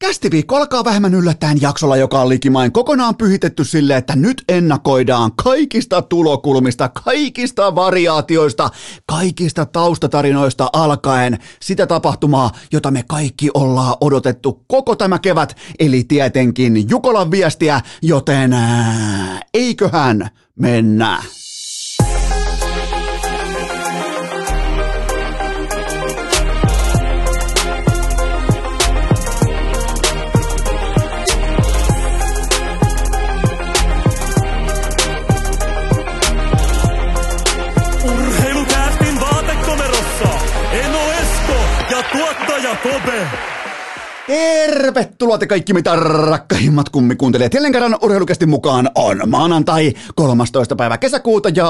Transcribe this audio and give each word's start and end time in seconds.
Kästiviikko 0.00 0.56
alkaa 0.56 0.84
vähemmän 0.84 1.14
yllättäen 1.14 1.60
jaksolla, 1.60 1.96
joka 1.96 2.20
on 2.20 2.28
likimain 2.28 2.72
kokonaan 2.72 3.16
pyhitetty 3.16 3.64
sille, 3.64 3.96
että 3.96 4.16
nyt 4.16 4.44
ennakoidaan 4.48 5.32
kaikista 5.44 6.02
tulokulmista, 6.02 6.88
kaikista 6.88 7.74
variaatioista, 7.74 8.70
kaikista 9.06 9.66
taustatarinoista 9.66 10.70
alkaen 10.72 11.38
sitä 11.62 11.86
tapahtumaa, 11.86 12.50
jota 12.72 12.90
me 12.90 13.04
kaikki 13.08 13.50
ollaan 13.54 13.96
odotettu 14.00 14.64
koko 14.68 14.96
tämä 14.96 15.18
kevät, 15.18 15.56
eli 15.78 16.04
tietenkin 16.04 16.90
Jukolan 16.90 17.30
viestiä, 17.30 17.80
joten 18.02 18.52
ää, 18.52 19.40
eiköhän 19.54 20.28
mennä. 20.56 21.22
Tuottaja 42.82 43.20
Kobe. 43.26 43.49
Tervetuloa 44.30 45.38
te 45.38 45.46
kaikki 45.46 45.72
mitä 45.72 45.96
rakkaimmat 45.96 46.88
kummikuuntelijat. 46.88 47.54
Jälleen 47.54 47.72
kerran 47.72 47.96
urheilukästi 48.02 48.46
mukaan 48.46 48.90
on 48.94 49.22
maanantai 49.26 49.92
13. 50.14 50.76
päivä 50.76 50.98
kesäkuuta 50.98 51.48
ja 51.48 51.66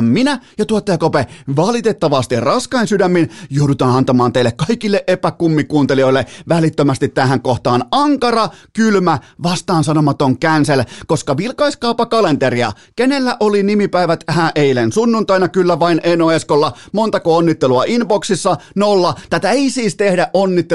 minä 0.00 0.40
ja 0.58 0.64
tuottaja 0.66 0.98
Kope 0.98 1.26
valitettavasti 1.56 2.40
raskain 2.40 2.86
sydämin 2.86 3.30
joudutaan 3.50 3.96
antamaan 3.96 4.32
teille 4.32 4.52
kaikille 4.52 5.04
epäkummikuuntelijoille 5.06 6.26
välittömästi 6.48 7.08
tähän 7.08 7.42
kohtaan 7.42 7.84
ankara, 7.90 8.48
kylmä, 8.72 9.18
vastaan 9.42 9.84
sanomaton 9.84 10.38
cancel, 10.38 10.84
koska 11.06 11.36
vilkaiskaapa 11.36 12.06
kalenteria. 12.06 12.72
Kenellä 12.96 13.36
oli 13.40 13.62
nimipäivät 13.62 14.24
hä 14.28 14.52
eilen? 14.54 14.92
Sunnuntaina 14.92 15.48
kyllä 15.48 15.80
vain 15.80 16.00
Eno 16.04 16.30
Eskolla. 16.30 16.72
Montako 16.92 17.36
onnittelua 17.36 17.84
inboxissa? 17.86 18.56
Nolla. 18.74 19.14
Tätä 19.30 19.50
ei 19.50 19.70
siis 19.70 19.96
tehdä 19.96 20.30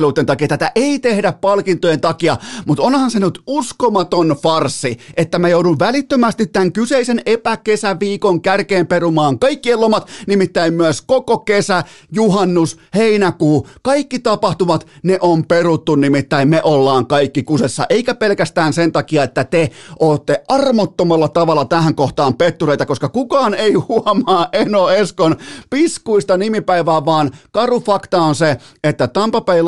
onnitteluiden 0.07 0.25
takia, 0.25 0.47
tätä 0.47 0.71
ei 0.75 0.99
tehdä 0.99 1.31
palkintojen 1.31 2.01
takia, 2.01 2.37
mutta 2.65 2.83
onhan 2.83 3.11
se 3.11 3.19
nyt 3.19 3.39
uskomaton 3.47 4.35
farsi, 4.43 4.97
että 5.17 5.39
mä 5.39 5.49
joudun 5.49 5.79
välittömästi 5.79 6.47
tämän 6.47 6.71
kyseisen 6.71 7.21
epäkesäviikon 7.25 8.41
kärkeen 8.41 8.87
perumaan 8.87 9.39
kaikkien 9.39 9.81
lomat, 9.81 10.09
nimittäin 10.27 10.73
myös 10.73 11.01
koko 11.01 11.37
kesä, 11.37 11.83
juhannus, 12.11 12.77
heinäkuu, 12.95 13.67
kaikki 13.81 14.19
tapahtumat, 14.19 14.87
ne 15.03 15.17
on 15.21 15.45
peruttu, 15.45 15.95
nimittäin 15.95 16.47
me 16.47 16.61
ollaan 16.63 17.07
kaikki 17.07 17.43
kusessa, 17.43 17.85
eikä 17.89 18.15
pelkästään 18.15 18.73
sen 18.73 18.91
takia, 18.91 19.23
että 19.23 19.43
te 19.43 19.71
ootte 19.99 20.43
armottomalla 20.47 21.27
tavalla 21.27 21.65
tähän 21.65 21.95
kohtaan 21.95 22.33
pettureita, 22.33 22.85
koska 22.85 23.09
kukaan 23.09 23.53
ei 23.53 23.73
huomaa 23.73 24.47
Eno 24.53 24.89
Eskon 24.89 25.35
piskuista 25.69 26.37
nimipäivää, 26.37 27.05
vaan 27.05 27.31
karu 27.51 27.79
fakta 27.79 28.21
on 28.21 28.35
se, 28.35 28.57
että 28.83 29.07
Tampa 29.07 29.41
Bay 29.41 29.65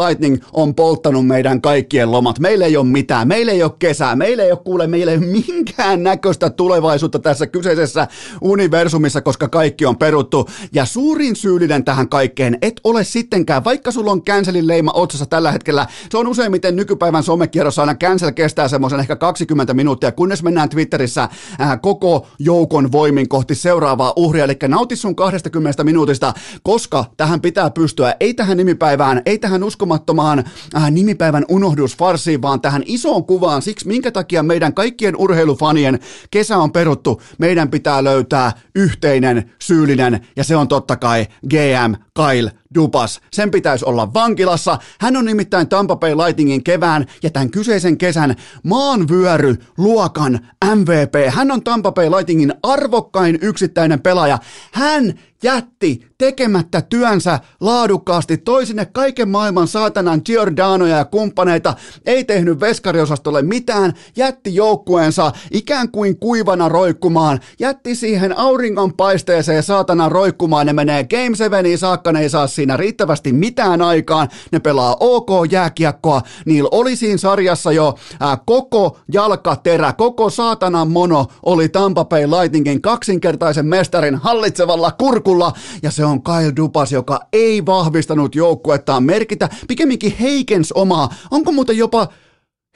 on 0.53 0.75
polttanut 0.75 1.27
meidän 1.27 1.61
kaikkien 1.61 2.11
lomat. 2.11 2.39
Meillä 2.39 2.65
ei 2.65 2.77
ole 2.77 2.85
mitään, 2.85 3.27
meillä 3.27 3.51
ei 3.51 3.63
ole 3.63 3.71
kesää, 3.79 4.15
meillä 4.15 4.43
ei 4.43 4.51
ole 4.51 4.59
kuule, 4.65 4.87
meillä 4.87 5.11
ei 5.11 5.17
ole 5.17 5.25
minkään 5.25 6.03
näköistä 6.03 6.49
tulevaisuutta 6.49 7.19
tässä 7.19 7.47
kyseisessä 7.47 8.07
universumissa, 8.41 9.21
koska 9.21 9.47
kaikki 9.47 9.85
on 9.85 9.97
peruttu. 9.97 10.49
Ja 10.73 10.85
suurin 10.85 11.35
syyllinen 11.35 11.83
tähän 11.83 12.09
kaikkeen 12.09 12.57
et 12.61 12.81
ole 12.83 13.03
sittenkään, 13.03 13.63
vaikka 13.63 13.91
sulla 13.91 14.11
on 14.11 14.23
cancelin 14.23 14.67
leima 14.67 14.91
otsassa 14.93 15.25
tällä 15.25 15.51
hetkellä, 15.51 15.87
se 16.11 16.17
on 16.17 16.27
useimmiten 16.27 16.75
nykypäivän 16.75 17.23
somekierrossa 17.23 17.81
aina 17.81 17.95
cancel 17.95 18.31
kestää 18.31 18.67
semmoisen 18.67 18.99
ehkä 18.99 19.15
20 19.15 19.73
minuuttia, 19.73 20.11
kunnes 20.11 20.43
mennään 20.43 20.69
Twitterissä 20.69 21.29
ää, 21.59 21.77
koko 21.77 22.27
joukon 22.39 22.91
voimin 22.91 23.29
kohti 23.29 23.55
seuraavaa 23.55 24.13
uhria, 24.15 24.43
eli 24.43 24.57
nauti 24.67 24.95
sun 24.95 25.15
20 25.15 25.83
minuutista, 25.83 26.33
koska 26.63 27.05
tähän 27.17 27.41
pitää 27.41 27.69
pystyä, 27.69 28.15
ei 28.19 28.33
tähän 28.33 28.57
nimipäivään, 28.57 29.21
ei 29.25 29.37
tähän 29.37 29.63
uskomattomaan 29.63 30.12
äh, 30.19 30.91
nimipäivän 30.91 31.45
unohdusfarsiin, 31.49 32.41
vaan 32.41 32.61
tähän 32.61 32.83
isoon 32.85 33.25
kuvaan, 33.25 33.61
siksi 33.61 33.87
minkä 33.87 34.11
takia 34.11 34.43
meidän 34.43 34.73
kaikkien 34.73 35.15
urheilufanien 35.17 35.99
kesä 36.31 36.57
on 36.57 36.71
peruttu, 36.71 37.21
meidän 37.37 37.69
pitää 37.69 38.03
löytää 38.03 38.51
yhteinen 38.75 39.51
syyllinen, 39.59 40.27
ja 40.35 40.43
se 40.43 40.55
on 40.55 40.67
totta 40.67 40.95
kai 40.95 41.27
GM 41.49 41.93
Kyle 42.15 42.51
Dupas. 42.75 43.21
Sen 43.33 43.51
pitäisi 43.51 43.85
olla 43.85 44.13
vankilassa. 44.13 44.77
Hän 44.99 45.17
on 45.17 45.25
nimittäin 45.25 45.69
Tampa 45.69 45.95
Bay 45.95 46.15
Lightningin 46.15 46.63
kevään 46.63 47.05
ja 47.23 47.29
tämän 47.29 47.49
kyseisen 47.49 47.97
kesän 47.97 48.35
maanvyöry 48.63 49.55
luokan 49.77 50.39
MVP. 50.75 51.29
Hän 51.29 51.51
on 51.51 51.63
Tampa 51.63 51.91
Bay 51.91 52.09
Lightningin 52.09 52.53
arvokkain 52.63 53.39
yksittäinen 53.41 54.01
pelaaja. 54.01 54.39
Hän 54.71 55.13
jätti 55.43 56.07
tekemättä 56.17 56.81
työnsä 56.81 57.39
laadukkaasti, 57.59 58.37
toi 58.37 58.65
sinne 58.65 58.85
kaiken 58.85 59.29
maailman 59.29 59.67
saatanan 59.67 60.21
Giordanoja 60.25 60.97
ja 60.97 61.05
kumppaneita, 61.05 61.73
ei 62.05 62.23
tehnyt 62.23 62.59
veskariosastolle 62.59 63.41
mitään, 63.41 63.93
jätti 64.15 64.55
joukkueensa 64.55 65.31
ikään 65.51 65.91
kuin 65.91 66.19
kuivana 66.19 66.69
roikkumaan, 66.69 67.39
jätti 67.59 67.95
siihen 67.95 68.37
auringonpaisteeseen 68.37 69.63
saatana 69.63 70.09
roikkumaan, 70.09 70.65
ne 70.65 70.73
menee 70.73 71.03
Game 71.03 71.35
7 71.35 71.65
saakka, 71.77 72.11
ne 72.11 72.21
ei 72.21 72.29
saa 72.29 72.47
siinä 72.63 72.77
riittävästi 72.77 73.33
mitään 73.33 73.81
aikaan, 73.81 74.27
ne 74.51 74.59
pelaa 74.59 74.97
OK 74.99 75.29
jääkiekkoa, 75.51 76.21
niillä 76.45 76.69
oli 76.71 76.95
siinä 76.95 77.17
sarjassa 77.17 77.71
jo 77.71 77.95
ää, 78.19 78.37
koko 78.45 78.99
jalkaterä, 79.13 79.93
koko 79.93 80.29
saatanan 80.29 80.91
mono 80.91 81.25
oli 81.45 81.69
Tampa 81.69 82.05
Bay 82.05 82.27
Lightningin 82.27 82.81
kaksinkertaisen 82.81 83.65
mestarin 83.65 84.15
hallitsevalla 84.15 84.91
kurkulla, 84.91 85.51
ja 85.81 85.91
se 85.91 86.05
on 86.05 86.23
Kyle 86.23 86.55
Dupas, 86.55 86.91
joka 86.91 87.19
ei 87.33 87.65
vahvistanut 87.65 88.35
joukkuettaan 88.35 89.03
merkitä, 89.03 89.49
pikemminkin 89.67 90.15
heikens 90.19 90.71
omaa. 90.71 91.09
Onko 91.31 91.51
muuten 91.51 91.77
jopa 91.77 92.07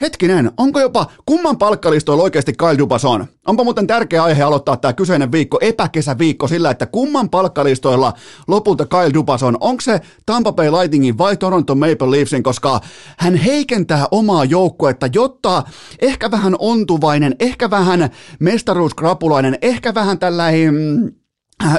Hetkinen, 0.02 0.50
onko 0.56 0.80
jopa 0.80 1.06
kumman 1.26 1.58
palkkalistoilla 1.58 2.22
oikeasti 2.22 2.52
Kyle 2.52 2.78
Dubas 2.78 3.04
on? 3.04 3.26
Onpa 3.46 3.64
muuten 3.64 3.86
tärkeä 3.86 4.24
aihe 4.24 4.42
aloittaa 4.42 4.76
tämä 4.76 4.92
kyseinen 4.92 5.32
viikko, 5.32 5.58
epäkesäviikko 5.60 6.48
sillä, 6.48 6.70
että 6.70 6.86
kumman 6.86 7.30
palkkalistoilla 7.30 8.12
lopulta 8.48 8.86
Kyle 8.86 9.14
Dubas 9.14 9.42
on? 9.42 9.56
Onko 9.60 9.80
se 9.80 10.00
Tampa 10.26 10.52
Bay 10.52 10.70
Lightningin 10.70 11.18
vai 11.18 11.36
Toronto 11.36 11.74
Maple 11.74 12.10
Leafsin, 12.10 12.42
koska 12.42 12.80
hän 13.18 13.36
heikentää 13.36 14.06
omaa 14.10 14.44
joukkuetta, 14.44 15.08
jotta 15.14 15.62
ehkä 16.02 16.30
vähän 16.30 16.56
ontuvainen, 16.58 17.36
ehkä 17.40 17.70
vähän 17.70 18.10
mestaruuskrapulainen, 18.40 19.58
ehkä 19.62 19.94
vähän 19.94 20.18
tällainen 20.18 20.74
Äh, 21.08 21.17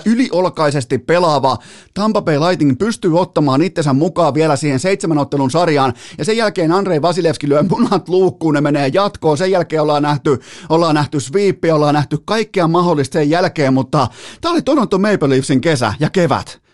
yliolkaisesti 0.06 0.98
pelaava 0.98 1.58
Tampa 1.94 2.22
Bay 2.22 2.40
Lightning 2.40 2.78
pystyy 2.78 3.20
ottamaan 3.20 3.62
itsensä 3.62 3.94
mukaan 3.94 4.34
vielä 4.34 4.56
siihen 4.56 4.80
seitsemän 4.80 5.18
ottelun 5.18 5.52
sarjaan, 5.52 5.94
ja 6.18 6.26
sen 6.26 6.38
jälkeen 6.38 6.72
Andrei 6.72 7.02
Vasilevski 7.02 7.50
lyö 7.50 7.64
munat 7.70 8.10
luukkuun, 8.10 8.54
ne 8.54 8.62
menee 8.62 8.92
jatkoon, 8.94 9.38
sen 9.38 9.52
jälkeen 9.52 9.82
ollaan 9.82 10.04
nähty, 10.04 10.40
ollaan 10.70 10.96
nähty 10.96 11.20
sweepia, 11.20 11.76
ollaan 11.76 11.96
nähty 11.96 12.18
kaikkea 12.26 12.68
mahdollista 12.68 13.14
sen 13.14 13.30
jälkeen, 13.30 13.74
mutta 13.74 14.08
tämä 14.42 14.54
oli 14.54 14.62
Toronto 14.62 14.98
Maple 14.98 15.30
Leafsin 15.30 15.62
kesä 15.62 15.94
ja 16.00 16.10
kevät. 16.10 16.69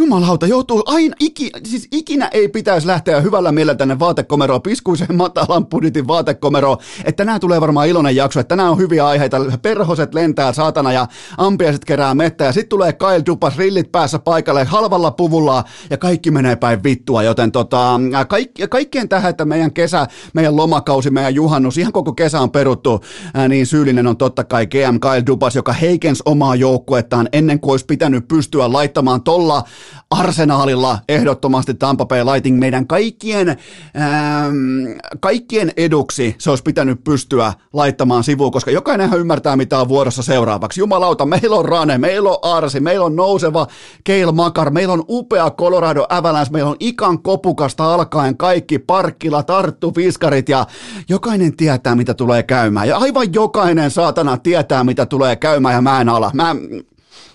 Jumalauta, 0.00 0.46
joutuu 0.46 0.82
aina, 0.86 1.14
iki, 1.20 1.50
siis 1.64 1.88
ikinä 1.92 2.28
ei 2.32 2.48
pitäisi 2.48 2.86
lähteä 2.86 3.20
hyvällä 3.20 3.52
mielellä 3.52 3.74
tänne 3.74 3.98
vaatekomeroon, 3.98 4.62
piskuiseen 4.62 5.16
matalan 5.16 5.66
budjetin 5.66 6.08
vaatekomeroon, 6.08 6.76
että 7.04 7.16
tänään 7.16 7.40
tulee 7.40 7.60
varmaan 7.60 7.88
iloinen 7.88 8.16
jakso, 8.16 8.40
että 8.40 8.48
tänään 8.48 8.70
on 8.70 8.78
hyviä 8.78 9.06
aiheita, 9.06 9.36
perhoset 9.62 10.14
lentää 10.14 10.52
saatana 10.52 10.92
ja 10.92 11.06
ampiaiset 11.38 11.84
kerää 11.84 12.14
mettä 12.14 12.44
ja 12.44 12.52
sitten 12.52 12.68
tulee 12.68 12.92
Kyle 12.92 13.22
Dupas 13.26 13.56
rillit 13.56 13.92
päässä 13.92 14.18
paikalle 14.18 14.64
halvalla 14.64 15.10
puvulla 15.10 15.64
ja 15.90 15.96
kaikki 15.96 16.30
menee 16.30 16.56
päin 16.56 16.82
vittua, 16.82 17.22
joten 17.22 17.52
tota, 17.52 18.00
kaik, 18.28 18.50
kaikkien 18.70 19.08
tähän, 19.08 19.30
että 19.30 19.44
meidän 19.44 19.72
kesä, 19.72 20.06
meidän 20.34 20.56
lomakausi, 20.56 21.10
meidän 21.10 21.34
juhannus, 21.34 21.78
ihan 21.78 21.92
koko 21.92 22.12
kesä 22.12 22.40
on 22.40 22.50
peruttu, 22.50 23.00
niin 23.48 23.66
syyllinen 23.66 24.06
on 24.06 24.16
totta 24.16 24.44
kai 24.44 24.66
GM 24.66 25.00
Kyle 25.00 25.26
Dupas, 25.26 25.56
joka 25.56 25.72
heikens 25.72 26.22
omaa 26.24 26.54
joukkuettaan 26.54 27.28
ennen 27.32 27.60
kuin 27.60 27.70
olisi 27.70 27.86
pitänyt 27.86 28.28
pystyä 28.28 28.72
laittamaan 28.72 29.22
tolla 29.22 29.64
arsenaalilla 30.10 30.98
ehdottomasti 31.08 31.74
Tampa 31.74 32.06
Bay 32.06 32.24
Lighting 32.24 32.58
meidän 32.58 32.86
kaikkien, 32.86 33.48
ähm, 33.48 34.98
kaikkien 35.20 35.72
eduksi 35.76 36.34
se 36.38 36.50
olisi 36.50 36.62
pitänyt 36.62 37.04
pystyä 37.04 37.52
laittamaan 37.72 38.24
sivuun, 38.24 38.52
koska 38.52 38.70
jokainenhan 38.70 39.20
ymmärtää, 39.20 39.56
mitä 39.56 39.78
on 39.78 39.88
vuorossa 39.88 40.22
seuraavaksi. 40.22 40.80
Jumalauta, 40.80 41.26
meillä 41.26 41.56
on 41.56 41.64
Rane, 41.64 41.98
meillä 41.98 42.28
on 42.28 42.38
Arsi, 42.42 42.80
meillä 42.80 43.06
on 43.06 43.16
nouseva 43.16 43.66
Keil 44.04 44.32
Makar, 44.32 44.70
meillä 44.70 44.94
on 44.94 45.04
upea 45.08 45.50
Colorado 45.50 46.06
Avalanche, 46.08 46.52
meillä 46.52 46.70
on 46.70 46.76
ikan 46.80 47.22
kopukasta 47.22 47.94
alkaen 47.94 48.36
kaikki 48.36 48.78
parkkila, 48.78 49.42
tarttu, 49.42 49.92
fiskarit 49.92 50.48
ja 50.48 50.66
jokainen 51.08 51.56
tietää, 51.56 51.94
mitä 51.94 52.14
tulee 52.14 52.42
käymään. 52.42 52.88
Ja 52.88 52.96
aivan 52.96 53.34
jokainen 53.34 53.90
saatana 53.90 54.36
tietää, 54.36 54.84
mitä 54.84 55.06
tulee 55.06 55.36
käymään 55.36 55.74
ja 55.74 55.82
mä 55.82 56.00
en 56.00 56.08
ala. 56.08 56.30
Mä, 56.34 56.56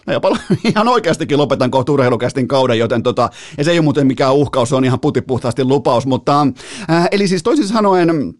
No 0.08 0.14
jopa 0.14 0.38
ihan 0.70 0.88
oikeastikin 0.88 1.38
lopetan 1.38 1.72
kohta 1.72 1.92
urheilukästin 1.92 2.48
kauden, 2.48 2.80
joten 2.80 3.04
tota, 3.04 3.30
ja 3.58 3.64
se 3.64 3.72
ei 3.72 3.78
ole 3.78 3.84
muuten 3.84 4.08
mikään 4.08 4.34
uhkaus, 4.34 4.70
se 4.70 4.76
on 4.76 4.86
ihan 4.86 5.00
putipuhtaasti 5.00 5.64
lupaus, 5.64 6.06
mutta 6.06 6.48
äh, 6.90 7.08
eli 7.12 7.28
siis 7.28 7.44
toisin 7.44 7.68
sanoen, 7.68 8.34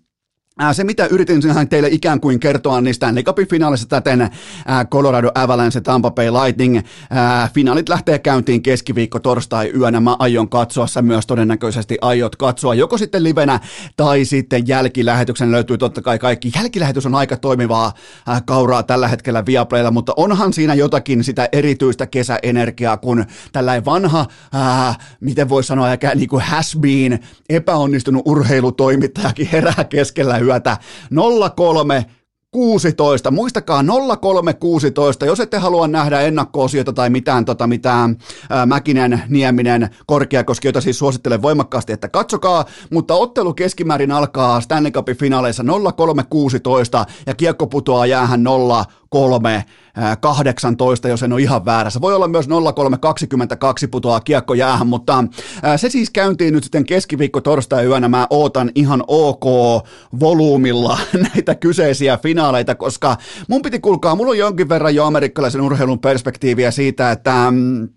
se, 0.74 0.84
mitä 0.84 1.06
yritin 1.06 1.42
teille 1.70 1.88
ikään 1.88 2.20
kuin 2.20 2.40
kertoa 2.40 2.82
niistä 2.82 3.06
Stanley 3.06 3.46
finaalissa 3.50 3.90
täten 3.90 4.30
Colorado 4.92 5.32
Avalanche 5.36 5.82
Tampa 5.82 6.12
Bay 6.12 6.30
Lightning. 6.32 6.80
Finaalit 7.54 7.90
lähtee 7.90 8.20
käyntiin 8.20 8.64
keskiviikko 8.64 9.20
torstai 9.20 9.72
yönä. 9.80 10.00
Mä 10.00 10.16
aion 10.20 10.50
katsoa, 10.50 10.88
sä 10.88 11.02
myös 11.02 11.28
todennäköisesti 11.28 11.98
aiot 12.02 12.36
katsoa 12.36 12.74
joko 12.74 12.98
sitten 12.98 13.24
livenä 13.24 13.60
tai 13.98 14.26
sitten 14.26 14.68
jälkilähetyksen 14.68 15.52
löytyy 15.52 15.78
totta 15.78 16.02
kai 16.02 16.20
kaikki. 16.20 16.52
Jälkilähetys 16.56 17.06
on 17.06 17.16
aika 17.16 17.38
toimivaa 17.38 17.94
kauraa 18.46 18.84
tällä 18.84 19.08
hetkellä 19.08 19.46
Viaplaylla, 19.46 19.92
mutta 19.92 20.14
onhan 20.18 20.54
siinä 20.54 20.74
jotakin 20.74 21.24
sitä 21.24 21.50
erityistä 21.52 22.08
kesäenergiaa, 22.08 22.98
kun 22.98 23.26
tällainen 23.52 23.86
vanha, 23.86 24.26
ää, 24.54 24.96
miten 25.20 25.50
voi 25.50 25.64
sanoa, 25.64 25.88
niin 26.16 26.30
kuin 26.30 26.42
has 26.42 26.78
been, 26.82 27.20
epäonnistunut 27.50 28.24
urheilutoimittajakin 28.26 29.50
herää 29.52 29.84
keskellä 29.90 30.43
yötä 30.44 30.78
03 31.56 32.06
16. 32.54 33.32
Muistakaa 33.32 33.84
0316, 34.22 35.26
jos 35.26 35.40
ette 35.40 35.58
halua 35.58 35.88
nähdä 35.88 36.22
ennakko-osiota 36.22 36.94
tai 36.94 37.10
mitään, 37.10 37.46
tota, 37.46 37.68
mitään 37.68 38.18
ää, 38.50 38.66
Mäkinen, 38.66 39.22
Nieminen, 39.30 39.90
Korkeakoski, 40.06 40.68
jota 40.68 40.82
siis 40.82 41.00
suosittelen 41.00 41.42
voimakkaasti, 41.42 41.94
että 41.94 42.08
katsokaa, 42.08 42.66
mutta 42.92 43.14
ottelu 43.14 43.54
keskimäärin 43.54 44.12
alkaa 44.12 44.62
Stanley 44.62 44.92
Cupin 44.92 45.18
finaaleissa 45.18 45.64
0316 45.96 47.06
ja 47.26 47.36
kiekko 47.36 47.68
putoaa 47.68 48.06
jäähän 48.06 48.44
03 49.14 49.66
18, 50.20 51.08
jos 51.08 51.24
en 51.24 51.34
ole 51.34 51.42
ihan 51.42 51.66
väärässä. 51.66 52.02
Voi 52.02 52.16
olla 52.16 52.28
myös 52.28 52.48
0322 52.76 53.88
putoaa 53.88 54.20
kiekko 54.20 54.54
jäähän, 54.54 54.88
mutta 54.88 55.24
se 55.76 55.90
siis 55.90 56.10
käyntiin 56.10 56.54
nyt 56.54 56.64
sitten 56.64 56.86
keskiviikko 56.86 57.42
torstai 57.42 57.86
yönä. 57.86 58.10
Mä 58.10 58.28
ootan 58.30 58.72
ihan 58.76 59.04
ok 59.08 59.46
volyymilla 60.20 60.98
näitä 61.34 61.56
kyseisiä 61.56 62.18
finaaleita, 62.18 62.76
koska 62.76 63.18
mun 63.48 63.62
piti 63.62 63.80
kuulkaa, 63.80 64.16
mulla 64.16 64.32
on 64.32 64.38
jonkin 64.38 64.70
verran 64.70 64.96
jo 64.96 65.06
amerikkalaisen 65.06 65.62
urheilun 65.62 66.00
perspektiiviä 66.00 66.72
siitä, 66.72 67.12
että 67.12 67.52
mm, 67.52 67.90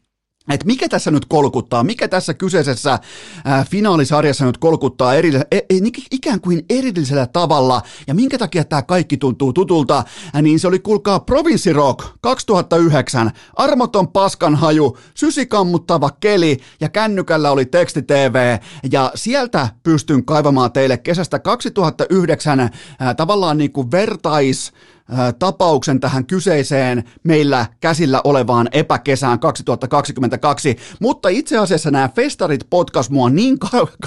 että 0.55 0.67
mikä 0.67 0.89
tässä 0.89 1.11
nyt 1.11 1.25
kolkuttaa, 1.25 1.85
mikä 1.85 2.09
tässä 2.09 2.35
kyseisessä 2.35 2.99
ää, 3.45 3.65
finaalisarjassa 3.71 4.45
nyt 4.45 4.59
kolkuttaa 4.59 5.15
eri, 5.15 5.35
e, 5.51 5.57
e, 5.57 5.63
ikään 6.11 6.41
kuin 6.41 6.65
erillisellä 6.71 7.27
tavalla, 7.27 7.83
ja 8.07 8.15
minkä 8.15 8.39
takia 8.39 8.65
tämä 8.65 8.83
kaikki 8.83 9.17
tuntuu 9.17 9.53
tutulta, 9.53 10.05
ää, 10.33 10.43
niin 10.43 10.61
se 10.61 10.69
oli, 10.69 10.79
kuulkaa, 10.79 11.21
Provinci 11.21 11.73
Rock 11.73 12.05
2009, 12.21 13.31
armoton 13.57 14.09
paskanhaju, 14.09 14.99
sysikammuttava 15.15 16.11
keli, 16.21 16.59
ja 16.81 16.89
kännykällä 16.89 17.51
oli 17.51 17.67
teksti 17.67 18.03
TV, 18.03 18.59
ja 18.93 19.13
sieltä 19.15 19.69
pystyn 19.83 20.25
kaivamaan 20.25 20.73
teille 20.73 20.99
kesästä 20.99 21.39
2009 21.39 22.61
ää, 22.61 23.15
tavallaan 23.15 23.59
niin 23.59 23.73
kuin 23.73 23.91
vertais, 23.91 24.73
tapauksen 25.39 26.01
tähän 26.01 26.27
kyseiseen 26.27 27.05
meillä 27.23 27.67
käsillä 27.81 28.21
olevaan 28.25 28.69
epäkesään 28.73 29.39
2022, 29.39 30.77
mutta 31.01 31.29
itse 31.29 31.59
asiassa 31.59 31.91
nämä 31.91 32.09
festarit 32.09 32.67
potkas 32.71 33.11
mua 33.11 33.31
niin 33.31 33.59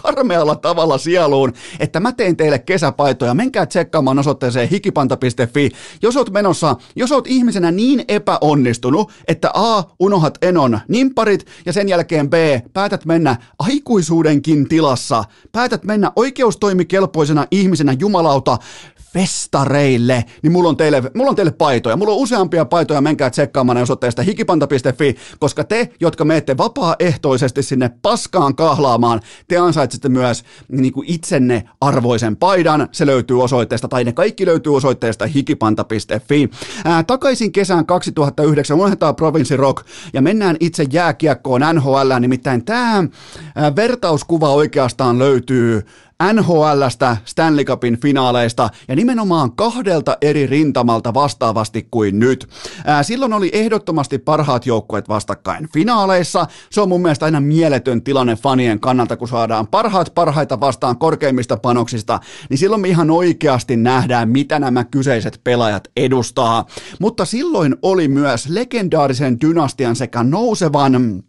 karmealla 0.02 0.56
tavalla 0.56 0.98
sieluun, 0.98 1.54
että 1.80 2.00
mä 2.00 2.12
tein 2.12 2.38
teille 2.38 2.60
kesäpaitoja. 2.60 3.34
Menkää 3.34 3.66
tsekkaamaan 3.66 4.20
osoitteeseen 4.20 4.70
hikipanta.fi. 4.70 5.72
Jos 6.02 6.18
oot 6.18 6.30
menossa, 6.30 6.76
jos 6.96 7.12
oot 7.12 7.28
ihmisenä 7.28 7.72
niin 7.72 8.06
epäonnistunut, 8.08 9.12
että 9.28 9.52
A, 9.54 9.84
unohat 10.00 10.38
enon 10.42 10.80
nimparit 10.88 11.46
ja 11.66 11.74
sen 11.74 11.90
jälkeen 11.90 12.30
B, 12.30 12.34
päätät 12.74 13.06
mennä 13.06 13.36
aikuisuudenkin 13.60 14.70
tilassa, 14.70 15.24
päätät 15.52 15.84
mennä 15.84 16.12
oikeustoimikelpoisena 16.16 17.46
ihmisenä 17.52 17.96
jumalauta 18.00 18.58
festareille, 19.14 20.26
niin 20.44 20.52
mulla 20.52 20.70
on, 20.70 20.78
teille, 20.78 21.04
mulla 21.16 21.30
on 21.30 21.36
teille 21.36 21.52
paitoja. 21.52 21.98
Mulla 21.98 22.14
on 22.14 22.20
useampia 22.20 22.66
paitoja, 22.66 23.02
menkää 23.02 23.30
tsekkaamaan 23.30 23.78
osoitteesta 23.78 24.22
hikipanta.fi, 24.22 25.16
koska 25.40 25.64
te, 25.64 25.90
jotka 26.00 26.26
menette 26.26 26.58
vapaaehtoisesti 26.58 27.64
sinne 27.64 27.92
paskaan 28.02 28.56
kahlaamaan, 28.56 29.22
te 29.48 29.58
ansaitsette 29.58 30.10
myös 30.10 30.44
niin 30.72 30.94
kuin 30.94 31.08
itsenne 31.10 31.64
arvoisen 31.82 32.36
paidan. 32.36 32.90
Se 32.92 33.06
löytyy 33.06 33.44
osoitteesta, 33.44 33.88
tai 33.88 34.04
ne 34.04 34.14
kaikki 34.14 34.46
löytyy 34.46 34.76
osoitteesta 34.76 35.26
hikipanta.fi. 35.26 36.50
Ää, 36.86 37.04
takaisin 37.04 37.52
kesään 37.52 37.86
2009 37.86 38.78
unohdetaan 38.78 39.16
Province 39.16 39.56
Rock 39.56 39.86
ja 40.14 40.22
mennään 40.22 40.58
itse 40.60 40.86
jääkiekkoon 40.92 41.62
NHL, 41.74 42.20
nimittäin 42.20 42.66
tämä 42.66 43.04
vertauskuva 43.76 44.50
oikeastaan 44.50 45.20
löytyy 45.20 45.84
NHLstä, 46.24 47.18
Stanley 47.26 47.66
Cupin 47.66 48.02
finaaleista 48.02 48.70
ja 48.88 48.96
nimenomaan 48.96 49.52
kahdelta 49.56 50.18
eri 50.22 50.48
rintamalta 50.48 51.14
vastaavasti 51.14 51.88
kuin 51.92 52.20
nyt. 52.20 52.50
Ää, 52.86 53.04
silloin 53.04 53.34
oli 53.34 53.50
ehdottomasti 53.54 54.18
parhaat 54.18 54.66
joukkueet 54.66 55.10
vastakkain 55.10 55.70
finaaleissa. 55.74 56.48
Se 56.72 56.82
on 56.82 56.90
mun 56.90 57.02
mielestä 57.02 57.26
aina 57.26 57.40
mieletön 57.40 58.02
tilanne 58.02 58.36
fanien 58.36 58.80
kannalta, 58.80 59.18
kun 59.18 59.28
saadaan 59.28 59.68
parhaat 59.68 60.12
parhaita 60.16 60.60
vastaan 60.60 60.98
korkeimmista 60.98 61.58
panoksista, 61.58 62.20
niin 62.50 62.58
silloin 62.58 62.82
me 62.82 62.88
ihan 62.88 63.12
oikeasti 63.12 63.78
nähdään, 63.78 64.30
mitä 64.30 64.60
nämä 64.60 64.84
kyseiset 64.84 65.42
pelaajat 65.44 65.88
edustaa. 65.98 66.66
Mutta 67.00 67.26
silloin 67.26 67.76
oli 67.82 68.08
myös 68.08 68.50
legendaarisen 68.50 69.42
dynastian 69.42 69.96
sekä 69.96 70.24
nousevan 70.24 71.24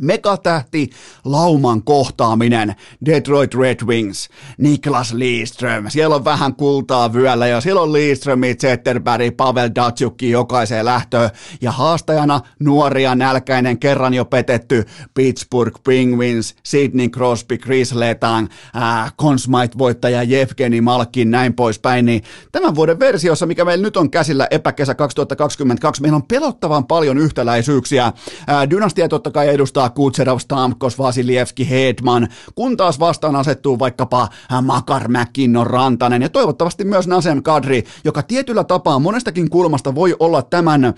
Megatähti 0.00 0.90
lauman 1.24 1.82
kohtaaminen, 1.82 2.74
Detroit 3.06 3.54
Red 3.54 3.86
Wings, 3.86 4.28
Niklas 4.58 5.12
Lidström, 5.12 5.84
siellä 5.88 6.16
on 6.16 6.24
vähän 6.24 6.54
kultaa 6.54 7.12
vyöllä 7.12 7.46
ja 7.46 7.60
siellä 7.60 7.80
on 7.80 7.92
Lidströmi, 7.92 8.54
Zetterberg, 8.54 9.36
Pavel 9.36 9.70
Datsukki 9.74 10.30
jokaiseen 10.30 10.84
lähtöön. 10.84 11.30
Ja 11.60 11.72
haastajana 11.72 12.40
nuoria 12.60 13.14
nälkäinen 13.14 13.78
kerran 13.78 14.14
jo 14.14 14.24
petetty 14.24 14.84
Pittsburgh 15.14 15.80
Penguins, 15.84 16.56
Sidney 16.62 17.08
Crosby, 17.08 17.58
Chris 17.58 17.92
Letang, 17.92 18.48
äh, 18.76 19.12
Consmite-voittaja 19.22 20.22
Jevgeni 20.22 20.80
Malkin, 20.80 21.30
näin 21.30 21.54
poispäin, 21.54 22.06
niin 22.06 22.22
tämän 22.52 22.74
vuoden 22.74 22.98
versiossa, 22.98 23.46
mikä 23.46 23.64
meillä 23.64 23.82
nyt 23.82 23.96
on 23.96 24.10
käsillä 24.10 24.46
epäkesä 24.50 24.94
2022, 24.94 26.02
meillä 26.02 26.16
on 26.16 26.26
pelottavan 26.28 26.86
paljon 26.86 27.18
yhtäläisyyksiä. 27.18 28.04
Äh, 28.04 28.14
dynastia 28.70 29.08
totta 29.08 29.30
kai 29.30 29.48
edustaa 29.48 29.87
Kutserov, 29.90 30.38
Stamkos, 30.38 30.98
Vasilievski, 30.98 31.70
Hedman, 31.70 32.28
kun 32.54 32.76
taas 32.76 33.00
vastaan 33.00 33.36
asettuu 33.36 33.78
vaikkapa 33.78 34.22
äh, 34.22 34.62
Makar, 34.62 35.08
McKinnon, 35.08 35.66
Rantanen 35.66 36.22
ja 36.22 36.28
toivottavasti 36.28 36.84
myös 36.84 37.06
Nasem 37.06 37.42
Kadri, 37.42 37.84
joka 38.04 38.22
tietyllä 38.22 38.64
tapaa 38.64 38.98
monestakin 38.98 39.50
kulmasta 39.50 39.94
voi 39.94 40.16
olla 40.18 40.42
tämän 40.42 40.94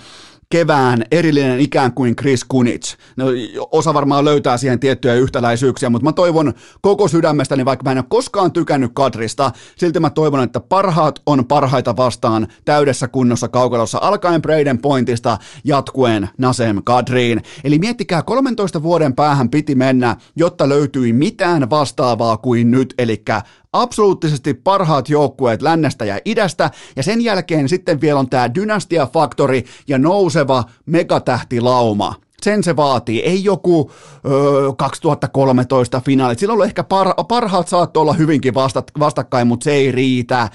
kevään 0.51 1.05
erillinen 1.11 1.61
ikään 1.61 1.93
kuin 1.93 2.17
Chris 2.17 2.45
Kunitz. 2.45 2.97
No, 3.17 3.27
osa 3.73 3.95
varmaan 3.95 4.25
löytää 4.25 4.57
siihen 4.57 4.81
tiettyjä 4.81 5.15
yhtäläisyyksiä, 5.15 5.91
mutta 5.91 6.05
mä 6.05 6.13
toivon 6.13 6.53
koko 6.81 7.09
sydämestäni, 7.09 7.65
vaikka 7.65 7.85
mä 7.85 7.93
en 7.93 7.99
ole 7.99 8.05
koskaan 8.09 8.53
tykännyt 8.53 8.91
Kadrista, 8.95 9.53
silti 9.77 10.01
mä 10.01 10.11
toivon, 10.11 10.43
että 10.43 10.61
parhaat 10.61 11.23
on 11.27 11.47
parhaita 11.47 11.97
vastaan 11.97 12.47
täydessä 12.65 13.09
kunnossa 13.09 13.49
kaukalossa 13.49 13.99
alkaen 14.03 14.43
Braden 14.43 14.79
Pointista 14.79 15.39
jatkuen 15.65 16.29
Nasem 16.39 16.83
Kadriin. 16.85 17.43
Eli 17.65 17.79
miettikää, 17.79 18.23
13 18.23 18.83
vuoden 18.83 19.15
päähän 19.15 19.51
piti 19.51 19.75
mennä, 19.75 20.17
jotta 20.37 20.69
löytyi 20.69 21.13
mitään 21.13 21.71
vastaavaa 21.71 22.37
kuin 22.37 22.71
nyt, 22.71 22.95
eli 22.99 23.25
absoluuttisesti 23.73 24.55
parhaat 24.55 25.09
joukkueet 25.09 25.63
lännestä 25.63 26.05
ja 26.05 26.21
idästä, 26.25 26.71
ja 26.97 27.03
sen 27.03 27.21
jälkeen 27.21 27.69
sitten 27.69 28.01
vielä 28.01 28.21
on 28.21 28.31
tämä 28.31 28.55
dynastia-faktori 28.55 29.65
ja 29.89 29.99
nouseva 29.99 30.65
megatähtilauma 30.87 32.15
sen 32.45 32.65
se 32.65 32.77
vaatii. 32.77 33.21
Ei 33.21 33.45
joku 33.45 33.91
ö, 34.25 34.73
2013 34.77 36.01
finaali. 36.01 36.35
Silloin 36.35 36.63
ehkä 36.63 36.85
par, 36.85 37.09
parhaat 37.29 37.69
saattoi 37.69 38.01
olla 38.01 38.13
hyvinkin 38.13 38.55
vastat, 38.55 38.91
vastakkain, 38.99 39.47
mutta 39.47 39.65
se 39.65 39.73
ei 39.73 39.93
riitä. 39.93 40.49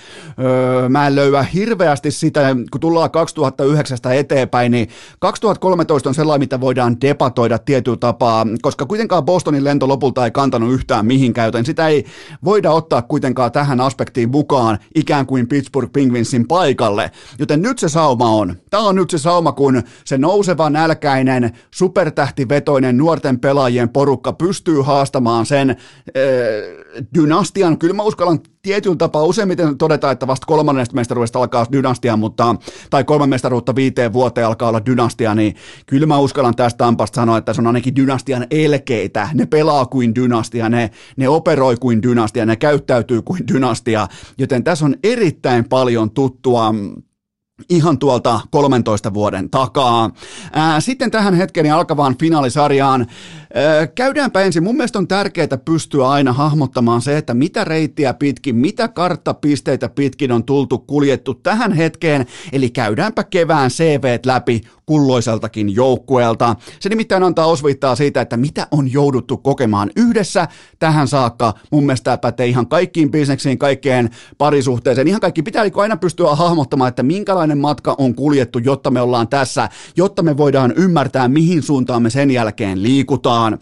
Ö, 0.83 0.89
mä 0.89 1.07
en 1.07 1.15
löyä 1.15 1.43
hirveästi 1.43 2.11
sitä, 2.11 2.55
kun 2.71 2.81
tullaan 2.81 3.11
2009 3.11 3.97
eteenpäin, 4.13 4.71
niin 4.71 4.89
2013 5.19 6.09
on 6.09 6.15
sellainen, 6.15 6.39
mitä 6.39 6.61
voidaan 6.61 7.01
debatoida 7.01 7.59
tietyllä 7.59 7.97
tapaa, 7.97 8.45
koska 8.61 8.85
kuitenkaan 8.85 9.25
Bostonin 9.25 9.63
lento 9.63 9.87
lopulta 9.87 10.25
ei 10.25 10.31
kantanut 10.31 10.73
yhtään 10.73 11.05
mihinkään, 11.05 11.45
joten 11.45 11.65
sitä 11.65 11.87
ei 11.87 12.05
voida 12.43 12.71
ottaa 12.71 13.01
kuitenkaan 13.01 13.51
tähän 13.51 13.81
aspektiin 13.81 14.31
mukaan 14.31 14.79
ikään 14.95 15.25
kuin 15.25 15.47
Pittsburgh 15.47 15.93
Penguinsin 15.93 16.47
paikalle. 16.47 17.11
Joten 17.39 17.61
nyt 17.61 17.79
se 17.79 17.89
sauma 17.89 18.29
on. 18.29 18.55
Tämä 18.69 18.83
on 18.83 18.95
nyt 18.95 19.09
se 19.09 19.17
sauma, 19.17 19.51
kun 19.51 19.83
se 20.05 20.17
nouseva 20.17 20.69
nälkäinen 20.69 21.57
supertähtivetoinen 21.75 22.97
nuorten 22.97 23.39
pelaajien 23.39 23.89
porukka 23.89 24.33
pystyy 24.33 24.81
haastamaan 24.81 25.45
sen 25.45 25.69
äh, 25.69 25.75
dynastian, 27.15 27.77
kyllä 27.77 27.93
mä 27.93 28.03
uskallan 28.03 28.39
tietyllä 28.61 28.95
tapaa 28.95 29.23
useimmiten 29.23 29.77
todetaan, 29.77 30.13
että 30.13 30.27
vasta 30.27 30.45
kolmannesta 30.45 30.95
mestaruudesta 30.95 31.39
alkaa 31.39 31.65
dynastia, 31.71 32.17
mutta, 32.17 32.55
tai 32.89 33.03
kolman 33.03 33.29
mestaruutta 33.29 33.75
viiteen 33.75 34.13
vuoteen 34.13 34.47
alkaa 34.47 34.69
olla 34.69 34.85
dynastia, 34.85 35.35
niin 35.35 35.55
kyllä 35.85 36.07
mä 36.07 36.17
uskallan 36.17 36.55
tästä 36.55 36.77
Tampasta 36.77 37.15
sanoa, 37.15 37.37
että 37.37 37.53
se 37.53 37.61
on 37.61 37.67
ainakin 37.67 37.95
dynastian 37.95 38.47
elkeitä. 38.51 39.29
Ne 39.33 39.45
pelaa 39.45 39.85
kuin 39.85 40.15
dynastia, 40.15 40.69
ne, 40.69 40.91
ne 41.17 41.29
operoi 41.29 41.75
kuin 41.77 42.01
dynastia, 42.01 42.45
ne 42.45 42.55
käyttäytyy 42.55 43.21
kuin 43.21 43.47
dynastia, 43.53 44.07
joten 44.37 44.63
tässä 44.63 44.85
on 44.85 44.95
erittäin 45.03 45.69
paljon 45.69 46.11
tuttua 46.11 46.73
ihan 47.69 47.99
tuolta 47.99 48.39
13 48.51 49.13
vuoden 49.13 49.49
takaa. 49.49 50.11
Ää, 50.53 50.79
sitten 50.79 51.11
tähän 51.11 51.33
hetkeen 51.33 51.73
alkavaan 51.73 52.17
finaalisarjaan. 52.17 53.07
Ää, 53.53 53.87
käydäänpä 53.87 54.41
ensin. 54.41 54.63
Mun 54.63 54.75
mielestä 54.75 54.99
on 54.99 55.07
tärkeää 55.07 55.57
pystyä 55.65 56.09
aina 56.09 56.33
hahmottamaan 56.33 57.01
se, 57.01 57.17
että 57.17 57.33
mitä 57.33 57.63
reittiä 57.63 58.13
pitkin, 58.13 58.55
mitä 58.55 58.87
karttapisteitä 58.87 59.89
pitkin 59.89 60.31
on 60.31 60.43
tultu 60.43 60.77
kuljettu 60.77 61.33
tähän 61.33 61.71
hetkeen. 61.71 62.25
Eli 62.51 62.69
käydäänpä 62.69 63.23
kevään 63.23 63.69
CV 63.69 64.19
läpi 64.25 64.61
kulloiseltakin 64.85 65.75
joukkueelta. 65.75 66.55
Se 66.79 66.89
nimittäin 66.89 67.23
antaa 67.23 67.45
osviittaa 67.45 67.95
siitä, 67.95 68.21
että 68.21 68.37
mitä 68.37 68.67
on 68.71 68.91
jouduttu 68.91 69.37
kokemaan 69.37 69.89
yhdessä 69.95 70.47
tähän 70.79 71.07
saakka. 71.07 71.53
Mun 71.71 71.85
mielestä 71.85 72.03
tämä 72.03 72.17
pätee 72.17 72.47
ihan 72.47 72.67
kaikkiin 72.67 73.11
bisneksiin, 73.11 73.57
kaikkeen 73.57 74.09
parisuhteeseen. 74.37 75.07
Ihan 75.07 75.21
kaikki 75.21 75.43
pitää 75.43 75.65
aina 75.75 75.97
pystyä 75.97 76.35
hahmottamaan, 76.35 76.89
että 76.89 77.03
minkälainen 77.03 77.57
matka 77.57 77.95
on 77.97 78.15
kuljettu, 78.15 78.59
jotta 78.59 78.91
me 78.91 79.01
ollaan 79.01 79.27
tässä, 79.27 79.69
jotta 79.95 80.23
me 80.23 80.37
voidaan 80.37 80.73
ymmärtää, 80.77 81.27
mihin 81.27 81.63
suuntaan 81.63 82.01
me 82.01 82.09
sen 82.09 82.31
jälkeen 82.31 82.83
liikutaan. 82.83 83.59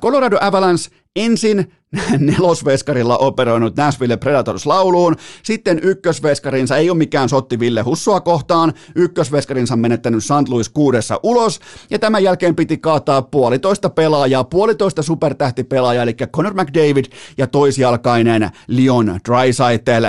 Colorado 0.00 0.38
Avalanche 0.40 1.03
ensin 1.16 1.72
nelosveskarilla 2.18 3.16
operoinut 3.16 3.76
Nashville 3.76 4.16
Predators 4.16 4.66
lauluun, 4.66 5.16
sitten 5.42 5.80
ykkösveskarinsa 5.82 6.76
ei 6.76 6.90
ole 6.90 6.98
mikään 6.98 7.28
sotti 7.28 7.58
Ville 7.58 7.82
Hussua 7.82 8.20
kohtaan, 8.20 8.72
ykkösveskarinsa 8.94 9.76
menettänyt 9.76 10.24
St. 10.24 10.48
Louis 10.48 10.68
kuudessa 10.68 11.20
ulos, 11.22 11.60
ja 11.90 11.98
tämän 11.98 12.22
jälkeen 12.22 12.56
piti 12.56 12.78
kaataa 12.78 13.22
puolitoista 13.22 13.90
pelaajaa, 13.90 14.44
puolitoista 14.44 15.02
supertähtipelaajaa, 15.02 16.02
eli 16.02 16.14
Connor 16.14 16.54
McDavid 16.54 17.04
ja 17.38 17.46
toisjalkainen 17.46 18.50
Leon 18.68 19.20
Draisaitl. 19.28 20.04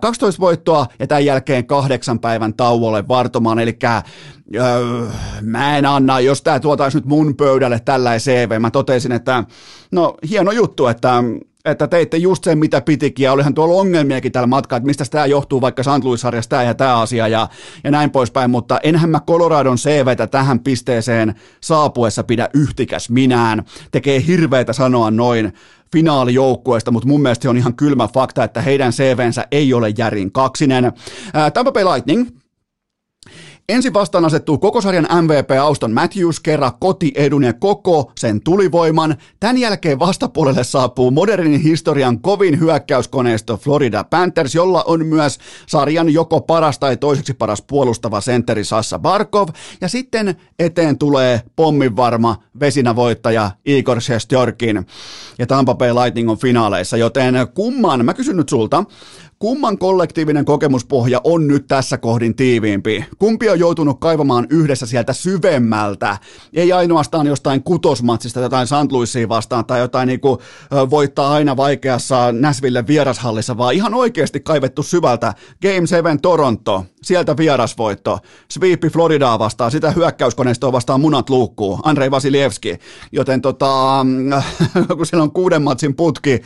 12 0.00 0.40
voittoa 0.40 0.86
ja 0.98 1.06
tämän 1.06 1.24
jälkeen 1.24 1.66
kahdeksan 1.66 2.18
päivän 2.18 2.54
tauolle 2.54 3.08
vartomaan, 3.08 3.58
eli 3.58 3.78
Öö, 4.54 5.06
mä 5.42 5.78
en 5.78 5.86
anna, 5.86 6.20
jos 6.20 6.42
tämä 6.42 6.60
tuotaisi 6.60 6.96
nyt 6.96 7.04
mun 7.04 7.36
pöydälle 7.36 7.80
tällä 7.84 8.18
CV, 8.18 8.60
mä 8.60 8.70
totesin, 8.70 9.12
että 9.12 9.44
no 9.92 10.14
hieno 10.28 10.52
juttu, 10.52 10.86
että 10.86 11.24
että 11.64 11.86
teitte 11.86 12.16
just 12.16 12.44
sen, 12.44 12.58
mitä 12.58 12.80
pitikin, 12.80 13.24
ja 13.24 13.32
olihan 13.32 13.54
tuolla 13.54 13.80
ongelmiakin 13.80 14.32
tällä 14.32 14.46
matkalla, 14.46 14.78
että 14.78 14.86
mistä 14.86 15.04
tämä 15.10 15.26
johtuu, 15.26 15.60
vaikka 15.60 15.82
St. 15.82 16.04
Louis-sarjassa 16.04 16.48
tämä 16.48 16.62
ja 16.62 16.74
tämä 16.74 17.00
asia, 17.00 17.28
ja, 17.28 17.48
ja 17.84 17.90
näin 17.90 18.10
poispäin, 18.10 18.50
mutta 18.50 18.80
enhän 18.82 19.10
mä 19.10 19.20
Coloradon 19.20 19.76
CVtä 19.76 20.26
tähän 20.26 20.60
pisteeseen 20.60 21.34
saapuessa 21.60 22.24
pidä 22.24 22.48
yhtikäs 22.54 23.10
minään. 23.10 23.64
Tekee 23.90 24.26
hirveitä 24.26 24.72
sanoa 24.72 25.10
noin 25.10 25.52
finaalijoukkueesta, 25.92 26.90
mutta 26.90 27.08
mun 27.08 27.22
mielestä 27.22 27.42
se 27.42 27.48
on 27.48 27.56
ihan 27.56 27.74
kylmä 27.74 28.08
fakta, 28.08 28.44
että 28.44 28.60
heidän 28.62 28.92
CVnsä 28.92 29.46
ei 29.50 29.74
ole 29.74 29.92
järin 29.98 30.32
kaksinen. 30.32 30.92
Tampa 31.54 31.72
Bay 31.72 31.84
Lightning, 31.84 32.28
Ensin 33.68 33.94
vastaan 33.94 34.24
asettuu 34.24 34.58
koko 34.58 34.80
sarjan 34.80 35.08
MVP 35.22 35.50
Auston 35.62 35.92
Matthews 35.92 36.40
kerran 36.40 36.72
kotiedun 36.80 37.44
ja 37.44 37.52
koko 37.52 38.12
sen 38.18 38.40
tulivoiman. 38.40 39.16
Tämän 39.40 39.58
jälkeen 39.58 39.98
vastapuolelle 39.98 40.64
saapuu 40.64 41.10
modernin 41.10 41.60
historian 41.60 42.20
kovin 42.20 42.60
hyökkäyskoneisto 42.60 43.56
Florida 43.56 44.04
Panthers, 44.04 44.54
jolla 44.54 44.82
on 44.86 45.06
myös 45.06 45.38
sarjan 45.66 46.10
joko 46.12 46.40
paras 46.40 46.78
tai 46.78 46.96
toiseksi 46.96 47.34
paras 47.34 47.62
puolustava 47.62 48.20
sentteri 48.20 48.64
Sassa 48.64 48.98
Barkov. 48.98 49.48
Ja 49.80 49.88
sitten 49.88 50.36
eteen 50.58 50.98
tulee 50.98 51.40
pomminvarma 51.56 52.36
vesinävoittaja 52.60 53.50
Igor 53.66 54.00
Shestjorkin. 54.00 54.86
Ja 55.38 55.46
Tampa 55.46 55.74
Bay 55.74 55.92
Lightning 55.94 56.30
on 56.30 56.38
finaaleissa, 56.38 56.96
joten 56.96 57.34
kumman, 57.54 58.04
mä 58.04 58.14
kysyn 58.14 58.36
nyt 58.36 58.48
sulta, 58.48 58.84
Kumman 59.42 59.78
kollektiivinen 59.78 60.44
kokemuspohja 60.44 61.20
on 61.24 61.48
nyt 61.48 61.66
tässä 61.66 61.98
kohdin 61.98 62.36
tiiviimpi? 62.36 63.04
Kumpi 63.18 63.48
on 63.48 63.58
joutunut 63.58 64.00
kaivamaan 64.00 64.46
yhdessä 64.50 64.86
sieltä 64.86 65.12
syvemmältä? 65.12 66.18
Ei 66.52 66.72
ainoastaan 66.72 67.26
jostain 67.26 67.62
kutosmatsista 67.62 68.40
jotain 68.40 68.66
St. 68.66 68.92
Louisia 68.92 69.28
vastaan 69.28 69.64
tai 69.64 69.80
jotain 69.80 70.06
niin 70.06 70.20
kuin, 70.20 70.38
voittaa 70.90 71.32
aina 71.32 71.56
vaikeassa 71.56 72.32
Näsville 72.32 72.86
vierashallissa, 72.86 73.58
vaan 73.58 73.74
ihan 73.74 73.94
oikeasti 73.94 74.40
kaivettu 74.40 74.82
syvältä. 74.82 75.34
Game 75.62 75.86
7 75.86 76.20
Toronto, 76.20 76.84
sieltä 77.02 77.36
vierasvoitto. 77.36 78.18
Sweepi 78.48 78.88
Floridaa 78.88 79.38
vastaan, 79.38 79.70
sitä 79.70 79.90
hyökkäyskoneistoa 79.90 80.72
vastaan 80.72 81.00
munat 81.00 81.30
luukkuu. 81.30 81.80
Andrei 81.82 82.10
Vasilievski. 82.10 82.78
Joten 83.12 83.40
tota, 83.40 84.06
kun 84.96 85.06
siellä 85.06 85.22
on 85.22 85.32
kuuden 85.32 85.62
matsin 85.62 85.94
putki 85.94 86.42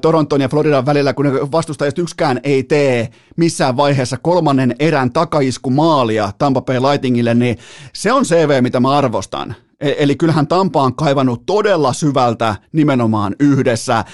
Toronton 0.00 0.40
ja 0.40 0.48
Floridan 0.48 0.86
välillä, 0.86 1.14
kun 1.14 1.26
vastustajista 1.52 2.00
yksikään 2.00 2.40
ei 2.42 2.62
tee 2.62 3.08
missään 3.36 3.76
vaiheessa 3.76 4.16
kolmannen 4.16 4.76
erän 4.78 5.12
takaisku 5.12 5.70
maalia 5.70 6.32
Tampa 6.38 6.60
Bay 6.60 6.78
Lightningille, 6.80 7.34
niin 7.34 7.58
se 7.92 8.12
on 8.12 8.24
CV, 8.24 8.62
mitä 8.62 8.80
mä 8.80 8.90
arvostan. 8.90 9.54
E- 9.80 9.94
eli 9.98 10.16
kyllähän 10.16 10.46
Tampa 10.46 10.82
on 10.82 10.96
kaivannut 10.96 11.46
todella 11.46 11.92
syvältä 11.92 12.56
nimenomaan 12.72 13.36
yhdessä. 13.40 14.04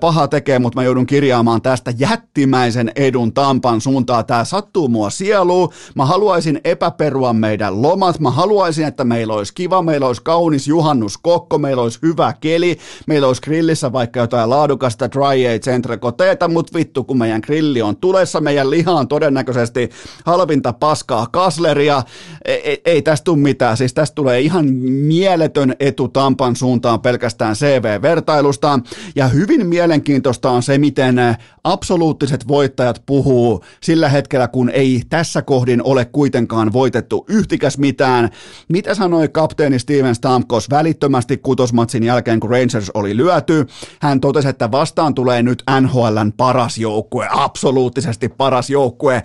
Paha 0.00 0.28
tekee, 0.28 0.58
mutta 0.58 0.80
mä 0.80 0.84
joudun 0.84 1.06
kirjaamaan 1.06 1.62
tästä 1.62 1.92
jättimäisen 1.98 2.92
edun 2.96 3.32
Tampan 3.32 3.80
suuntaan. 3.80 4.26
Tämä 4.26 4.44
sattuu 4.44 4.88
mua 4.88 5.10
sieluun. 5.10 5.72
Mä 5.94 6.06
haluaisin 6.06 6.60
epäperua 6.64 7.32
meidän 7.32 7.82
lomat. 7.82 8.20
Mä 8.20 8.30
haluaisin, 8.30 8.86
että 8.86 9.04
meillä 9.04 9.34
olisi 9.34 9.54
kiva, 9.54 9.82
meillä 9.82 10.06
olisi 10.06 10.22
kaunis 10.22 10.68
juhannuskokko, 10.68 11.58
meillä 11.58 11.82
olisi 11.82 11.98
hyvä 12.02 12.34
keli, 12.40 12.78
meillä 13.06 13.26
olisi 13.26 13.42
grillissä 13.42 13.92
vaikka 13.92 14.20
jotain 14.20 14.50
laadukasta 14.50 15.10
dry 15.10 15.24
age 15.24 15.72
entrecoteeta, 15.74 16.48
mutta 16.48 16.78
vittu 16.78 17.04
kun 17.04 17.18
meidän 17.18 17.40
grilli 17.44 17.82
on 17.82 17.96
tulessa, 17.96 18.40
meidän 18.40 18.70
liha 18.70 18.92
on 18.92 19.08
todennäköisesti 19.08 19.90
halvinta 20.26 20.72
paskaa 20.72 21.26
kasleria. 21.26 22.02
Ei, 22.44 22.70
ei, 22.70 22.80
ei 22.84 23.02
tästä 23.02 23.24
tule 23.24 23.38
mitään, 23.38 23.76
siis 23.76 23.94
tästä 23.94 24.14
tulee 24.14 24.40
ihan 24.40 24.66
mieletön 25.12 25.74
etu 25.80 26.08
Tampan 26.08 26.56
suuntaan 26.56 27.00
pelkästään 27.00 27.54
CV-vertailusta. 27.54 28.80
Ja 29.16 29.28
hyvin 29.28 29.66
mielenkiintoista 29.66 30.50
on 30.50 30.62
se, 30.62 30.78
miten 30.78 31.16
absoluuttiset 31.64 32.48
voittajat 32.48 33.02
puhuu 33.06 33.64
sillä 33.80 34.08
hetkellä, 34.08 34.48
kun 34.48 34.70
ei 34.70 35.02
tässä 35.08 35.42
kohdin 35.42 35.82
ole 35.82 36.04
kuitenkaan 36.04 36.72
voitettu 36.72 37.24
yhtikäs 37.28 37.78
mitään. 37.78 38.30
Mitä 38.68 38.94
sanoi 38.94 39.28
kapteeni 39.28 39.78
Steven 39.78 40.14
Stamkos 40.14 40.70
välittömästi 40.70 41.36
kutosmatsin 41.36 42.02
jälkeen, 42.02 42.40
kun 42.40 42.50
Rangers 42.50 42.90
oli 42.94 43.16
lyöty? 43.16 43.66
Hän 44.00 44.20
totesi, 44.20 44.48
että 44.48 44.70
vastaan 44.70 45.14
tulee 45.14 45.42
nyt 45.42 45.62
NHLn 45.80 46.32
paras 46.36 46.78
joukkue, 46.78 47.28
absoluuttisesti 47.30 48.28
paras 48.28 48.70
joukkue. 48.70 49.22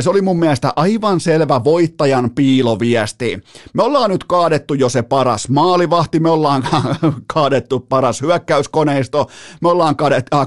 Se 0.00 0.10
oli 0.10 0.22
mun 0.22 0.38
mielestä 0.38 0.72
aivan 0.76 1.20
selvä 1.20 1.64
voittajan 1.64 2.30
piiloviesti. 2.30 3.42
Me 3.72 3.82
ollaan 3.82 4.10
nyt 4.10 4.24
kaadettu 4.24 4.74
jo 4.74 4.88
se 4.88 5.02
paras 5.02 5.25
maalivahti, 5.48 6.20
me 6.20 6.30
ollaan 6.30 6.64
kaadettu 7.34 7.80
paras 7.80 8.22
hyökkäyskoneisto, 8.22 9.26
me 9.60 9.68
ollaan 9.68 9.96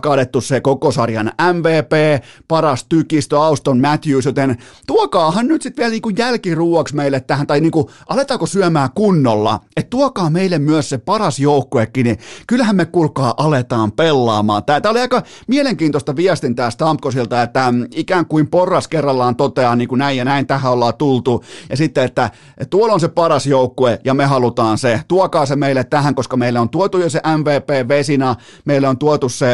kaadettu 0.01 0.41
se 0.41 0.61
koko 0.61 0.91
sarjan 0.91 1.31
MVP, 1.53 2.23
paras 2.47 2.85
tykistö 2.89 3.41
Auston 3.41 3.79
Matthews, 3.79 4.25
joten 4.25 4.57
tuokaahan 4.87 5.47
nyt 5.47 5.61
sitten 5.61 5.81
vielä 5.81 5.91
niinku 5.91 6.09
jälkiruuaksi 6.09 6.95
meille 6.95 7.19
tähän, 7.19 7.47
tai 7.47 7.61
niinku 7.61 7.91
aletaanko 8.09 8.45
syömään 8.45 8.89
kunnolla, 8.95 9.59
että 9.77 9.89
tuokaa 9.89 10.29
meille 10.29 10.59
myös 10.59 10.89
se 10.89 10.97
paras 10.97 11.39
joukkuekin, 11.39 12.03
niin 12.03 12.17
kyllähän 12.47 12.75
me 12.75 12.85
kuulkaa 12.85 13.33
aletaan 13.37 13.91
pelaamaan. 13.91 14.63
Tämä 14.63 14.91
oli 14.91 14.99
aika 14.99 15.23
mielenkiintoista 15.47 16.15
viestintää 16.15 16.69
Stamkosilta, 16.69 17.41
että 17.41 17.73
ikään 17.95 18.25
kuin 18.25 18.47
porras 18.47 18.87
kerrallaan 18.87 19.35
toteaa 19.35 19.75
niin 19.75 19.87
kuin 19.87 19.99
näin 19.99 20.17
ja 20.17 20.25
näin 20.25 20.47
tähän 20.47 20.71
ollaan 20.71 20.93
tultu, 20.97 21.43
ja 21.69 21.77
sitten, 21.77 22.03
että 22.03 22.29
tuolla 22.69 22.93
on 22.93 22.99
se 22.99 23.07
paras 23.07 23.45
joukkue 23.45 23.99
ja 24.03 24.13
me 24.13 24.25
halutaan 24.25 24.68
se, 24.77 25.01
tuokaa 25.07 25.45
se 25.45 25.55
meille 25.55 25.83
tähän, 25.83 26.15
koska 26.15 26.37
meille 26.37 26.59
on 26.59 26.69
tuotu 26.69 26.97
jo 26.97 27.09
se 27.09 27.21
MVP 27.37 27.87
Vesina, 27.87 28.35
meille 28.65 28.87
on 28.87 28.97
tuotu 28.97 29.29
se 29.29 29.47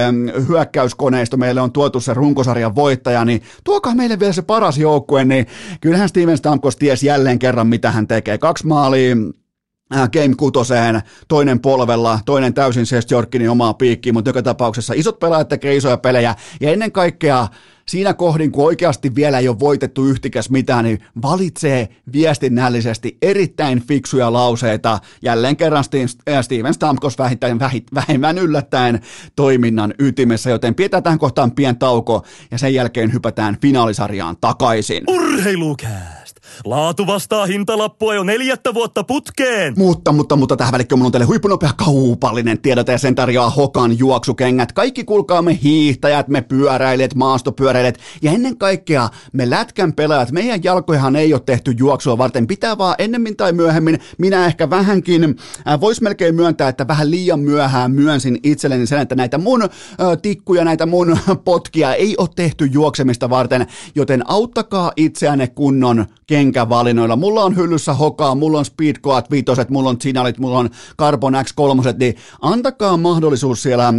hyökkäyskoneisto, 0.48 1.38
meille 1.38 1.62
on 1.62 1.72
tuotu 1.72 2.00
se 2.00 2.14
runkosarjan 2.14 2.76
voittaja, 2.76 3.26
niin 3.26 3.42
tuokaa 3.64 3.96
meille 3.96 4.20
vielä 4.20 4.34
se 4.34 4.42
paras 4.42 4.78
joukkue, 4.78 5.26
niin 5.26 5.48
kyllähän 5.82 6.10
Steven 6.10 6.38
Stamkos 6.38 6.76
tiesi 6.76 7.08
jälleen 7.08 7.40
kerran, 7.40 7.68
mitä 7.68 7.92
hän 7.92 8.08
tekee. 8.08 8.38
Kaksi 8.38 8.68
maalia, 8.68 9.16
äh, 9.96 10.10
Game 10.10 10.36
kutoseen, 10.38 11.02
toinen 11.28 11.60
polvella, 11.60 12.20
toinen 12.26 12.54
täysin 12.54 12.86
Sestjorkinin 12.86 13.50
omaa 13.50 13.74
piikkiin, 13.74 14.16
mutta 14.16 14.30
joka 14.30 14.44
tapauksessa 14.44 14.94
isot 14.98 15.20
pelaajat 15.20 15.48
tekee 15.48 15.76
isoja 15.76 15.98
pelejä, 15.98 16.36
ja 16.62 16.72
ennen 16.72 16.92
kaikkea 16.92 17.48
siinä 17.90 18.14
kohdin, 18.14 18.52
kun 18.52 18.66
oikeasti 18.66 19.16
vielä 19.16 19.40
ei 19.40 19.48
ole 19.48 19.60
voitettu 19.60 20.06
yhtikäs 20.06 20.50
mitään, 20.50 20.86
niin 20.86 21.00
valitsee 21.22 21.90
viestinnällisesti 22.14 23.18
erittäin 23.22 23.82
fiksuja 23.88 24.34
lauseita. 24.34 25.00
Jälleen 25.22 25.58
kerran 25.58 25.84
Steven 26.42 26.74
Stamkos 26.74 27.18
vähittäin, 27.18 27.60
vähemmän 27.96 28.38
yllättäen 28.38 29.00
toiminnan 29.36 29.94
ytimessä, 30.00 30.50
joten 30.50 30.76
pidetään 30.76 31.20
kohtaan 31.20 31.52
pien 31.52 31.78
tauko 31.78 32.26
ja 32.52 32.58
sen 32.58 32.74
jälkeen 32.74 33.14
hypätään 33.14 33.58
finaalisarjaan 33.62 34.38
takaisin. 34.42 35.04
Urheilukää! 35.08 36.25
Laatu 36.66 37.08
vastaa 37.08 37.46
hintalappua 37.46 38.16
jo 38.16 38.24
neljättä 38.24 38.74
vuotta 38.74 39.04
putkeen. 39.04 39.74
Mutta, 39.78 40.12
mutta, 40.12 40.36
mutta 40.36 40.58
tähän 40.58 40.72
välikköön 40.72 41.00
mulla 41.00 41.08
on 41.08 41.12
teille 41.12 41.26
huippunopea 41.26 41.70
kaupallinen 41.78 42.62
tiedote 42.62 42.92
ja 42.92 42.98
sen 42.98 43.16
tarjoaa 43.16 43.50
Hokan 43.50 44.00
juoksukengät. 44.00 44.72
Kaikki 44.72 45.04
kuulkaa 45.04 45.42
me 45.42 45.60
hiihtäjät, 45.64 46.28
me 46.28 46.42
pyöräilijät, 46.42 47.16
maastopyöräilijät 47.16 47.98
ja 48.22 48.32
ennen 48.32 48.58
kaikkea 48.58 49.10
me 49.34 49.50
lätkän 49.50 49.94
pelaajat. 49.94 50.32
Meidän 50.32 50.64
jalkojahan 50.64 51.16
ei 51.16 51.34
ole 51.34 51.42
tehty 51.46 51.72
juoksua 51.78 52.18
varten. 52.18 52.48
Pitää 52.48 52.78
vaan 52.78 52.96
ennemmin 52.98 53.38
tai 53.38 53.54
myöhemmin, 53.54 54.00
minä 54.18 54.46
ehkä 54.46 54.70
vähänkin, 54.70 55.24
äh, 55.68 55.82
vois 55.82 56.02
melkein 56.02 56.36
myöntää, 56.36 56.70
että 56.70 56.88
vähän 56.88 57.12
liian 57.12 57.40
myöhään 57.40 57.92
myönsin 57.92 58.40
itselleni 58.44 58.88
sen, 58.88 59.02
että 59.02 59.16
näitä 59.16 59.38
mun 59.38 59.64
äh, 59.64 59.70
tikkuja, 60.22 60.64
näitä 60.64 60.86
mun 60.86 61.18
potkia 61.46 61.94
ei 61.94 62.16
ole 62.18 62.30
tehty 62.36 62.66
juoksemista 62.66 63.30
varten, 63.30 63.68
joten 63.96 64.30
auttakaa 64.30 64.92
itseänne 64.96 65.48
kunnon 65.48 66.06
kenkävalinnoilla. 66.46 67.16
Mulla 67.16 67.44
on 67.44 67.56
hyllyssä 67.56 67.94
hokaa, 67.94 68.36
mulla 68.36 68.60
on 68.60 68.66
Speedcoat 68.66 69.32
vitoset, 69.32 69.70
mulla 69.70 69.90
on 69.90 69.98
Signalit, 70.02 70.38
mulla 70.38 70.58
on 70.58 70.70
Carbon 71.00 71.34
X3, 71.34 71.94
niin 72.00 72.16
antakaa 72.42 72.98
mahdollisuus 72.98 73.64
siellä 73.64 73.88
äh, 73.88 73.94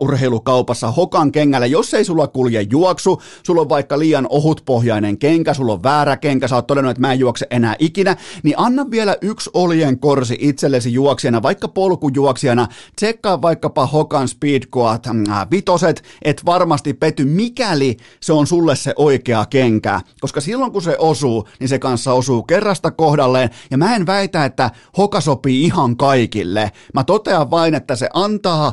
urheilukaupassa 0.00 0.90
hokan 0.90 1.32
kengälle. 1.32 1.66
Jos 1.66 1.94
ei 1.94 2.04
sulla 2.04 2.26
kulje 2.26 2.66
juoksu, 2.70 3.22
sulla 3.46 3.60
on 3.60 3.68
vaikka 3.68 3.98
liian 3.98 4.26
ohutpohjainen 4.30 5.18
kenkä, 5.18 5.54
sulla 5.54 5.72
on 5.72 5.82
väärä 5.82 6.16
kenkä, 6.16 6.48
sä 6.48 6.54
oot 6.54 6.66
todennut, 6.66 6.90
että 6.90 7.00
mä 7.00 7.12
en 7.12 7.18
juokse 7.18 7.46
enää 7.50 7.76
ikinä, 7.78 8.16
niin 8.42 8.54
anna 8.58 8.90
vielä 8.90 9.16
yksi 9.20 9.50
olien 9.54 9.98
korsi 9.98 10.36
itsellesi 10.40 10.92
juoksijana, 10.92 11.42
vaikka 11.42 11.68
polkujuoksijana, 11.68 12.68
tsekkaa 12.96 13.42
vaikkapa 13.42 13.86
hokan 13.86 14.28
Speedcoat 14.28 15.06
äh, 15.06 15.50
vitoset, 15.50 16.02
et 16.22 16.42
varmasti 16.46 16.94
pety, 16.94 17.24
mikäli 17.24 17.96
se 18.20 18.32
on 18.32 18.46
sulle 18.46 18.76
se 18.76 18.92
oikea 18.96 19.46
kenkä, 19.50 20.00
koska 20.20 20.40
silloin 20.40 20.72
kun 20.72 20.82
se 20.82 20.96
osuu, 20.98 21.48
niin 21.60 21.68
se 21.72 21.78
kanssa 21.78 22.12
osuu 22.12 22.42
kerrasta 22.42 22.90
kohdalleen. 22.90 23.50
Ja 23.70 23.78
mä 23.78 23.96
en 23.96 24.06
väitä, 24.06 24.44
että 24.44 24.70
hoka 24.98 25.20
sopii 25.20 25.64
ihan 25.64 25.96
kaikille. 25.96 26.72
Mä 26.94 27.04
totean 27.04 27.50
vain, 27.50 27.74
että 27.74 27.96
se 27.96 28.08
antaa 28.14 28.72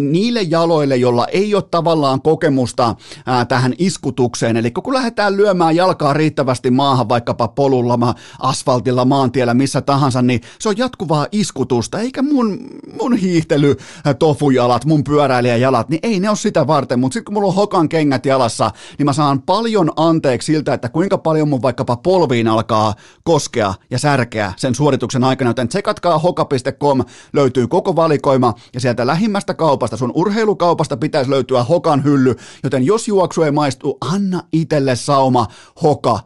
niille 0.00 0.42
jaloille, 0.42 0.96
joilla 0.96 1.26
ei 1.26 1.54
ole 1.54 1.62
tavallaan 1.70 2.22
kokemusta 2.22 2.94
ää, 3.26 3.44
tähän 3.44 3.74
iskutukseen. 3.78 4.56
Eli 4.56 4.70
kun 4.70 4.94
lähdetään 4.94 5.36
lyömään 5.36 5.76
jalkaa 5.76 6.12
riittävästi 6.12 6.70
maahan, 6.70 7.08
vaikkapa 7.08 7.48
polulla, 7.48 7.96
ma- 7.96 8.14
asfaltilla, 8.38 9.04
maantiellä, 9.04 9.54
missä 9.54 9.80
tahansa, 9.80 10.22
niin 10.22 10.40
se 10.58 10.68
on 10.68 10.78
jatkuvaa 10.78 11.26
iskutusta, 11.32 12.00
eikä 12.00 12.22
mun, 12.22 12.58
mun 13.00 13.16
hiihtely, 13.16 13.76
tofujalat, 14.18 14.84
mun 14.84 15.04
pyöräilijäjalat, 15.04 15.88
niin 15.88 16.00
ei 16.02 16.20
ne 16.20 16.28
ole 16.28 16.36
sitä 16.36 16.66
varten, 16.66 17.00
mutta 17.00 17.14
sitten 17.14 17.24
kun 17.24 17.34
mulla 17.34 17.48
on 17.48 17.54
hokan 17.54 17.88
kengät 17.88 18.26
jalassa, 18.26 18.70
niin 18.98 19.06
mä 19.06 19.12
saan 19.12 19.42
paljon 19.42 19.90
anteeksi 19.96 20.52
siltä, 20.52 20.74
että 20.74 20.88
kuinka 20.88 21.18
paljon 21.18 21.48
mun 21.48 21.62
vaikkapa 21.62 21.96
polviin 22.24 22.48
alkaa 22.48 22.94
koskea 23.24 23.74
ja 23.90 23.98
särkeä 23.98 24.52
sen 24.56 24.74
suorituksen 24.74 25.24
aikana, 25.24 25.50
joten 25.50 25.68
tsekatkaa 25.68 26.18
hoka.com, 26.18 27.04
löytyy 27.32 27.66
koko 27.66 27.96
valikoima 27.96 28.54
ja 28.74 28.80
sieltä 28.80 29.06
lähimmästä 29.06 29.54
kaupasta, 29.54 29.96
sun 29.96 30.12
urheilukaupasta 30.14 30.96
pitäisi 30.96 31.30
löytyä 31.30 31.64
hokan 31.64 32.04
hylly, 32.04 32.36
joten 32.62 32.84
jos 32.86 33.08
juoksu 33.08 33.42
ei 33.42 33.50
maistu, 33.50 33.98
anna 34.00 34.42
itelle 34.52 34.96
sauma 34.96 35.46
hoka 35.82 36.20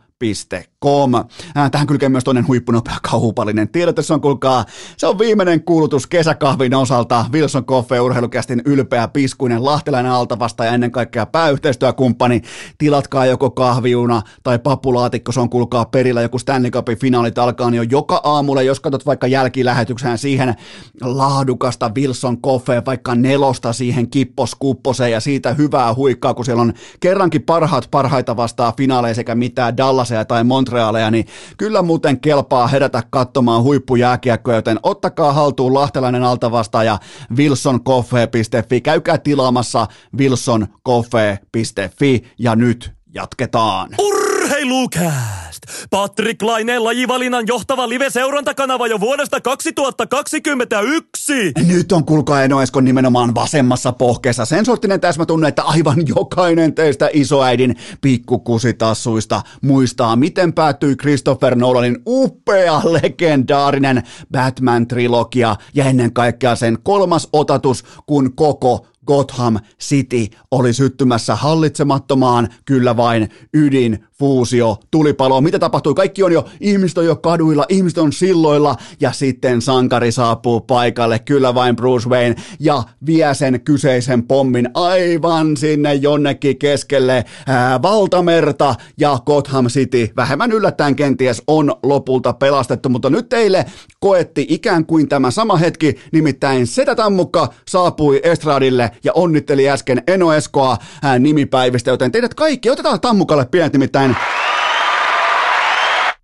Com. 0.81 1.15
Äh, 1.15 1.71
tähän 1.71 1.87
kylkee 1.87 2.09
myös 2.09 2.25
toinen 2.25 2.49
huippunopea 2.49 2.97
kaupallinen 3.11 3.69
tiedote. 3.69 4.03
Se 4.03 4.15
on, 4.15 4.21
kuulkaa, 4.21 4.65
se 4.97 5.07
on 5.07 5.19
viimeinen 5.19 5.63
kuulutus 5.65 6.07
kesäkahvin 6.07 6.75
osalta. 6.75 7.27
Wilson 7.33 7.65
Coffee 7.65 8.01
urheilukästin 8.01 8.63
ylpeä 8.65 9.09
piskuinen 9.09 9.65
lahtelainen 9.65 10.13
altavasta 10.13 10.65
ja 10.65 10.73
ennen 10.73 10.91
kaikkea 10.91 11.27
pääyhteistyökumppani. 11.27 12.43
Tilatkaa 12.79 13.27
joko 13.27 13.51
kahviuna 13.51 14.23
tai 14.43 14.59
papulaatikko, 14.59 15.33
se 15.33 15.41
on 15.41 15.51
kuulkaa 15.51 15.85
perillä. 15.85 16.23
Joku 16.23 16.39
Stanley 16.39 16.71
Cupin 16.71 16.99
finaalit 16.99 17.39
alkaa 17.39 17.71
niin 17.71 17.77
jo 17.77 17.83
joka 17.83 18.21
aamulla, 18.25 18.63
jos 18.63 18.81
katsot 18.81 19.07
vaikka 19.07 19.27
jälkilähetykseen 19.27 20.19
siihen 20.19 20.55
laadukasta 21.01 21.91
Wilson 21.97 22.43
Coffee, 22.43 22.83
vaikka 22.87 23.15
nelosta 23.15 23.73
siihen 23.73 24.11
kipposkupposeen 24.11 25.13
ja 25.13 25.21
siitä 25.21 25.55
hyvää 25.55 25.95
huikkaa, 25.95 26.35
kun 26.35 26.45
siellä 26.45 26.63
on 26.63 26.73
kerrankin 27.01 27.43
parhaat 27.43 27.89
parhaita 27.91 28.37
vastaa 28.37 28.73
finaaleja 28.77 29.15
sekä 29.15 29.35
mitään 29.35 29.77
Dallasia 29.77 30.25
tai 30.25 30.45
Mont 30.45 30.68
Montrealeja, 30.69 31.11
niin 31.11 31.27
kyllä 31.57 31.83
muuten 31.83 32.21
kelpaa 32.21 32.67
herätä 32.67 33.03
katsomaan 33.11 33.63
huippujääkiekkoja, 33.63 34.57
joten 34.57 34.79
ottakaa 34.83 35.33
haltuun 35.33 35.75
lahtelainen 35.75 36.25
altavastaaja 36.25 36.99
wilsoncoffee.fi. 37.37 38.81
Käykää 38.81 39.19
tilaamassa 39.19 39.87
wilsoncoffee.fi 40.19 42.25
ja 42.39 42.57
nyt 42.57 42.93
jatketaan. 43.15 43.89
Urheilukääst! 43.99 45.48
Patrick 45.91 46.43
Laineen 46.43 46.85
lajivalinnan 46.85 47.47
johtava 47.47 47.89
live-seurantakanava 47.89 48.87
jo 48.87 49.01
vuodesta 49.01 49.41
2021! 49.41 51.53
Nyt 51.67 51.93
on 51.93 52.05
kulkaa 52.05 52.43
Enoeskon 52.43 52.85
nimenomaan 52.85 53.35
vasemmassa 53.35 53.93
pohkeessa 53.93 54.45
sen 54.45 54.65
sorttinen 54.65 55.01
täsmätunne, 55.01 55.49
että 55.49 55.63
aivan 55.63 56.07
jokainen 56.07 56.75
teistä 56.75 57.11
isoäidin 57.13 57.77
pikkukusitassuista 58.01 59.43
muistaa, 59.63 60.17
miten 60.17 60.53
päättyi 60.53 60.97
Christopher 60.97 61.55
Nolanin 61.55 61.99
upea 62.07 62.81
legendaarinen 62.85 64.03
Batman-trilogia 64.33 65.57
ja 65.75 65.85
ennen 65.85 66.13
kaikkea 66.13 66.57
sen 66.57 66.79
kolmas 66.83 67.29
otatus, 67.33 67.85
kun 68.07 68.35
koko 68.35 68.87
Gotham 69.07 69.57
City 69.81 70.27
oli 70.51 70.73
syttymässä 70.73 71.37
hallitsemattomaan, 71.37 72.49
kyllä 72.65 72.97
vain 72.97 73.29
ydin 73.55 74.05
fuusio, 74.19 74.77
tulipalo, 74.91 75.41
mitä 75.41 75.59
tapahtui? 75.59 75.95
Kaikki 75.95 76.23
on 76.23 76.33
jo, 76.33 76.45
ihmiset 76.61 76.99
on 76.99 77.05
jo 77.05 77.17
kaduilla, 77.17 77.65
ihmiset 77.69 77.99
on 77.99 78.13
silloilla. 78.13 78.77
Ja 79.01 79.13
sitten 79.13 79.63
sankari 79.63 80.13
saapuu 80.13 80.61
paikalle, 80.61 81.19
kyllä 81.19 81.55
vain 81.55 81.77
Bruce 81.77 82.09
Wayne. 82.09 82.35
Ja 82.61 82.83
vie 83.07 83.35
sen 83.35 83.61
kyseisen 83.61 84.23
pommin 84.23 84.71
aivan 84.75 85.57
sinne 85.57 85.95
jonnekin 85.95 86.59
keskelle 86.59 87.25
ää, 87.47 87.83
valtamerta. 87.83 88.75
Ja 88.99 89.19
Gotham 89.27 89.67
City 89.67 90.09
vähemmän 90.17 90.53
yllättäen 90.53 90.97
kenties 90.97 91.43
on 91.47 91.75
lopulta 91.83 92.33
pelastettu, 92.33 92.89
mutta 92.89 93.11
nyt 93.11 93.29
teille 93.29 93.65
koetti 94.01 94.47
ikään 94.49 94.87
kuin 94.87 95.09
tämä 95.09 95.31
sama 95.31 95.57
hetki, 95.57 95.95
nimittäin 96.13 96.67
Setä 96.67 96.95
Tammukka 96.95 97.49
saapui 97.69 98.21
Estradille 98.23 98.91
ja 99.05 99.13
onnitteli 99.13 99.69
äsken 99.71 100.03
Eno 100.07 100.33
Eskoa 100.33 100.77
ää, 101.03 101.19
nimipäivistä, 101.19 101.91
joten 101.91 102.13
teidät 102.13 102.35
kaikki, 102.35 102.71
otetaan 102.71 103.01
Tammukalle 103.01 103.47
pienet 103.51 103.73
nimittäin 103.73 104.08
nimittäin 104.09 104.38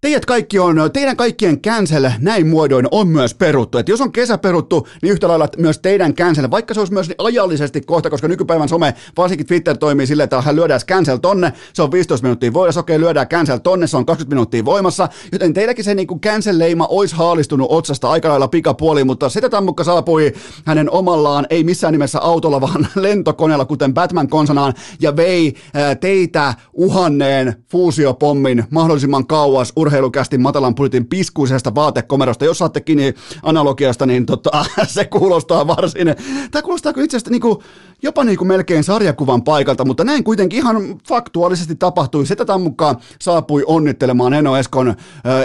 Teidät 0.05 0.27
kaikki 0.27 0.59
on, 0.59 0.77
teidän 0.93 1.17
kaikkien 1.17 1.61
cancel 1.61 2.11
näin 2.21 2.47
muodoin 2.47 2.89
on 2.91 3.09
myös 3.09 3.35
peruttu. 3.35 3.79
Et 3.79 3.89
jos 3.89 4.01
on 4.01 4.13
kesä 4.13 4.39
peruttu, 4.39 4.89
niin 5.03 5.13
yhtä 5.13 5.29
lailla 5.29 5.49
myös 5.57 5.79
teidän 5.79 6.15
cancel, 6.15 6.51
vaikka 6.51 6.75
se 6.75 6.81
olisi 6.81 6.93
myös 6.93 7.11
ajallisesti 7.19 7.81
kohta, 7.81 8.11
koska 8.11 8.29
nykypäivän 8.29 8.69
some, 8.69 8.95
varsinkin 9.17 9.47
Twitter 9.47 9.77
toimii 9.77 10.07
silleen, 10.07 10.25
että 10.25 10.41
hän 10.41 10.57
lyödään 10.57 10.81
cancel 10.89 11.17
tonne, 11.17 11.53
se 11.73 11.83
on 11.83 11.93
15 11.93 12.25
minuuttia 12.25 12.53
voimassa, 12.53 12.81
okei 12.81 13.01
lyödään 13.01 13.29
cancel 13.29 13.59
tonne, 13.59 13.87
se 13.87 13.97
on 13.97 14.07
20 14.07 14.35
minuuttia 14.35 14.65
voimassa, 14.65 15.09
joten 15.33 15.55
teilläkin 15.55 15.85
se 15.85 15.95
niin 15.95 16.21
cancel-leima 16.21 16.87
olisi 16.87 17.17
haalistunut 17.17 17.67
otsasta 17.71 18.11
aika 18.11 18.29
lailla 18.29 18.49
pikapuoliin, 18.49 19.07
mutta 19.07 19.29
sitä 19.29 19.49
tammukka 19.49 19.85
saapui 19.85 20.33
hänen 20.65 20.91
omallaan, 20.91 21.47
ei 21.51 21.65
missään 21.65 21.93
nimessä 21.93 22.21
autolla, 22.21 22.61
vaan 22.61 22.89
lentokoneella, 22.95 23.65
kuten 23.65 23.95
Batman 23.95 24.29
konsanaan, 24.29 24.75
ja 25.01 25.17
vei 25.17 25.55
teitä 26.01 26.55
uhanneen 26.73 27.65
fuusiopommin 27.71 28.65
mahdollisimman 28.71 29.27
kauas 29.27 29.73
urheilu 29.77 29.94
urheilukästi 29.95 30.39
matalan 30.39 30.75
budjetin 30.75 31.07
piskuisesta 31.07 31.75
vaatekomerosta. 31.75 32.45
Jos 32.45 32.59
saatte 32.59 32.81
kiinni 32.81 33.15
analogiasta, 33.43 34.07
niin 34.07 34.27
tota, 34.27 34.65
se 34.87 35.05
kuulostaa 35.05 35.67
varsin, 35.67 36.15
tämä 36.51 36.63
kuulostaa 36.63 36.93
itse 36.97 37.17
asiassa 37.17 37.31
niin 37.31 37.41
kuin, 37.41 37.59
jopa 38.03 38.25
niin 38.25 38.39
kuin 38.39 38.49
melkein 38.49 38.85
sarjakuvan 38.85 39.43
paikalta, 39.43 39.85
mutta 39.85 40.05
näin 40.05 40.25
kuitenkin 40.25 40.59
ihan 40.59 40.77
faktuaalisesti 41.09 41.75
tapahtui. 41.77 42.27
Sitä 42.27 42.59
mukaan 42.59 42.97
saapui 43.21 43.65
onnittelemaan 43.67 44.35
Eno 44.35 44.57
Eskon 44.57 44.95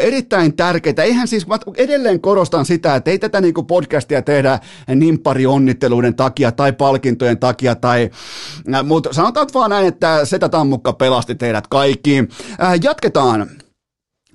erittäin 0.01 0.55
tärkeitä. 0.55 1.03
Eihän 1.03 1.27
siis, 1.27 1.47
mä 1.47 1.59
edelleen 1.77 2.21
korostan 2.21 2.65
sitä, 2.65 2.95
että 2.95 3.11
ei 3.11 3.19
tätä 3.19 3.41
niin 3.41 3.53
kuin 3.53 3.67
podcastia 3.67 4.21
tehdä 4.21 4.59
onnitteluiden 5.47 6.15
takia 6.15 6.51
tai 6.51 6.73
palkintojen 6.73 7.39
takia, 7.39 7.75
tai, 7.75 8.09
mutta 8.83 9.13
sanotaan 9.13 9.47
vaan 9.53 9.69
näin, 9.69 9.87
että 9.87 10.25
Setä 10.25 10.49
Tammukka 10.49 10.93
pelasti 10.93 11.35
teidät 11.35 11.67
kaikki. 11.67 12.27
Jatketaan. 12.83 13.49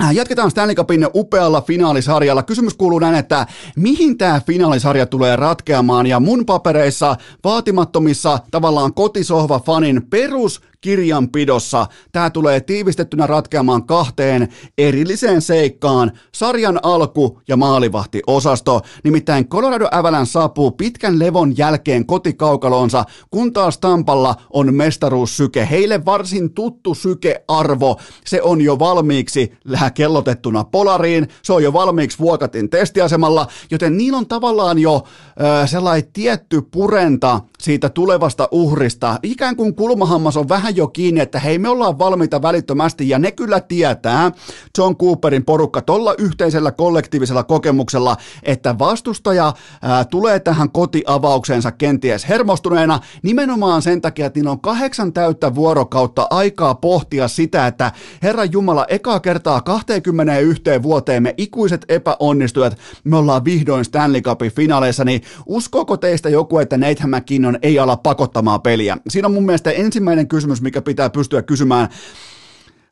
Äh, 0.02 0.10
jatketaan 0.14 0.50
Stanley 0.50 0.74
Cupin 0.74 1.06
upealla 1.14 1.60
finaalisarjalla. 1.60 2.42
Kysymys 2.42 2.74
kuuluu 2.74 2.98
näin, 2.98 3.14
että 3.14 3.46
mihin 3.76 4.18
tämä 4.18 4.40
finaalisarja 4.46 5.06
tulee 5.06 5.36
ratkeamaan 5.36 6.06
ja 6.06 6.20
mun 6.20 6.46
papereissa 6.46 7.16
vaatimattomissa 7.44 8.38
tavallaan 8.50 8.94
kotisohva 8.94 9.60
fanin 9.60 10.06
perus 10.10 10.60
kirjanpidossa. 10.84 11.86
Tämä 12.12 12.30
tulee 12.30 12.60
tiivistettynä 12.60 13.26
ratkeamaan 13.26 13.86
kahteen 13.86 14.48
erilliseen 14.78 15.42
seikkaan, 15.42 16.12
sarjan 16.32 16.80
alku 16.82 17.40
ja 17.48 17.56
maalivahtiosasto. 17.56 18.80
Nimittäin 19.04 19.48
Colorado 19.48 19.88
Avalanche 19.90 20.32
saapuu 20.32 20.70
pitkän 20.70 21.18
levon 21.18 21.58
jälkeen 21.58 22.06
kotikaukalonsa, 22.06 23.04
kun 23.30 23.52
taas 23.52 23.78
Tampalla 23.78 24.34
on 24.50 24.74
mestaruussyke. 24.74 25.68
Heille 25.70 26.04
varsin 26.04 26.54
tuttu 26.54 26.94
sykearvo. 26.94 27.96
Se 28.24 28.42
on 28.42 28.60
jo 28.60 28.78
valmiiksi 28.78 29.52
kellotettuna 29.94 30.64
polariin, 30.64 31.28
se 31.42 31.52
on 31.52 31.62
jo 31.62 31.72
valmiiksi 31.72 32.18
Vuokatin 32.18 32.70
testiasemalla, 32.70 33.46
joten 33.70 33.96
niillä 33.96 34.18
on 34.18 34.26
tavallaan 34.26 34.78
jo 34.78 34.94
äh, 34.94 35.68
sellainen 35.68 36.12
tietty 36.12 36.62
purenta 36.62 37.40
siitä 37.58 37.88
tulevasta 37.88 38.48
uhrista. 38.50 39.18
Ikään 39.22 39.56
kuin 39.56 39.74
kulmahammas 39.74 40.36
on 40.36 40.48
vähän 40.48 40.73
jo 40.76 40.88
kiinni, 40.88 41.20
että 41.20 41.38
hei 41.38 41.58
me 41.58 41.68
ollaan 41.68 41.98
valmiita 41.98 42.42
välittömästi 42.42 43.08
ja 43.08 43.18
ne 43.18 43.32
kyllä 43.32 43.60
tietää, 43.60 44.32
John 44.78 44.96
Cooperin 44.96 45.44
porukka 45.44 45.82
tuolla 45.82 46.14
yhteisellä 46.18 46.72
kollektiivisella 46.72 47.42
kokemuksella, 47.42 48.16
että 48.42 48.78
vastustaja 48.78 49.52
ää, 49.82 50.04
tulee 50.04 50.40
tähän 50.40 50.70
kotiavaukseensa 50.70 51.72
kenties 51.72 52.28
hermostuneena 52.28 53.00
nimenomaan 53.22 53.82
sen 53.82 54.00
takia, 54.00 54.26
että 54.26 54.38
niillä 54.38 54.50
on 54.50 54.60
kahdeksan 54.60 55.12
täyttä 55.12 55.54
vuorokautta 55.54 56.26
aikaa 56.30 56.74
pohtia 56.74 57.28
sitä, 57.28 57.66
että 57.66 57.92
Herra 58.22 58.44
Jumala, 58.44 58.86
ekaa 58.88 59.20
kertaa 59.20 59.60
21 59.60 60.62
vuoteen 60.82 61.22
me 61.22 61.34
ikuiset 61.36 61.84
epäonnistujat, 61.88 62.78
me 63.04 63.16
ollaan 63.16 63.44
vihdoin 63.44 63.84
Stanley 63.84 64.20
Cupin 64.20 64.52
finaaleissa, 64.52 65.04
niin 65.04 65.22
uskooko 65.46 65.96
teistä 65.96 66.28
joku, 66.28 66.58
että 66.58 66.76
Nathan 66.76 67.10
McKinnon 67.10 67.58
ei 67.62 67.78
ala 67.78 67.96
pakottamaan 67.96 68.62
peliä? 68.62 68.96
Siinä 69.08 69.28
on 69.28 69.34
mun 69.34 69.46
mielestä 69.46 69.70
ensimmäinen 69.70 70.28
kysymys, 70.28 70.62
mikä 70.64 70.82
pitää 70.82 71.10
pystyä 71.10 71.42
kysymään. 71.42 71.88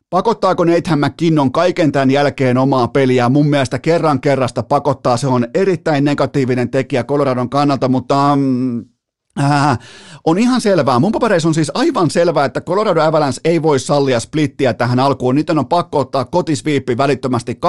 Pakottaako 0.09 0.63
Nathan 0.63 0.99
McKinnon 0.99 1.51
kaiken 1.51 1.91
tämän 1.91 2.11
jälkeen 2.11 2.57
omaa 2.57 2.87
peliä? 2.87 3.29
Mun 3.29 3.49
mielestä 3.49 3.79
kerran 3.79 4.21
kerrasta 4.21 4.63
pakottaa. 4.63 5.17
Se 5.17 5.27
on 5.27 5.47
erittäin 5.53 6.03
negatiivinen 6.03 6.69
tekijä 6.69 7.03
Coloradon 7.03 7.49
kannalta, 7.49 7.87
mutta 7.87 8.35
mm, 8.35 8.85
Äh, 9.39 9.79
on 10.25 10.37
ihan 10.37 10.61
selvää. 10.61 10.99
Mun 10.99 11.11
papereissa 11.11 11.49
on 11.49 11.53
siis 11.53 11.71
aivan 11.73 12.09
selvää, 12.09 12.45
että 12.45 12.61
Colorado 12.61 13.01
Avalanche 13.01 13.41
ei 13.43 13.61
voi 13.61 13.79
sallia 13.79 14.19
splittiä 14.19 14.73
tähän 14.73 14.99
alkuun. 14.99 15.35
Niiden 15.35 15.59
on 15.59 15.67
pakko 15.67 15.99
ottaa 15.99 16.25
kotisviippi 16.25 16.97
välittömästi 16.97 17.59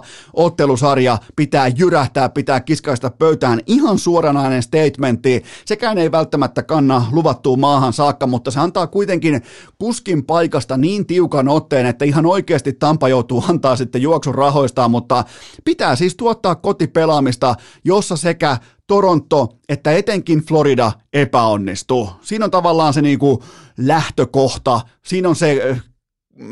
2-0. 0.00 0.06
Ottelusarja 0.32 1.18
pitää 1.36 1.68
jyrähtää, 1.68 2.28
pitää 2.28 2.60
kiskaista 2.60 3.10
pöytään. 3.10 3.60
Ihan 3.66 3.98
suoranainen 3.98 4.62
statementti. 4.62 5.44
Sekään 5.64 5.98
ei 5.98 6.12
välttämättä 6.12 6.62
kanna 6.62 7.06
luvattuun 7.12 7.60
maahan 7.60 7.92
saakka, 7.92 8.26
mutta 8.26 8.50
se 8.50 8.60
antaa 8.60 8.86
kuitenkin 8.86 9.42
kuskin 9.78 10.24
paikasta 10.24 10.76
niin 10.76 11.06
tiukan 11.06 11.48
otteen, 11.48 11.86
että 11.86 12.04
ihan 12.04 12.26
oikeasti 12.26 12.72
Tampa 12.72 13.08
joutuu 13.08 13.44
antaa 13.48 13.76
sitten 13.76 14.02
juoksun 14.02 14.34
rahoistaan, 14.34 14.90
mutta 14.90 15.24
pitää 15.64 15.96
siis 15.96 16.16
tuottaa 16.16 16.54
kotipelaamista, 16.54 17.54
jossa 17.84 18.16
sekä 18.16 18.56
Toronto 18.90 19.48
että 19.68 19.92
etenkin 19.92 20.42
Florida 20.46 20.92
epäonnistuu. 21.12 22.10
Siinä 22.20 22.44
on 22.44 22.50
tavallaan 22.50 22.94
se 22.94 23.02
niinku 23.02 23.42
lähtökohta, 23.78 24.80
siinä 25.02 25.28
on 25.28 25.36
se 25.36 25.76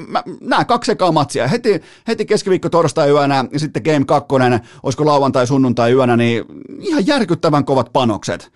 mä, 0.08 0.22
nämä 0.40 0.64
kaksi 0.64 0.92
ekaa 0.92 1.12
matsia, 1.12 1.48
heti, 1.48 1.82
heti 2.08 2.26
keskiviikko 2.26 2.68
torstai 2.68 3.10
yönä 3.10 3.44
ja 3.52 3.58
sitten 3.58 3.82
game 3.82 4.04
kakkonen, 4.04 4.60
olisiko 4.82 5.06
lauantai 5.06 5.46
sunnuntai 5.46 5.92
yönä, 5.92 6.16
niin 6.16 6.44
ihan 6.78 7.06
järkyttävän 7.06 7.64
kovat 7.64 7.92
panokset 7.92 8.52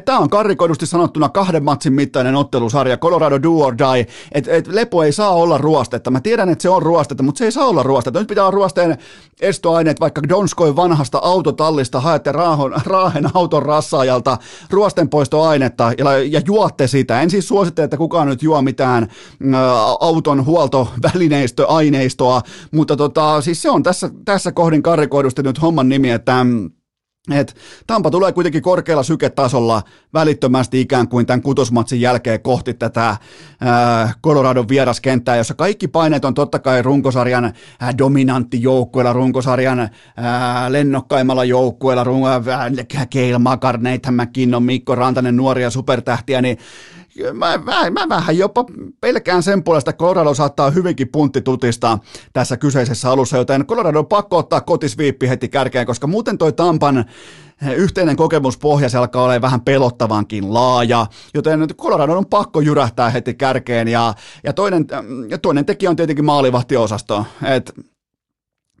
tämä 0.00 0.18
on 0.18 0.30
karrikoidusti 0.30 0.86
sanottuna 0.86 1.28
kahden 1.28 1.64
matsin 1.64 1.92
mittainen 1.92 2.34
ottelusarja, 2.34 2.96
Colorado 2.96 3.42
do 3.42 3.58
or 3.58 3.78
die, 3.78 4.06
että 4.32 4.50
et 4.52 4.66
lepo 4.66 5.02
ei 5.02 5.12
saa 5.12 5.30
olla 5.30 5.58
ruostetta. 5.58 6.10
Mä 6.10 6.20
tiedän, 6.20 6.48
että 6.48 6.62
se 6.62 6.68
on 6.68 6.82
ruostetta, 6.82 7.22
mutta 7.22 7.38
se 7.38 7.44
ei 7.44 7.52
saa 7.52 7.66
olla 7.66 7.82
ruostetta. 7.82 8.18
Nyt 8.18 8.28
pitää 8.28 8.44
olla 8.44 8.50
ruosteen 8.50 8.98
estoaineet, 9.40 10.00
vaikka 10.00 10.22
Donskoin 10.28 10.76
vanhasta 10.76 11.18
autotallista 11.22 12.00
haette 12.00 12.32
raahon, 12.32 12.74
raahen 12.86 13.30
auton 13.34 13.62
rassaajalta 13.62 14.38
ruostenpoistoainetta 14.70 15.92
ja, 15.98 16.18
ja 16.18 16.40
juotte 16.46 16.86
sitä. 16.86 17.20
En 17.20 17.30
siis 17.30 17.48
suosittele, 17.48 17.84
että 17.84 17.96
kukaan 17.96 18.28
nyt 18.28 18.42
juo 18.42 18.62
mitään 18.62 19.02
ä, 19.02 19.08
auton 20.00 20.46
huoltovälineistöaineistoa, 20.46 22.42
mutta 22.70 22.96
tota, 22.96 23.40
siis 23.40 23.62
se 23.62 23.70
on 23.70 23.82
tässä, 23.82 24.10
tässä 24.24 24.52
kohdin 24.52 24.82
karrikoidusti 24.82 25.42
nyt 25.42 25.62
homman 25.62 25.88
nimi, 25.88 26.10
että 26.10 26.46
et 27.30 27.56
Tampa 27.86 28.10
tulee 28.10 28.32
kuitenkin 28.32 28.62
korkealla 28.62 29.02
syketasolla 29.02 29.82
välittömästi 30.14 30.80
ikään 30.80 31.08
kuin 31.08 31.26
tämän 31.26 31.42
kutosmatsin 31.42 32.00
jälkeen 32.00 32.42
kohti 32.42 32.74
tätä 32.74 33.16
ää, 33.60 34.12
Coloradon 34.24 34.68
vieraskenttää, 34.68 35.36
jossa 35.36 35.54
kaikki 35.54 35.88
paineet 35.88 36.24
on 36.24 36.34
totta 36.34 36.58
kai 36.58 36.82
runkosarjan 36.82 37.44
ää, 37.80 37.98
dominantti 37.98 38.62
joukkueella, 38.62 39.12
runkosarjan 39.12 39.90
ää, 40.16 40.72
lennokkaimmalla 40.72 41.44
joukkueella, 41.44 42.04
run, 42.04 42.22
Keil 43.10 43.38
Makar, 43.38 43.78
Nathan 43.78 44.14
McKinnon, 44.14 44.62
Mikko 44.62 44.94
Rantanen, 44.94 45.36
nuoria 45.36 45.70
supertähtiä, 45.70 46.42
niin 46.42 46.58
mä, 47.32 47.58
mä, 47.58 47.90
mä 47.90 48.08
vähän 48.08 48.38
jopa 48.38 48.64
pelkään 49.00 49.42
sen 49.42 49.64
puolesta, 49.64 49.90
että 49.90 50.00
Colorado 50.00 50.34
saattaa 50.34 50.70
hyvinkin 50.70 51.08
punttitutista 51.08 51.98
tässä 52.32 52.56
kyseisessä 52.56 53.10
alussa, 53.10 53.36
joten 53.36 53.66
Colorado 53.66 53.98
on 53.98 54.06
pakko 54.06 54.38
ottaa 54.38 54.60
kotisviippi 54.60 55.28
heti 55.28 55.48
kärkeen, 55.48 55.86
koska 55.86 56.06
muuten 56.06 56.38
toi 56.38 56.52
Tampan 56.52 57.04
yhteinen 57.76 58.16
kokemuspohja 58.16 58.88
se 58.88 58.98
alkaa 58.98 59.24
olla 59.24 59.40
vähän 59.40 59.60
pelottavankin 59.60 60.54
laaja, 60.54 61.06
joten 61.34 61.66
Colorado 61.76 62.18
on 62.18 62.26
pakko 62.26 62.60
jyrähtää 62.60 63.10
heti 63.10 63.34
kärkeen 63.34 63.88
ja, 63.88 64.14
ja 64.44 64.52
toinen, 64.52 64.86
ja 65.28 65.38
toinen 65.38 65.64
tekijä 65.64 65.90
on 65.90 65.96
tietenkin 65.96 66.24
maalivahtiosasto, 66.24 67.24
että 67.42 67.72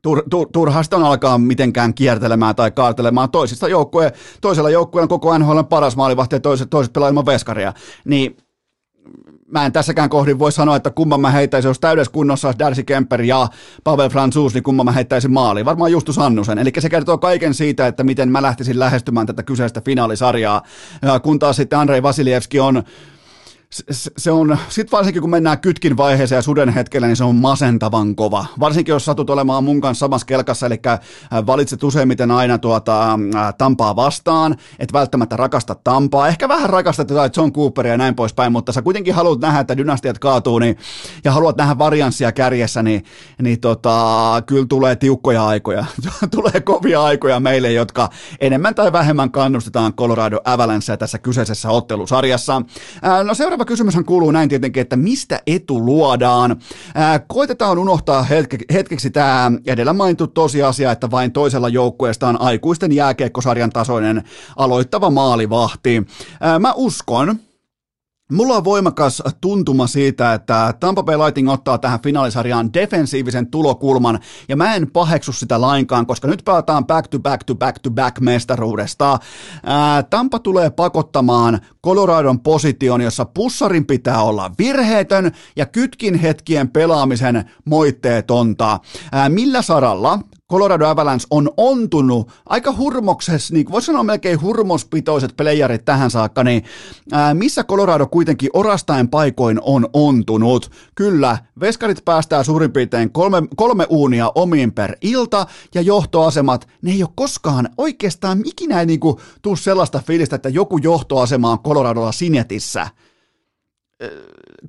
tur, 0.02 0.22
tur, 0.30 0.48
turhasta 0.52 0.96
on 0.96 1.04
alkaa 1.04 1.38
mitenkään 1.38 1.94
kiertelemään 1.94 2.56
tai 2.56 2.70
kaartelemaan 2.70 3.30
toisista 3.30 3.68
joukkue, 3.68 4.12
toisella 4.40 4.70
joukkueella 4.70 5.08
koko 5.08 5.38
NHL 5.38 5.56
on 5.56 5.66
paras 5.66 5.96
maalivahti 5.96 6.36
ja 6.36 6.40
toiset, 6.40 6.70
toiset 6.70 6.92
pelaa 6.92 7.08
ilman 7.08 7.26
veskaria, 7.26 7.72
niin 8.04 8.36
mä 9.52 9.66
en 9.66 9.72
tässäkään 9.72 10.08
kohdin 10.08 10.38
voi 10.38 10.52
sanoa, 10.52 10.76
että 10.76 10.90
kumman 10.90 11.20
mä 11.20 11.30
heittäisin, 11.30 11.68
jos 11.68 11.80
täydessä 11.80 12.12
kunnossa 12.12 12.54
Darcy 12.58 12.82
Kemper 12.82 13.22
ja 13.22 13.48
Pavel 13.84 14.08
Franzus, 14.08 14.54
niin 14.54 14.62
kumman 14.62 14.86
mä 14.86 14.92
heittäisin 14.92 15.32
maaliin. 15.32 15.66
Varmaan 15.66 15.92
Justus 15.92 16.18
Annusen. 16.18 16.58
Eli 16.58 16.72
se 16.78 16.88
kertoo 16.88 17.18
kaiken 17.18 17.54
siitä, 17.54 17.86
että 17.86 18.04
miten 18.04 18.28
mä 18.28 18.42
lähtisin 18.42 18.78
lähestymään 18.78 19.26
tätä 19.26 19.42
kyseistä 19.42 19.80
finaalisarjaa. 19.80 20.62
Kun 21.22 21.38
taas 21.38 21.56
sitten 21.56 21.78
Andrei 21.78 22.02
Vasilievski 22.02 22.60
on 22.60 22.82
se 24.16 24.30
on, 24.30 24.58
sit 24.68 24.92
varsinkin 24.92 25.22
kun 25.22 25.30
mennään 25.30 25.60
kytkin 25.60 25.96
vaiheeseen 25.96 26.36
ja 26.36 26.42
suden 26.42 26.68
hetkellä, 26.68 27.06
niin 27.06 27.16
se 27.16 27.24
on 27.24 27.36
masentavan 27.36 28.14
kova. 28.16 28.46
Varsinkin 28.60 28.92
jos 28.92 29.04
satut 29.04 29.30
olemaan 29.30 29.64
mun 29.64 29.80
kanssa 29.80 30.00
samassa 30.00 30.26
kelkassa, 30.26 30.66
eli 30.66 30.80
äh, 30.86 31.00
valitset 31.46 31.82
useimmiten 31.82 32.30
aina 32.30 32.58
tuota, 32.58 33.12
äh, 33.12 33.54
Tampaa 33.58 33.96
vastaan, 33.96 34.56
et 34.78 34.92
välttämättä 34.92 35.36
rakasta 35.36 35.74
Tampaa. 35.74 36.28
Ehkä 36.28 36.48
vähän 36.48 36.70
rakastat 36.70 37.10
jotain 37.10 37.30
John 37.36 37.52
Cooperia 37.52 37.92
ja 37.92 37.98
näin 37.98 38.14
poispäin, 38.14 38.52
mutta 38.52 38.72
sä 38.72 38.82
kuitenkin 38.82 39.14
haluat 39.14 39.40
nähdä, 39.40 39.60
että 39.60 39.76
dynastiat 39.76 40.18
kaatuu 40.18 40.58
niin, 40.58 40.76
ja 41.24 41.32
haluat 41.32 41.56
nähdä 41.56 41.78
varianssia 41.78 42.32
kärjessä, 42.32 42.82
niin, 42.82 43.04
niin 43.42 43.60
tota, 43.60 44.42
kyllä 44.46 44.66
tulee 44.68 44.96
tiukkoja 44.96 45.46
aikoja. 45.46 45.84
tulee 46.36 46.60
kovia 46.64 47.02
aikoja 47.02 47.40
meille, 47.40 47.72
jotka 47.72 48.08
enemmän 48.40 48.74
tai 48.74 48.92
vähemmän 48.92 49.30
kannustetaan 49.30 49.92
Colorado 49.92 50.40
Avalancea 50.44 50.96
tässä 50.96 51.18
kyseisessä 51.18 51.70
ottelusarjassa. 51.70 52.62
Äh, 53.06 53.24
no 53.24 53.34
seuraava 53.34 53.61
Seuraava 53.62 53.74
kysymyshän 53.74 54.04
kuuluu 54.04 54.30
näin 54.30 54.48
tietenkin, 54.48 54.80
että 54.80 54.96
mistä 54.96 55.40
etu 55.46 55.84
luodaan? 55.84 56.56
Ää, 56.94 57.18
koitetaan 57.18 57.78
unohtaa 57.78 58.22
hetke, 58.22 58.58
hetkeksi 58.72 59.10
tämä 59.10 59.52
edellä 59.66 59.92
mainittu 59.92 60.26
tosiasia, 60.26 60.92
että 60.92 61.10
vain 61.10 61.32
toisella 61.32 61.68
joukkueesta 61.68 62.28
on 62.28 62.40
aikuisten 62.40 62.92
jääkiekkosarjan 62.92 63.70
tasoinen 63.70 64.22
aloittava 64.56 65.10
maalivahti. 65.10 66.02
Ää, 66.40 66.58
mä 66.58 66.72
uskon, 66.76 67.36
Mulla 68.32 68.56
on 68.56 68.64
voimakas 68.64 69.22
tuntuma 69.40 69.86
siitä, 69.86 70.34
että 70.34 70.74
Tampa 70.80 71.02
Bay 71.02 71.18
Lightning 71.18 71.50
ottaa 71.50 71.78
tähän 71.78 72.00
finaalisarjaan 72.02 72.72
defensiivisen 72.72 73.50
tulokulman, 73.50 74.20
ja 74.48 74.56
mä 74.56 74.74
en 74.74 74.90
paheksu 74.90 75.32
sitä 75.32 75.60
lainkaan, 75.60 76.06
koska 76.06 76.28
nyt 76.28 76.42
pelataan 76.44 76.86
back 76.86 77.08
to 77.08 77.18
back 77.18 77.44
to 77.44 77.54
back 77.54 77.78
to 77.78 77.90
back 77.90 78.20
mestaruudesta. 78.20 79.18
Ää, 79.66 80.02
Tampa 80.02 80.38
tulee 80.38 80.70
pakottamaan 80.70 81.60
Coloradon 81.84 82.40
position, 82.40 83.00
jossa 83.00 83.24
pussarin 83.24 83.86
pitää 83.86 84.22
olla 84.22 84.50
virheetön 84.58 85.32
ja 85.56 85.66
kytkin 85.66 86.14
hetkien 86.14 86.68
pelaamisen 86.68 87.50
moitteetonta. 87.64 88.80
Ää, 89.12 89.28
millä 89.28 89.62
saralla? 89.62 90.18
Colorado 90.52 90.86
Avalanche 90.86 91.26
on 91.30 91.50
ontunut 91.56 92.32
aika 92.46 92.74
hurmoksessa, 92.76 93.54
niin 93.54 93.70
voisi 93.70 93.86
sanoa 93.86 94.02
melkein 94.02 94.40
hurmospitoiset 94.40 95.36
playerit 95.36 95.84
tähän 95.84 96.10
saakka, 96.10 96.44
niin 96.44 96.64
ää, 97.12 97.34
missä 97.34 97.64
Colorado 97.64 98.06
kuitenkin 98.06 98.50
orastain 98.52 99.08
paikoin 99.08 99.58
on 99.62 99.88
ontunut? 99.92 100.70
Kyllä, 100.94 101.38
veskarit 101.60 102.04
päästää 102.04 102.42
suurin 102.42 102.72
piirtein 102.72 103.12
kolme, 103.12 103.42
kolme 103.56 103.86
uunia 103.88 104.32
omiin 104.34 104.72
per 104.72 104.96
ilta, 105.02 105.46
ja 105.74 105.80
johtoasemat, 105.80 106.68
ne 106.82 106.92
ei 106.92 107.02
ole 107.02 107.10
koskaan 107.14 107.68
oikeastaan 107.78 108.42
ikinä 108.44 108.80
ei 108.80 108.86
niinku 108.86 109.20
tuu 109.42 109.56
sellaista 109.56 110.02
fiilistä, 110.06 110.36
että 110.36 110.48
joku 110.48 110.78
johtoasema 110.78 111.50
on 111.50 111.58
Coloradolla 111.58 112.12
Sinetissä 112.12 112.86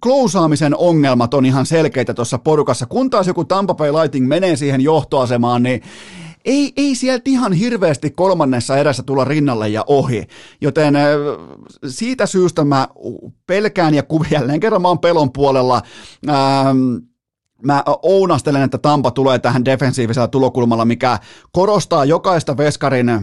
klousaamisen 0.03 0.77
ongelmat 0.77 1.33
on 1.33 1.45
ihan 1.45 1.65
selkeitä 1.65 2.13
tuossa 2.13 2.37
porukassa. 2.37 2.85
Kun 2.85 3.09
taas 3.09 3.27
joku 3.27 3.45
Tampa 3.45 3.73
Bay 3.73 3.91
Lighting 3.91 4.27
menee 4.27 4.55
siihen 4.55 4.81
johtoasemaan, 4.81 5.63
niin 5.63 5.81
ei, 6.45 6.73
ei 6.77 6.95
sieltä 6.95 7.29
ihan 7.29 7.53
hirveästi 7.53 8.11
kolmannessa 8.11 8.77
erässä 8.77 9.03
tulla 9.03 9.25
rinnalle 9.25 9.69
ja 9.69 9.83
ohi. 9.87 10.27
Joten 10.61 10.93
siitä 11.87 12.25
syystä 12.25 12.63
mä 12.63 12.87
pelkään 13.47 13.93
ja 13.93 14.03
jälleen 14.31 14.59
kerran 14.59 14.81
mä 14.81 14.87
oon 14.87 14.99
pelon 14.99 15.31
puolella. 15.31 15.81
Ähm, 16.29 16.95
mä 17.63 17.83
ounastelen, 18.01 18.61
että 18.61 18.77
Tampa 18.77 19.11
tulee 19.11 19.39
tähän 19.39 19.65
defensiivisellä 19.65 20.27
tulokulmalla, 20.27 20.85
mikä 20.85 21.19
korostaa 21.51 22.05
jokaista 22.05 22.57
veskarin 22.57 23.09
äh, 23.09 23.19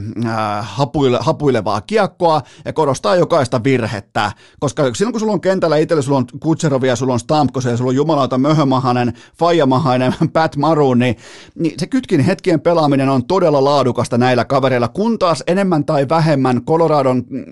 hapuile, 0.61 1.18
hapuilevaa 1.20 1.81
kiekkoa 1.81 2.42
ja 2.64 2.72
korostaa 2.72 3.16
jokaista 3.16 3.64
virhettä, 3.64 4.33
koska 4.61 4.94
silloin 4.94 5.12
kun 5.12 5.20
sulla 5.20 5.33
on 5.33 5.40
kentällä 5.40 5.76
itsellä, 5.76 6.03
sulla 6.03 6.18
on 6.18 6.26
Kutserovia, 6.40 6.96
sulla 6.96 7.12
on 7.12 7.20
Stamkos 7.20 7.64
ja 7.64 7.76
sulla 7.76 7.88
on 7.88 7.96
jumalauta 7.96 8.38
Möhömahainen, 8.38 9.12
Fajamahainen, 9.38 10.14
Pat 10.33 10.57
Maroon, 10.57 10.98
niin, 10.98 11.16
niin 11.55 11.74
se 11.79 11.87
kytkin 11.87 12.20
hetkien 12.20 12.61
pelaaminen 12.61 13.09
on 13.09 13.24
todella 13.24 13.64
laadukasta 13.64 14.18
näillä 14.18 14.44
kavereilla, 14.44 14.88
kun 14.88 15.18
taas 15.18 15.44
enemmän 15.46 15.85
tai 15.85 16.09
vähemmän 16.09 16.64
Coloradon 16.64 17.24
mm, 17.29 17.44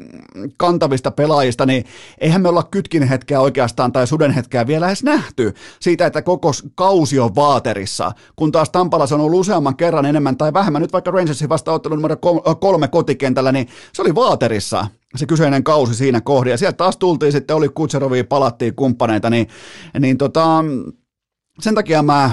kantavista 0.57 1.11
pelaajista, 1.11 1.66
niin 1.66 1.85
eihän 2.20 2.42
me 2.42 2.48
olla 2.48 2.62
kytkin 2.62 3.03
hetkeä 3.03 3.40
oikeastaan 3.40 3.92
tai 3.92 4.07
suden 4.07 4.31
hetkeä 4.31 4.66
vielä 4.66 4.87
edes 4.87 5.03
nähty 5.03 5.55
siitä, 5.81 6.07
että 6.07 6.22
koko 6.22 6.53
kausi 6.79 7.19
on 7.19 7.35
vaaterissa, 7.35 8.12
kun 8.37 8.53
taas 8.53 8.71
Tampalla 8.71 9.07
se 9.07 9.14
on 9.14 9.21
ollut 9.21 9.41
useamman 9.41 9.77
kerran 9.77 10.07
enemmän 10.07 10.37
tai 10.37 10.53
vähemmän, 10.53 10.83
nyt 10.83 10.93
vaikka 10.93 11.11
Rangersin 11.11 11.49
vastaanottelu 11.49 11.95
numero 11.95 12.17
kolme 12.61 12.88
kotikentällä, 12.88 13.53
niin 13.53 13.69
se 13.93 14.03
oli 14.03 14.14
vaaterissa 14.14 14.87
se 15.17 15.27
kyseinen 15.27 15.64
kausi 15.64 15.95
siinä 15.95 16.21
kohdin, 16.21 16.51
ja 16.51 16.59
sieltä 16.59 16.77
taas 16.77 16.97
tultiin 16.97 17.33
sitten, 17.33 17.57
oli 17.57 17.69
Kutseroviin, 17.69 18.27
palattiin 18.27 18.75
kumppaneita, 18.75 19.31
niin, 19.31 19.49
niin 19.99 20.19
tota, 20.19 20.64
sen 21.61 21.75
takia 21.75 22.03
mä 22.03 22.31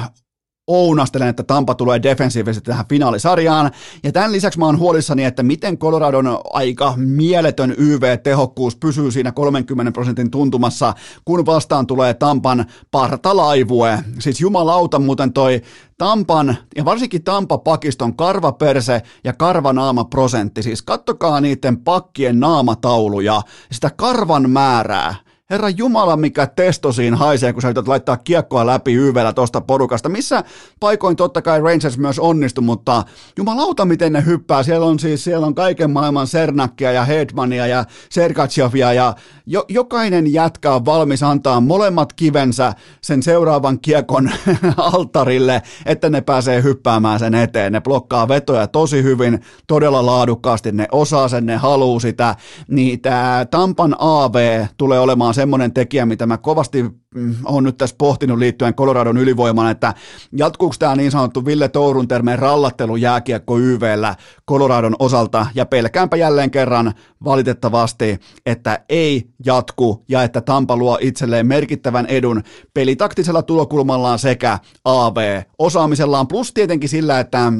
ounastelen, 0.67 1.27
että 1.27 1.43
Tampa 1.43 1.75
tulee 1.75 2.03
defensiivisesti 2.03 2.65
tähän 2.65 2.85
finaalisarjaan. 2.89 3.71
Ja 4.03 4.11
tämän 4.11 4.31
lisäksi 4.31 4.59
mä 4.59 4.65
oon 4.65 4.79
huolissani, 4.79 5.23
että 5.23 5.43
miten 5.43 5.77
Coloradon 5.77 6.39
aika 6.53 6.93
mieletön 6.97 7.75
YV-tehokkuus 7.77 8.75
pysyy 8.75 9.11
siinä 9.11 9.31
30 9.31 9.91
prosentin 9.91 10.31
tuntumassa, 10.31 10.93
kun 11.25 11.45
vastaan 11.45 11.87
tulee 11.87 12.13
Tampan 12.13 12.65
partalaivue. 12.91 13.99
Siis 14.19 14.41
jumalauta 14.41 14.99
muuten 14.99 15.33
toi 15.33 15.61
Tampan 15.97 16.57
ja 16.75 16.85
varsinkin 16.85 17.23
Tampa-pakiston 17.23 18.15
karvaperse 18.15 19.01
ja 19.23 19.33
karvanaama 19.33 20.03
prosentti. 20.03 20.63
Siis 20.63 20.81
kattokaa 20.81 21.41
niiden 21.41 21.77
pakkien 21.77 22.39
naamatauluja, 22.39 23.41
sitä 23.71 23.89
karvan 23.95 24.49
määrää 24.49 25.24
Herra 25.49 25.69
Jumala, 25.69 26.17
mikä 26.17 26.47
testosiin 26.47 27.13
haisee, 27.13 27.53
kun 27.53 27.61
sä 27.61 27.67
yrität 27.67 27.87
laittaa 27.87 28.17
kiekkoa 28.17 28.65
läpi 28.65 28.93
YVllä 28.93 29.33
tosta 29.33 29.61
porukasta. 29.61 30.09
Missä 30.09 30.43
paikoin 30.79 31.15
totta 31.15 31.41
kai 31.41 31.61
Rangers 31.61 31.97
myös 31.97 32.19
onnistui, 32.19 32.63
mutta 32.63 33.03
jumalauta, 33.37 33.85
miten 33.85 34.13
ne 34.13 34.25
hyppää. 34.25 34.63
Siellä 34.63 34.85
on 34.85 34.99
siis 34.99 35.23
siellä 35.23 35.47
on 35.47 35.55
kaiken 35.55 35.91
maailman 35.91 36.27
Sernakkia 36.27 36.91
ja 36.91 37.05
Hedmania 37.05 37.67
ja 37.67 37.85
Sergachevia 38.09 38.93
ja 38.93 39.15
jo, 39.45 39.65
jokainen 39.69 40.33
jätkä 40.33 40.73
on 40.73 40.85
valmis 40.85 41.23
antaa 41.23 41.61
molemmat 41.61 42.13
kivensä 42.13 42.73
sen 43.01 43.23
seuraavan 43.23 43.79
kiekon 43.79 44.31
alttarille, 44.77 45.61
että 45.85 46.09
ne 46.09 46.21
pääsee 46.21 46.63
hyppäämään 46.63 47.19
sen 47.19 47.35
eteen. 47.35 47.71
Ne 47.71 47.81
blokkaa 47.81 48.27
vetoja 48.27 48.67
tosi 48.67 49.03
hyvin, 49.03 49.41
todella 49.67 50.05
laadukkaasti, 50.05 50.71
ne 50.71 50.87
osaa 50.91 51.27
sen, 51.27 51.45
ne 51.45 51.55
haluu 51.55 51.99
sitä. 51.99 52.35
Niin 52.67 53.01
tämä 53.01 53.45
Tampan 53.51 53.95
AV 53.99 54.65
tulee 54.77 54.99
olemaan 54.99 55.34
semmoinen 55.35 55.73
tekijä, 55.73 56.05
mitä 56.05 56.25
mä 56.25 56.37
kovasti 56.37 56.83
mm, 56.83 57.35
on 57.45 57.63
nyt 57.63 57.77
tässä 57.77 57.95
pohtinut 57.97 58.39
liittyen 58.39 58.73
Coloradon 58.73 59.17
ylivoimaan, 59.17 59.71
että 59.71 59.93
jatkuuko 60.37 60.75
tämä 60.79 60.95
niin 60.95 61.11
sanottu 61.11 61.45
Ville 61.45 61.69
Tourun 61.69 62.07
termeen 62.07 62.39
rallattelu 62.39 62.95
jääkiekko 62.95 63.59
YVllä 63.59 64.15
Coloradon 64.49 64.95
osalta, 64.99 65.47
ja 65.55 65.65
pelkäänpä 65.65 66.17
jälleen 66.17 66.51
kerran 66.51 66.93
valitettavasti, 67.23 68.19
että 68.45 68.79
ei 68.89 69.29
jatku, 69.45 70.03
ja 70.09 70.23
että 70.23 70.41
Tampa 70.41 70.77
luo 70.77 70.97
itselleen 71.01 71.47
merkittävän 71.47 72.05
edun 72.05 72.43
pelitaktisella 72.73 73.41
tulokulmallaan 73.41 74.19
sekä 74.19 74.59
AV-osaamisellaan, 74.85 76.27
plus 76.27 76.53
tietenkin 76.53 76.89
sillä, 76.89 77.19
että 77.19 77.53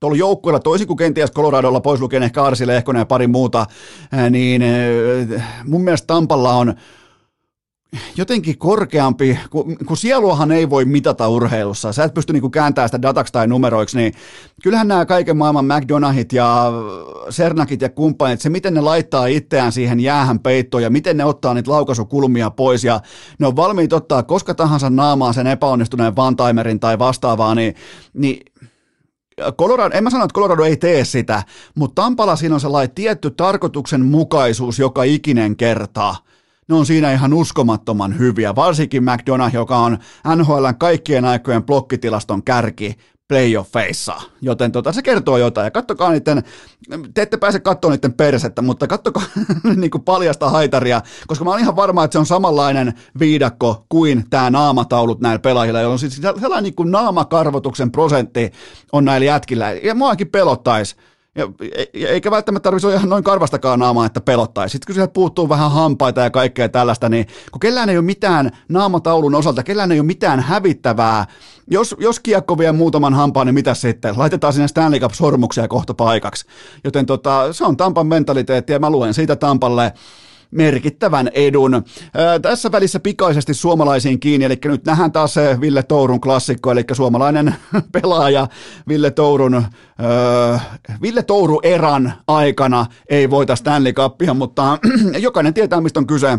tuolla 0.00 0.16
joukkueella, 0.16 0.60
toisin 0.60 0.86
kuin 0.86 0.96
kenties 0.96 1.32
Coloradolla 1.32 1.80
pois 1.80 2.00
lukien 2.00 2.22
ehkä 2.22 2.44
Arsi 2.44 2.66
Lehkonen 2.66 3.00
ja 3.00 3.06
pari 3.06 3.26
muuta, 3.26 3.66
niin 4.30 4.62
mun 5.64 5.84
mielestä 5.84 6.06
Tampalla 6.06 6.52
on 6.52 6.74
jotenkin 8.16 8.58
korkeampi, 8.58 9.38
kun, 9.50 9.76
kun 9.86 9.96
sieluahan 9.96 10.52
ei 10.52 10.70
voi 10.70 10.84
mitata 10.84 11.28
urheilussa, 11.28 11.92
sä 11.92 12.04
et 12.04 12.14
pysty 12.14 12.32
niinku 12.32 12.50
kääntämään 12.50 12.88
sitä 12.88 13.02
dataksi 13.02 13.32
tai 13.32 13.46
numeroiksi, 13.46 13.98
niin 13.98 14.12
kyllähän 14.62 14.88
nämä 14.88 15.06
kaiken 15.06 15.36
maailman 15.36 15.64
McDonahit 15.64 16.32
ja 16.32 16.72
Sernakit 17.30 17.80
ja 17.80 17.88
kumppanit, 17.88 18.40
se 18.40 18.48
miten 18.48 18.74
ne 18.74 18.80
laittaa 18.80 19.26
itseään 19.26 19.72
siihen 19.72 20.00
jäähän 20.00 20.40
peittoon 20.40 20.82
ja 20.82 20.90
miten 20.90 21.16
ne 21.16 21.24
ottaa 21.24 21.54
niitä 21.54 21.70
laukaisukulmia 21.70 22.50
pois 22.50 22.84
ja 22.84 23.00
ne 23.38 23.46
on 23.46 23.56
valmiit 23.56 23.92
ottaa 23.92 24.22
koska 24.22 24.54
tahansa 24.54 24.90
naamaan 24.90 25.34
sen 25.34 25.46
epäonnistuneen 25.46 26.16
vantaimerin 26.16 26.80
tai 26.80 26.98
vastaavaa, 26.98 27.54
niin, 27.54 27.74
niin 28.14 28.40
Colorado, 29.58 29.96
en 29.96 30.04
mä 30.04 30.10
sano, 30.10 30.24
että 30.24 30.34
Colorado 30.34 30.64
ei 30.64 30.76
tee 30.76 31.04
sitä, 31.04 31.42
mutta 31.74 32.02
Tampala 32.02 32.36
siinä 32.36 32.54
on 32.54 32.60
sellainen 32.60 32.94
tietty 32.94 33.30
tarkoituksenmukaisuus 33.30 34.78
joka 34.78 35.02
ikinen 35.02 35.56
kerta. 35.56 36.14
Ne 36.68 36.74
on 36.74 36.86
siinä 36.86 37.12
ihan 37.12 37.34
uskomattoman 37.34 38.18
hyviä, 38.18 38.54
varsinkin 38.54 39.04
McDonough, 39.04 39.54
joka 39.54 39.78
on 39.78 39.98
NHLn 40.36 40.74
kaikkien 40.78 41.24
aikojen 41.24 41.64
blokkitilaston 41.64 42.42
kärki 42.42 42.96
playoffeissa, 43.28 44.14
joten 44.40 44.72
tota, 44.72 44.92
se 44.92 45.02
kertoo 45.02 45.38
jotain. 45.38 45.64
Ja 45.64 45.70
kattokaa 45.70 46.10
niiden, 46.10 46.42
te 47.14 47.22
ette 47.22 47.36
pääse 47.36 47.60
katsoa 47.60 47.90
niiden 47.90 48.12
persettä, 48.12 48.62
mutta 48.62 48.86
kattokaa 48.86 49.22
niin 49.76 49.90
kuin 49.90 50.04
paljasta 50.04 50.50
haitaria, 50.50 51.02
koska 51.26 51.44
mä 51.44 51.50
olen 51.50 51.62
ihan 51.62 51.76
varma, 51.76 52.04
että 52.04 52.12
se 52.12 52.18
on 52.18 52.26
samanlainen 52.26 52.94
viidakko 53.18 53.86
kuin 53.88 54.24
tämä 54.30 54.50
naamataulut 54.50 55.20
näillä 55.20 55.38
pelaajilla, 55.38 55.80
jolloin 55.80 55.98
siis 55.98 56.20
sellainen 56.40 56.62
niin 56.62 56.74
kuin 56.74 56.90
naamakarvotuksen 56.90 57.92
prosentti 57.92 58.52
on 58.92 59.04
näillä 59.04 59.24
jätkillä. 59.24 59.72
Ja 59.72 59.94
muakin 59.94 60.28
pelottaisi, 60.28 60.96
ja, 61.38 61.48
eikä 62.08 62.30
välttämättä 62.30 62.64
tarvitsisi 62.64 62.86
olla 62.86 62.96
ihan 62.96 63.08
noin 63.08 63.24
karvastakaan 63.24 63.78
naamaa, 63.78 64.06
että 64.06 64.20
pelottaisi. 64.20 64.72
Sitten 64.72 64.86
kun 64.86 64.94
sieltä 64.94 65.12
puuttuu 65.12 65.48
vähän 65.48 65.70
hampaita 65.70 66.20
ja 66.20 66.30
kaikkea 66.30 66.68
tällaista, 66.68 67.08
niin 67.08 67.26
kun 67.52 67.60
kellään 67.60 67.88
ei 67.88 67.96
ole 67.96 68.04
mitään 68.04 68.50
naamataulun 68.68 69.34
osalta, 69.34 69.62
kellään 69.62 69.92
ei 69.92 70.00
ole 70.00 70.06
mitään 70.06 70.40
hävittävää, 70.40 71.26
jos, 71.70 71.96
jos 71.98 72.20
kiekko 72.20 72.58
vie 72.58 72.72
muutaman 72.72 73.14
hampaan, 73.14 73.46
niin 73.46 73.54
mitä 73.54 73.74
sitten? 73.74 74.18
Laitetaan 74.18 74.52
sinne 74.52 74.68
Stanley 74.68 75.00
Cup-sormuksia 75.00 75.68
kohta 75.68 75.94
paikaksi. 75.94 76.46
Joten 76.84 77.06
tota, 77.06 77.52
se 77.52 77.64
on 77.64 77.76
Tampan 77.76 78.06
mentaliteetti 78.06 78.72
ja 78.72 78.78
mä 78.78 78.90
luen 78.90 79.14
siitä 79.14 79.36
Tampalle 79.36 79.92
merkittävän 80.50 81.30
edun. 81.34 81.74
Ää, 81.74 82.38
tässä 82.38 82.72
välissä 82.72 83.00
pikaisesti 83.00 83.54
suomalaisiin 83.54 84.20
kiinni, 84.20 84.44
eli 84.44 84.58
nyt 84.64 84.84
nähdään 84.84 85.12
taas 85.12 85.34
se 85.34 85.58
Ville 85.60 85.82
Tourun 85.82 86.20
klassikko, 86.20 86.70
eli 86.72 86.84
suomalainen 86.92 87.54
pelaaja 87.92 88.48
Ville 88.88 89.10
Tourun, 89.10 89.54
ää, 89.54 90.60
Ville 91.02 91.22
Touru 91.22 91.60
eran 91.62 92.12
aikana 92.28 92.86
ei 93.08 93.30
voita 93.30 93.56
Stanley 93.56 93.92
Cupia, 93.92 94.34
mutta 94.34 94.78
jokainen 95.18 95.54
tietää, 95.54 95.80
mistä 95.80 96.00
on 96.00 96.06
kyse. 96.06 96.38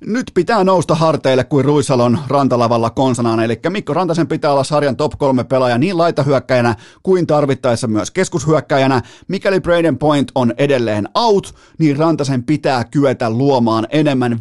Nyt 0.00 0.30
pitää 0.34 0.64
nousta 0.64 0.94
harteille 0.94 1.44
kuin 1.44 1.64
Ruisalon 1.64 2.18
rantalavalla 2.28 2.90
konsanaan, 2.90 3.40
eli 3.40 3.60
Mikko 3.68 3.94
Rantasen 3.94 4.26
pitää 4.26 4.52
olla 4.52 4.64
sarjan 4.64 4.96
top 4.96 5.12
3 5.18 5.44
pelaaja 5.44 5.78
niin 5.78 5.98
laitahyökkäjänä 5.98 6.74
kuin 7.02 7.26
tarvittaessa 7.26 7.86
myös 7.86 8.10
keskushyökkäjänä. 8.10 9.02
Mikäli 9.28 9.60
Braden 9.60 9.98
Point 9.98 10.32
on 10.34 10.52
edelleen 10.58 11.08
out, 11.14 11.54
niin 11.78 11.96
Rantasen 11.96 12.42
pitää 12.42 12.84
kyetä 12.84 13.30
luomaan 13.30 13.86
enemmän 13.90 14.32
5-5 14.32 14.36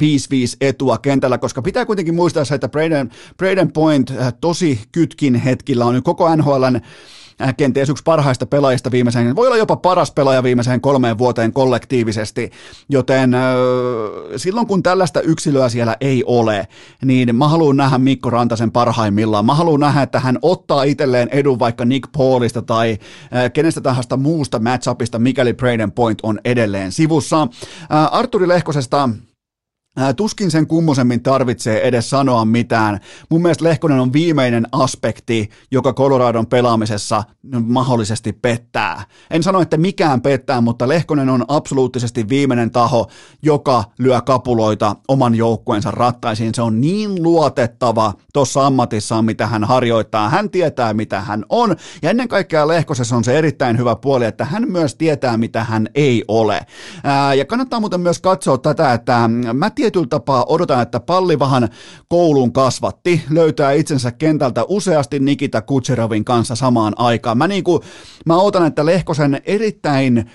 etua 0.61 0.97
kentällä, 0.97 1.37
koska 1.37 1.61
pitää 1.61 1.85
kuitenkin 1.85 2.15
muistaa 2.15 2.45
se, 2.45 2.55
että 2.55 2.69
Braden, 2.69 3.11
Braden 3.37 3.71
Point 3.71 4.11
äh, 4.11 4.33
tosi 4.41 4.81
kytkin 4.91 5.35
hetkillä 5.35 5.85
on 5.85 5.93
nyt 5.93 6.03
koko 6.03 6.35
NHLn 6.35 6.81
kenties 7.57 7.89
yksi 7.89 8.03
parhaista 8.03 8.45
pelaajista 8.45 8.91
viimeiseen, 8.91 9.35
voi 9.35 9.47
olla 9.47 9.57
jopa 9.57 9.75
paras 9.75 10.11
pelaaja 10.11 10.43
viimeiseen 10.43 10.81
kolmeen 10.81 11.17
vuoteen 11.17 11.53
kollektiivisesti, 11.53 12.51
joten 12.89 13.33
äh, 13.33 13.41
silloin 14.35 14.67
kun 14.67 14.83
tällaista 14.83 15.21
yksilöä 15.21 15.69
siellä 15.69 15.95
ei 16.01 16.23
ole, 16.25 16.67
niin 17.05 17.35
mä 17.35 17.47
haluan 17.47 17.77
nähdä 17.77 17.97
Mikko 17.97 18.29
Rantasen 18.29 18.71
parhaimmillaan. 18.71 19.45
Mä 19.45 19.53
haluan 19.53 19.79
nähdä, 19.79 20.01
että 20.01 20.19
hän 20.19 20.39
ottaa 20.41 20.83
itselleen 20.83 21.29
edun 21.31 21.59
vaikka 21.59 21.85
Nick 21.85 22.11
Paulista 22.17 22.61
tai 22.61 22.91
äh, 22.91 23.51
kenestä 23.53 23.81
tahansa 23.81 24.17
muusta 24.17 24.59
matchupista, 24.59 25.19
mikäli 25.19 25.53
Braden 25.53 25.91
Point 25.91 26.19
on 26.23 26.39
edelleen 26.45 26.91
sivussa. 26.91 27.47
Arturi 28.11 28.47
Lehkosesta 28.47 29.09
tuskin 30.15 30.51
sen 30.51 30.67
kummosemmin 30.67 31.23
tarvitsee 31.23 31.87
edes 31.87 32.09
sanoa 32.09 32.45
mitään. 32.45 32.99
Mun 33.29 33.41
mielestä 33.41 33.63
Lehkonen 33.63 33.99
on 33.99 34.13
viimeinen 34.13 34.67
aspekti, 34.71 35.49
joka 35.71 35.93
Coloradon 35.93 36.47
pelaamisessa 36.47 37.23
mahdollisesti 37.63 38.33
pettää. 38.33 39.03
En 39.29 39.43
sano, 39.43 39.61
että 39.61 39.77
mikään 39.77 40.21
pettää, 40.21 40.61
mutta 40.61 40.87
Lehkonen 40.87 41.29
on 41.29 41.45
absoluuttisesti 41.47 42.29
viimeinen 42.29 42.71
taho, 42.71 43.07
joka 43.43 43.83
lyö 43.99 44.21
kapuloita 44.21 44.95
oman 45.07 45.35
joukkueensa 45.35 45.91
rattaisiin. 45.91 46.55
Se 46.55 46.61
on 46.61 46.81
niin 46.81 47.23
luotettava 47.23 48.13
tuossa 48.33 48.65
ammatissaan, 48.65 49.25
mitä 49.25 49.47
hän 49.47 49.63
harjoittaa. 49.63 50.29
Hän 50.29 50.49
tietää, 50.49 50.93
mitä 50.93 51.21
hän 51.21 51.45
on, 51.49 51.75
ja 52.01 52.09
ennen 52.09 52.27
kaikkea 52.27 52.67
Lehkosessa 52.67 53.15
on 53.15 53.23
se 53.23 53.37
erittäin 53.37 53.77
hyvä 53.77 53.95
puoli, 53.95 54.25
että 54.25 54.45
hän 54.45 54.71
myös 54.71 54.95
tietää, 54.95 55.37
mitä 55.37 55.63
hän 55.63 55.89
ei 55.95 56.23
ole. 56.27 56.65
Ja 57.37 57.45
kannattaa 57.45 57.79
muuten 57.79 58.01
myös 58.01 58.19
katsoa 58.19 58.57
tätä, 58.57 58.93
että 58.93 59.29
mä 59.53 59.69
tiedän, 59.69 59.84
tietyllä 59.85 60.07
tapaa 60.07 60.45
odotan, 60.47 60.81
että 60.81 60.99
pallivahan 60.99 61.69
koulun 62.07 62.53
kasvatti 62.53 63.23
löytää 63.29 63.71
itsensä 63.71 64.11
kentältä 64.11 64.63
useasti 64.67 65.19
Nikita 65.19 65.61
Kutserovin 65.61 66.25
kanssa 66.25 66.55
samaan 66.55 66.93
aikaan. 66.97 67.37
Mä, 67.37 67.47
niinku, 67.47 67.83
mä 68.25 68.37
odotan, 68.37 68.67
että 68.67 68.85
Lehkosen 68.85 69.41
erittäin 69.45 70.29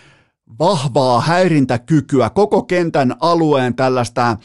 vahvaa 0.59 1.21
häirintäkykyä, 1.21 2.31
koko 2.31 2.63
kentän 2.63 3.17
alueen 3.21 3.75
tällaista 3.75 4.37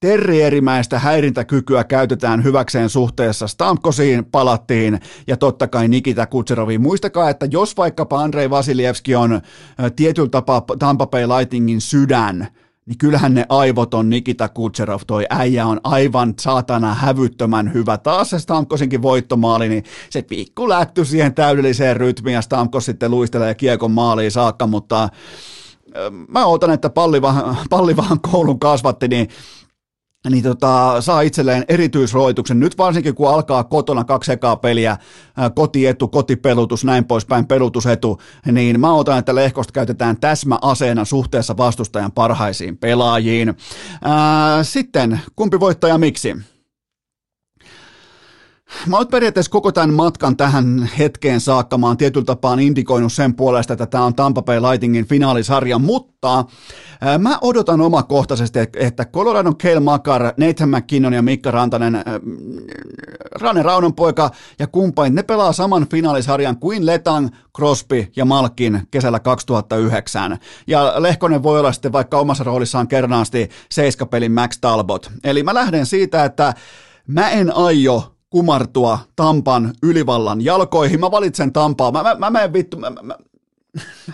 terrierimäistä 0.00 0.98
häirintäkykyä 0.98 1.84
käytetään 1.84 2.44
hyväkseen 2.44 2.88
suhteessa 2.88 3.46
Stamkosiin, 3.46 4.24
palattiin 4.24 5.00
ja 5.26 5.36
totta 5.36 5.68
kai 5.68 5.88
Nikita 5.88 6.26
Kutseroviin. 6.26 6.80
Muistakaa, 6.80 7.30
että 7.30 7.46
jos 7.50 7.76
vaikkapa 7.76 8.20
Andrei 8.20 8.50
Vasilievski 8.50 9.14
on 9.14 9.40
tietyllä 9.96 10.28
tapaa 10.28 10.64
Tampa 10.78 11.06
Bay 11.06 11.26
Lightningin 11.26 11.80
sydän, 11.80 12.48
niin 12.86 12.98
kyllähän 12.98 13.34
ne 13.34 13.46
aivot 13.48 13.94
on 13.94 14.10
Nikita 14.10 14.48
Kutserov, 14.48 15.00
toi 15.06 15.26
äijä 15.30 15.66
on 15.66 15.80
aivan 15.84 16.34
saatana 16.40 16.94
hävyttömän 16.94 17.74
hyvä. 17.74 17.98
Taas 17.98 18.30
se 18.30 18.38
Stamkosinkin 18.38 19.02
voittomaali, 19.02 19.68
niin 19.68 19.84
se 20.10 20.22
pikku 20.22 20.68
lätty 20.68 21.04
siihen 21.04 21.34
täydelliseen 21.34 21.96
rytmiin 21.96 22.34
ja 22.34 22.42
Stamkos 22.42 22.84
sitten 22.84 23.10
luistelee 23.10 23.54
kiekon 23.54 23.90
maaliin 23.90 24.30
saakka, 24.30 24.66
mutta 24.66 25.08
mä 26.28 26.46
ootan, 26.46 26.70
että 26.70 26.90
palli 26.90 27.22
vaan, 27.22 27.56
palli 27.70 27.96
vaan 27.96 28.20
koulun 28.20 28.60
kasvatti, 28.60 29.08
niin 29.08 29.28
niin 30.30 30.42
tota, 30.42 31.00
saa 31.00 31.20
itselleen 31.20 31.64
erityisroituksen. 31.68 32.60
Nyt 32.60 32.78
varsinkin 32.78 33.14
kun 33.14 33.30
alkaa 33.30 33.64
kotona 33.64 34.04
kaksi 34.04 34.32
ekaa 34.32 34.56
peliä, 34.56 34.96
kotietu, 35.54 36.08
kotipelutus, 36.08 36.84
näin 36.84 37.04
poispäin, 37.04 37.46
pelutusetu, 37.46 38.20
niin 38.52 38.80
mä 38.80 38.94
otan, 38.94 39.18
että 39.18 39.34
Lehkosta 39.34 39.72
käytetään 39.72 40.20
täsmäaseena 40.20 41.04
suhteessa 41.04 41.56
vastustajan 41.56 42.12
parhaisiin 42.12 42.78
pelaajiin. 42.78 43.54
Ää, 44.04 44.64
sitten, 44.64 45.20
kumpi 45.36 45.60
voittaja 45.60 45.98
miksi? 45.98 46.36
Mä 48.86 48.96
oon 48.96 49.08
periaatteessa 49.08 49.50
koko 49.50 49.72
tämän 49.72 49.94
matkan 49.94 50.36
tähän 50.36 50.90
hetkeen 50.98 51.40
saakka, 51.40 51.78
mä 51.78 51.86
oon 51.86 51.96
tietyllä 51.96 52.24
tapaa 52.24 52.56
indikoinut 52.60 53.12
sen 53.12 53.34
puolesta, 53.34 53.72
että 53.72 53.86
tämä 53.86 54.04
on 54.04 54.14
Tampa 54.14 54.42
Bay 54.42 54.60
Lightningin 54.60 55.06
finaalisarja, 55.06 55.78
mutta 55.78 56.44
mä 57.18 57.38
odotan 57.40 57.80
omakohtaisesti, 57.80 58.58
että 58.76 59.04
Colorado 59.04 59.52
Kale 59.62 59.80
Makar, 59.80 60.22
Nathan 60.36 60.68
McKinnon 60.68 61.12
ja 61.12 61.22
Mikka 61.22 61.50
Rantanen, 61.50 62.04
Rane 63.40 63.62
Raunon 63.62 63.94
poika 63.94 64.30
ja 64.58 64.66
kumppanit, 64.66 65.14
ne 65.14 65.22
pelaa 65.22 65.52
saman 65.52 65.86
finaalisarjan 65.88 66.56
kuin 66.56 66.86
Letang, 66.86 67.28
Crosby 67.56 68.06
ja 68.16 68.24
Malkin 68.24 68.82
kesällä 68.90 69.20
2009. 69.20 70.38
Ja 70.66 70.94
Lehkonen 70.98 71.42
voi 71.42 71.60
olla 71.60 71.72
sitten 71.72 71.92
vaikka 71.92 72.18
omassa 72.18 72.44
roolissaan 72.44 72.88
kernaasti 72.88 73.50
seiskapelin 73.70 74.32
Max 74.32 74.58
Talbot. 74.60 75.10
Eli 75.24 75.42
mä 75.42 75.54
lähden 75.54 75.86
siitä, 75.86 76.24
että 76.24 76.54
mä 77.06 77.30
en 77.30 77.56
aio 77.56 78.08
kumartua 78.32 78.98
Tampan 79.16 79.74
ylivallan 79.82 80.44
jalkoihin. 80.44 81.00
Mä 81.00 81.10
valitsen 81.10 81.52
Tampaa. 81.52 81.92
Mä, 81.92 82.02
mä, 82.02 82.14
mä 82.14 82.30
menen 82.30 82.52
vittu, 82.52 82.76
mä, 82.76 82.90
mä, 82.90 83.14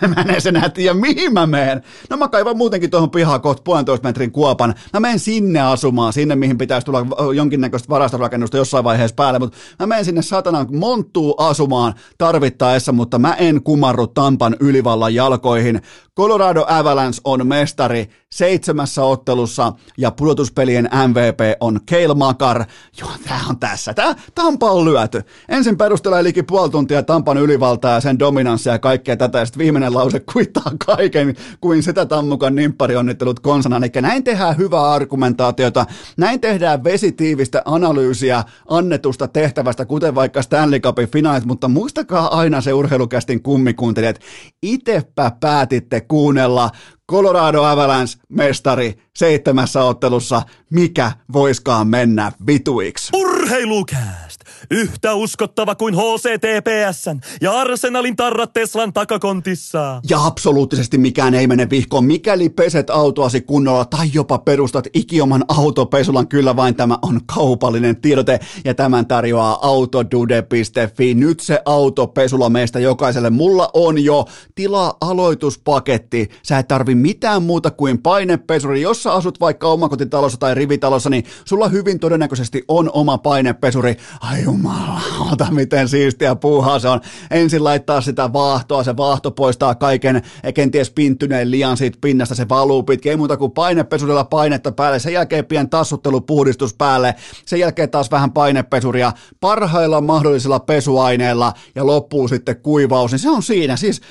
mä 0.07 0.21
en 0.21 0.47
enää 0.47 0.69
tiedä, 0.69 0.93
mihin 0.93 1.33
mä 1.33 1.47
menen. 1.47 1.81
No 2.09 2.17
mä 2.17 2.27
kaivan 2.27 2.57
muutenkin 2.57 2.89
tuohon 2.89 3.11
pihaan 3.11 3.41
kohta 3.41 3.61
puolentoista 3.63 4.07
metrin 4.07 4.31
kuopan. 4.31 4.75
Mä 4.93 4.99
menen 4.99 5.19
sinne 5.19 5.59
asumaan, 5.59 6.13
sinne 6.13 6.35
mihin 6.35 6.57
pitäisi 6.57 6.85
tulla 6.85 7.05
jonkinnäköistä 7.35 7.89
varastorakennusta 7.89 8.57
jossain 8.57 8.83
vaiheessa 8.83 9.15
päälle, 9.15 9.39
mutta 9.39 9.57
mä 9.79 9.87
menen 9.87 10.05
sinne 10.05 10.21
satanan 10.21 10.67
monttuu 10.77 11.35
asumaan 11.37 11.93
tarvittaessa, 12.17 12.91
mutta 12.91 13.19
mä 13.19 13.33
en 13.33 13.63
kumarru 13.63 14.07
Tampan 14.07 14.55
ylivallan 14.59 15.15
jalkoihin. 15.15 15.81
Colorado 16.17 16.65
Avalanche 16.67 17.21
on 17.23 17.47
mestari 17.47 18.09
seitsemässä 18.31 19.03
ottelussa 19.03 19.73
ja 19.97 20.11
pudotuspelien 20.11 20.89
MVP 21.07 21.39
on 21.59 21.79
Kale 21.89 22.15
Makar. 22.15 22.65
Joo, 22.99 23.09
tää 23.27 23.41
on 23.49 23.59
tässä. 23.59 23.93
Tää, 23.93 24.15
Tampa 24.35 24.71
on 24.71 24.85
lyöty. 24.85 25.21
Ensin 25.49 25.77
perustelee 25.77 26.23
liki 26.23 26.43
puoli 26.43 26.69
tuntia 26.69 27.03
Tampan 27.03 27.37
ylivaltaa 27.37 27.93
ja 27.93 28.01
sen 28.01 28.19
dominanssia 28.19 28.73
ja 28.73 28.79
kaikkea 28.79 29.17
tätä, 29.17 29.41
sitten 29.49 29.63
viimeinen 29.63 29.93
lause 29.93 30.19
kuittaa 30.33 30.71
kaiken 30.85 31.35
kuin 31.61 31.83
sitä 31.83 32.05
Tammukan 32.05 32.55
nimpparionnittelut 32.55 33.39
konsana. 33.39 33.77
Eli 33.77 34.01
näin 34.01 34.23
tehdään 34.23 34.57
hyvää 34.57 34.91
argumentaatiota, 34.91 35.85
näin 36.17 36.41
tehdään 36.41 36.83
vesitiivistä 36.83 37.61
analyysiä 37.65 38.43
annetusta 38.67 39.27
tehtävästä, 39.27 39.85
kuten 39.85 40.15
vaikka 40.15 40.41
Stanley 40.41 40.79
Cupin 40.79 41.11
finaalit, 41.11 41.45
mutta 41.45 41.67
muistakaa 41.67 42.37
aina 42.37 42.61
se 42.61 42.73
urheilukästin 42.73 43.43
kummikuuntelijat, 43.43 44.19
itepä 44.63 45.31
päätitte 45.39 46.01
kuunnella 46.01 46.69
Colorado 47.11 47.63
Avalanche 47.63 48.19
mestari 48.29 48.97
seitsemässä 49.15 49.83
ottelussa, 49.83 50.41
mikä 50.69 51.11
voiskaan 51.33 51.87
mennä 51.87 52.31
vituiksi. 52.47 53.09
Urheilukääst! 53.17 54.28
Yhtä 54.71 55.13
uskottava 55.13 55.75
kuin 55.75 55.95
HCTPSn 55.95 57.19
ja 57.41 57.59
Arsenalin 57.59 58.15
tarrat 58.15 58.53
Teslan 58.53 58.93
takakontissa. 58.93 60.01
Ja 60.09 60.25
absoluuttisesti 60.25 60.97
mikään 60.97 61.33
ei 61.33 61.47
mene 61.47 61.69
vihkoon, 61.69 62.05
mikäli 62.05 62.49
peset 62.49 62.89
autoasi 62.89 63.41
kunnolla 63.41 63.85
tai 63.85 64.09
jopa 64.13 64.37
perustat 64.37 64.87
ikioman 64.93 65.45
autopesulan. 65.47 66.27
Kyllä 66.27 66.55
vain 66.55 66.75
tämä 66.75 66.97
on 67.01 67.19
kaupallinen 67.25 68.01
tiedote 68.01 68.39
ja 68.65 68.73
tämän 68.73 69.05
tarjoaa 69.05 69.67
autodude.fi. 69.67 71.13
Nyt 71.13 71.39
se 71.39 71.61
autopesula 71.65 72.49
meistä 72.49 72.79
jokaiselle. 72.79 73.29
Mulla 73.29 73.69
on 73.73 74.03
jo 74.03 74.25
tila 74.55 74.97
aloituspaketti. 75.01 76.29
Sä 76.43 76.59
et 76.59 76.67
tarvi 76.67 76.95
mitään 76.95 77.43
muuta 77.43 77.71
kuin 77.71 78.01
painepesuri. 78.01 78.81
Jos 78.81 79.03
sä 79.03 79.13
asut 79.13 79.39
vaikka 79.39 79.67
omakotitalossa 79.67 80.37
tai 80.37 80.55
rivitalossa, 80.55 81.09
niin 81.09 81.23
sulla 81.45 81.67
hyvin 81.67 81.99
todennäköisesti 81.99 82.63
on 82.67 82.89
oma 82.93 83.17
painepesuri. 83.17 83.97
Ai 84.21 84.45
jumalauta, 84.51 85.47
miten 85.51 85.89
siistiä 85.89 86.35
puuhaa 86.35 86.79
se 86.79 86.87
on. 86.87 87.01
Ensin 87.31 87.63
laittaa 87.63 88.01
sitä 88.01 88.33
vaahtoa, 88.33 88.83
se 88.83 88.97
vaahto 88.97 89.31
poistaa 89.31 89.75
kaiken 89.75 90.21
kenties 90.53 90.91
pinttyneen 90.91 91.51
lian 91.51 91.77
siitä 91.77 91.97
pinnasta, 92.01 92.35
se 92.35 92.49
valuu 92.49 92.83
pitkin. 92.83 93.09
Ei 93.09 93.17
muuta 93.17 93.37
kuin 93.37 93.51
painepesurilla 93.51 94.23
painetta 94.23 94.71
päälle, 94.71 94.99
sen 94.99 95.13
jälkeen 95.13 95.45
pien 95.45 95.69
tassuttelupuhdistus 95.69 96.73
päälle, 96.73 97.15
sen 97.45 97.59
jälkeen 97.59 97.89
taas 97.89 98.11
vähän 98.11 98.31
painepesuria 98.31 99.11
parhailla 99.39 100.01
mahdollisilla 100.01 100.59
pesuaineilla 100.59 101.53
ja 101.75 101.85
loppuu 101.85 102.27
sitten 102.27 102.61
kuivaus, 102.61 103.11
niin 103.11 103.19
se 103.19 103.29
on 103.29 103.43
siinä. 103.43 103.75
Siis 103.75 104.01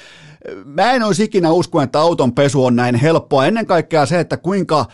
mä 0.65 0.93
en 0.93 1.03
olisi 1.03 1.25
ikinä 1.25 1.51
usko, 1.51 1.83
että 1.83 2.01
auton 2.01 2.35
pesu 2.35 2.65
on 2.65 2.77
näin 2.77 2.95
helppoa. 2.95 3.47
Ennen 3.47 3.67
kaikkea 3.67 4.07
se, 4.07 4.21
että 4.21 4.37
kuinka 4.37 4.87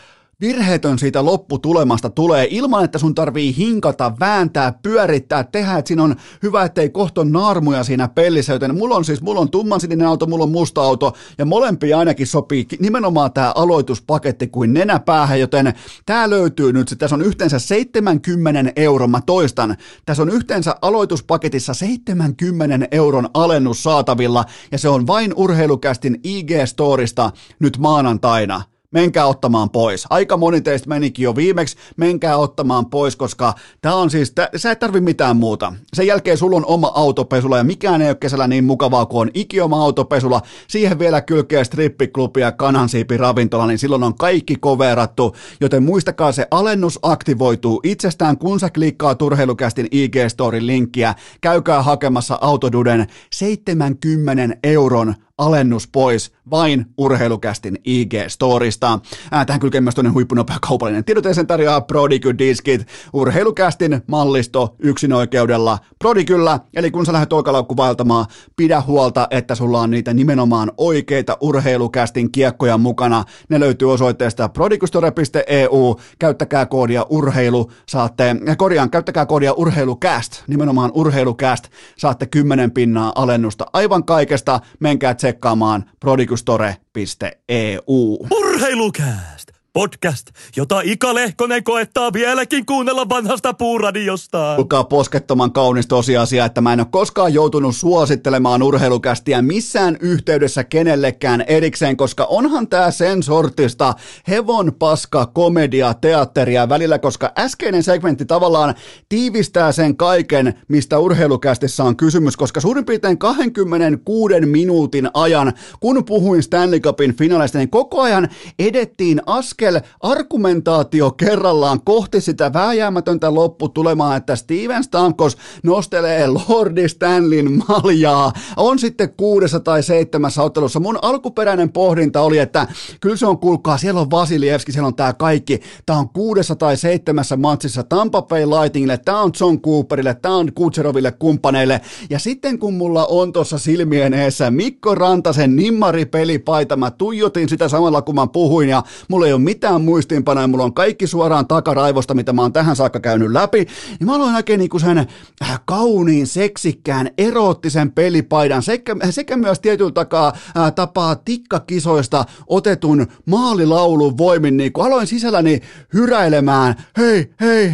virheetön 0.45 0.99
siitä 0.99 1.25
lopputulemasta 1.25 2.11
tulee 2.11 2.47
ilman, 2.51 2.85
että 2.85 2.99
sun 2.99 3.15
tarvii 3.15 3.57
hinkata, 3.57 4.13
vääntää, 4.21 4.73
pyörittää, 4.83 5.45
tehdä, 5.45 5.79
että 5.79 5.89
siinä 5.89 6.03
on 6.03 6.17
hyvä, 6.43 6.65
ettei 6.65 6.89
kohta 6.89 7.25
naarmuja 7.25 7.85
siinä 7.85 8.09
pellissä, 8.09 8.53
joten 8.53 8.79
mulla 8.79 8.97
on 8.97 9.05
siis, 9.05 9.23
mulla 9.23 9.41
on 9.41 9.51
tummansininen 9.51 10.07
auto, 10.07 10.27
mulla 10.27 10.45
on 10.45 10.51
musta 10.51 10.83
auto, 10.83 11.13
ja 11.39 11.45
molempia 11.45 11.99
ainakin 11.99 12.27
sopii 12.27 12.67
nimenomaan 12.81 13.33
tämä 13.33 13.53
aloituspaketti 13.55 14.47
kuin 14.47 14.75
nenäpäähän, 14.75 15.41
joten 15.41 15.75
tämä 16.07 16.31
löytyy 16.31 16.73
nyt, 16.73 16.95
tässä 16.99 17.17
on 17.17 17.23
yhteensä 17.23 17.59
70 17.59 18.73
euron, 18.77 19.11
mä 19.11 19.21
toistan, 19.27 19.77
tässä 20.07 20.23
on 20.23 20.31
yhteensä 20.31 20.77
aloituspaketissa 20.83 21.75
70 21.75 22.89
euron 22.91 23.29
alennus 23.35 23.83
saatavilla, 23.83 24.45
ja 24.73 24.79
se 24.79 24.89
on 24.89 25.07
vain 25.07 25.35
urheilukästin 25.37 26.21
IG-storista 26.25 27.31
nyt 27.59 27.79
maanantaina 27.79 28.74
menkää 28.95 29.27
ottamaan 29.27 29.71
pois. 29.71 30.07
Aika 30.11 30.37
moni 30.37 30.61
teistä 30.61 30.89
menikin 30.89 31.23
jo 31.23 31.37
viimeksi, 31.37 31.77
menkää 31.97 32.37
ottamaan 32.37 32.87
pois, 32.87 33.17
koska 33.17 33.55
tämä 33.81 33.95
on 33.95 34.11
siis, 34.11 34.31
tää, 34.31 34.49
sä 34.57 34.71
et 34.71 34.79
tarvi 34.79 35.01
mitään 35.01 35.37
muuta. 35.37 35.73
Sen 35.95 36.07
jälkeen 36.07 36.39
sulla 36.39 36.57
on 36.57 36.67
oma 36.67 36.93
autopesula 36.95 37.59
ja 37.59 37.65
mikään 37.65 38.03
ei 38.03 38.09
ole 38.09 38.15
kesällä 38.15 38.49
niin 38.49 38.65
mukavaa 38.65 39.07
kuin 39.07 39.21
on 39.21 39.31
ikioma 39.35 39.83
autopesula. 39.83 40.43
Siihen 40.69 40.99
vielä 40.99 41.21
kylkee 41.21 41.65
strippiklubi 41.65 42.41
ja 42.41 42.53
kanansiipi 42.53 43.17
ravintola, 43.17 43.67
niin 43.67 43.79
silloin 43.79 44.03
on 44.03 44.15
kaikki 44.15 44.57
koverattu, 44.57 45.37
joten 45.61 45.83
muistakaa 45.83 46.33
se 46.33 46.47
alennus 46.51 46.99
aktivoituu 47.03 47.81
itsestään, 47.83 48.39
kun 48.39 48.61
sä 48.61 48.71
klikkaa 48.71 49.15
Turheilukästin 49.15 49.87
IG-storin 49.87 50.67
linkkiä. 50.67 51.15
Käykää 51.41 51.83
hakemassa 51.83 52.39
Autoduden 52.41 53.07
70 53.33 54.57
euron 54.63 55.15
alennus 55.39 55.89
pois 55.89 56.33
vain 56.51 56.87
urheilukästin 56.99 57.79
IG-storista. 57.85 59.01
Tähän 59.47 59.61
kylkee 59.61 59.81
myös 59.81 59.95
toinen 59.95 60.15
huippunopea 60.15 60.57
kaupallinen 60.69 61.05
tiedote, 61.05 61.35
sen 61.35 61.47
tarjoaa 61.47 61.81
Prodigy 61.81 62.39
Diskit, 62.39 62.87
urheilukästin 63.13 64.03
mallisto 64.07 64.75
yksinoikeudella 64.79 65.79
Prodigyllä, 65.99 66.61
eli 66.75 66.91
kun 66.91 67.07
sä 67.07 67.13
lähdet 67.13 67.33
oikalaukku 67.33 67.77
vaeltamaan, 67.77 68.27
pidä 68.57 68.81
huolta, 68.81 69.29
että 69.31 69.55
sulla 69.55 69.81
on 69.81 69.91
niitä 69.91 70.15
nimenomaan 70.15 70.73
oikeita 70.77 71.37
urheilukästin 71.41 72.33
kiekkoja 72.33 72.79
mukana. 72.79 73.25
Ne 73.49 73.61
löytyy 73.61 73.93
osoitteesta 73.93 74.49
prodigystore.eu, 74.49 76.01
käyttäkää 76.19 76.67
koodia 76.67 77.07
urheilu, 77.11 77.71
saatte, 77.89 78.37
korjaan, 78.57 78.91
käyttäkää 78.91 79.27
koodia 79.27 79.53
urheilucast, 79.53 80.43
nimenomaan 80.47 80.91
urheilucast, 80.95 81.69
saatte 81.99 82.27
10 82.27 82.71
pinnaa 82.71 83.13
alennusta 83.15 83.67
aivan 83.73 84.05
kaikesta, 84.05 84.61
menkää 84.81 85.15
tsekkaamaan 85.25 85.91
prodigustore.eu. 86.01 88.27
Urheilukääst! 88.31 89.34
Podcast, 89.79 90.27
jota 90.57 90.81
Ika 90.85 91.15
Lehkonen 91.15 91.65
koettaa 91.65 92.13
vieläkin 92.13 92.67
kuunnella 92.67 93.09
vanhasta 93.09 93.55
puuradiosta. 93.55 94.53
Kuulkaa 94.57 94.85
poskettoman 94.85 95.53
kaunis 95.53 95.87
tosiasia, 95.87 96.45
että 96.45 96.61
mä 96.61 96.73
en 96.73 96.81
ole 96.81 96.87
koskaan 96.91 97.35
joutunut 97.35 97.77
suosittelemaan 97.77 98.63
urheilukästiä 98.63 99.43
missään 99.43 99.97
yhteydessä 100.01 100.65
kenellekään 100.65 101.45
erikseen, 101.47 101.97
koska 101.97 102.25
onhan 102.25 102.69
tää 102.69 102.91
sen 102.91 103.23
sortista 103.23 103.95
hevon 104.29 104.73
paska 104.79 105.27
komedia 105.27 105.95
teatteria 105.95 106.69
välillä, 106.69 106.99
koska 106.99 107.33
äskeinen 107.39 107.83
segmentti 107.83 108.25
tavallaan 108.25 108.75
tiivistää 109.09 109.73
sen 109.73 109.97
kaiken, 109.97 110.55
mistä 110.69 110.99
urheilukästissä 110.99 111.85
on 111.85 111.97
kysymys, 111.97 112.37
koska 112.37 112.61
suurin 112.61 112.85
piirtein 112.85 113.19
26 113.19 114.41
minuutin 114.41 115.11
ajan, 115.15 115.53
kun 115.81 116.05
puhuin 116.05 116.43
Stanley 116.43 116.81
Cupin 116.81 117.17
finaalista, 117.17 117.59
niin 117.59 117.71
koko 117.71 118.01
ajan 118.01 118.29
edettiin 118.59 119.21
askel 119.27 119.64
askel 119.65 119.81
argumentaatio 120.01 121.11
kerrallaan 121.11 121.81
kohti 121.85 122.21
sitä 122.21 122.53
vääjäämätöntä 122.53 123.35
lopputulemaa, 123.35 124.17
että 124.17 124.37
Steven 124.37 124.85
Stamkos 124.85 125.39
nostelee 125.63 126.27
Lordi 126.27 126.89
Stanlin 126.89 127.63
maljaa. 127.69 128.33
On 128.57 128.79
sitten 128.79 129.15
kuudessa 129.17 129.61
tai 129.61 129.83
seitsemässä 129.83 130.43
ottelussa. 130.43 130.81
Mun 130.81 130.99
alkuperäinen 131.03 131.73
pohdinta 131.73 132.21
oli, 132.21 132.39
että 132.39 132.67
kyllä 133.01 133.17
se 133.17 133.27
on, 133.27 133.39
kuulkaa, 133.39 133.79
siellä 133.79 134.01
on 134.01 134.11
Vasilievski, 134.11 134.73
siellä 134.73 134.87
on 134.87 134.95
tää 134.95 135.13
kaikki. 135.13 135.61
Tää 135.87 135.97
on 135.97 136.09
kuudessa 136.09 136.57
tai 136.57 136.77
seitsemässä 136.77 137.37
matsissa 137.37 137.83
Tampa 137.83 138.23
Bay 138.23 138.47
Lightningille, 138.47 138.99
tää 138.99 139.21
on 139.21 139.31
John 139.41 139.61
Cooperille, 139.61 140.15
tää 140.15 140.35
on 140.35 140.53
Kutseroville 140.55 141.13
kumppaneille. 141.13 141.81
Ja 142.11 142.19
sitten 142.19 142.59
kun 142.59 142.75
mulla 142.75 143.07
on 143.07 143.33
tuossa 143.33 143.59
silmien 143.59 144.15
eessä 144.15 144.51
Mikko 144.51 144.95
Rantasen 144.95 145.57
nimmari-pelipaita, 145.57 146.77
mä 146.77 146.91
tuijotin 146.91 147.49
sitä 147.49 147.69
samalla 147.69 148.03
kun 148.03 148.15
mä 148.15 148.27
puhuin 148.27 148.69
ja 148.69 148.83
mulla 149.09 149.27
ei 149.27 149.33
ole 149.33 149.41
mitään 149.41 149.54
muistiinpanoja, 149.83 150.47
mulla 150.47 150.65
on 150.65 150.75
kaikki 150.75 151.07
suoraan 151.07 151.47
takaraivosta, 151.47 152.15
mitä 152.15 152.33
mä 152.33 152.43
oon 152.43 152.53
tähän 152.53 152.77
saakka 152.77 153.01
käynyt 153.01 153.31
läpi, 153.31 153.59
niin 153.59 154.07
mä 154.07 154.15
aloin 154.15 154.33
näkee 154.33 154.57
niinku 154.57 154.79
sen 154.79 154.99
äh, 154.99 155.61
kauniin, 155.65 156.27
seksikkään, 156.27 157.11
eroottisen 157.19 157.93
pelipaidan. 157.93 158.63
Sekä, 158.63 158.97
sekä 159.11 159.37
myös 159.37 159.61
tietyllä 159.61 159.91
takaa 159.91 160.33
äh, 160.57 160.73
tapaa 160.73 161.17
tikkakisoista 161.17 162.25
otetun 162.47 163.07
maalilaulun 163.27 164.19
voimin, 164.19 164.57
niin 164.57 164.73
kun 164.73 164.87
aloin 164.87 165.07
sisälläni 165.07 165.61
hyräilemään, 165.95 166.75
hei, 166.97 167.31
hei, 167.41 167.73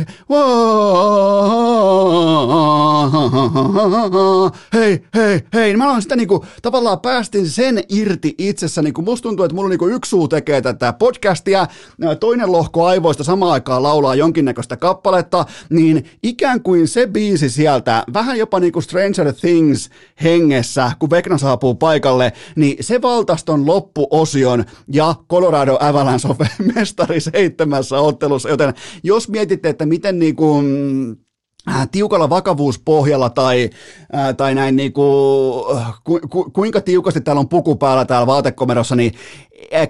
hei, 4.75 5.03
hei, 5.15 5.43
hei, 5.55 5.77
mä 5.77 5.85
aloin 5.85 6.03
sitä 6.03 6.17
niinku, 6.17 6.45
tavallaan 6.63 7.01
päästin 7.01 7.51
sen 7.51 7.83
irti 7.89 8.35
itsessäni, 8.39 8.93
kun 8.93 9.05
musta 9.05 9.23
tuntuu, 9.23 9.45
että 9.45 9.55
mulla 9.55 9.69
niinku 9.69 9.89
yksi 9.89 10.09
suu 10.09 10.29
tekee 10.29 10.61
tätä 10.61 10.93
podcastia, 10.93 11.67
toinen 12.21 12.53
lohko 12.53 12.87
aivoista 12.87 13.25
samaan 13.25 13.53
aikaan 13.53 13.83
laulaa 13.83 14.15
jonkinnäköistä 14.15 14.77
kappaletta, 14.77 15.45
niin 15.71 16.05
ikään 16.23 16.63
kuin 16.63 16.89
se 16.89 17.07
biisi 17.07 17.51
sieltä, 17.51 18.05
vähän 18.15 18.39
jopa 18.39 18.61
niin 18.61 18.73
kuin 18.73 18.83
Stranger 18.83 19.33
Things 19.33 19.91
hengessä, 20.23 20.93
kun 20.99 21.11
Vekna 21.11 21.39
saapuu 21.39 21.75
paikalle, 21.75 22.33
niin 22.57 22.77
se 22.81 23.03
valtaston 23.03 23.67
loppuosion 23.67 24.65
ja 24.93 25.15
Colorado 25.31 25.77
Avalanche 25.81 26.29
on 26.29 26.37
mestari 26.75 27.21
seitsemässä 27.21 27.99
ottelussa, 27.99 28.49
joten 28.49 28.75
jos 29.03 29.29
mietitte, 29.29 29.69
että 29.69 29.87
miten 29.87 30.19
niin 30.19 30.37
kuin 30.37 30.67
Äh, 31.69 31.89
tiukalla 31.93 32.31
vakavuuspohjalla 32.31 33.31
tai, 33.31 33.71
ää, 34.13 34.29
äh, 34.29 34.37
tai 34.37 34.55
näin 34.55 34.77
niin 34.77 34.93
kuin, 34.93 35.65
ku, 36.05 36.21
ku, 36.31 36.51
kuinka 36.51 36.81
tiukasti 36.81 37.21
täällä 37.21 37.41
on 37.41 37.49
puku 37.49 37.77
päällä 37.77 38.05
täällä 38.05 38.27
vaatekomerossa, 38.27 38.97
niin 38.97 39.13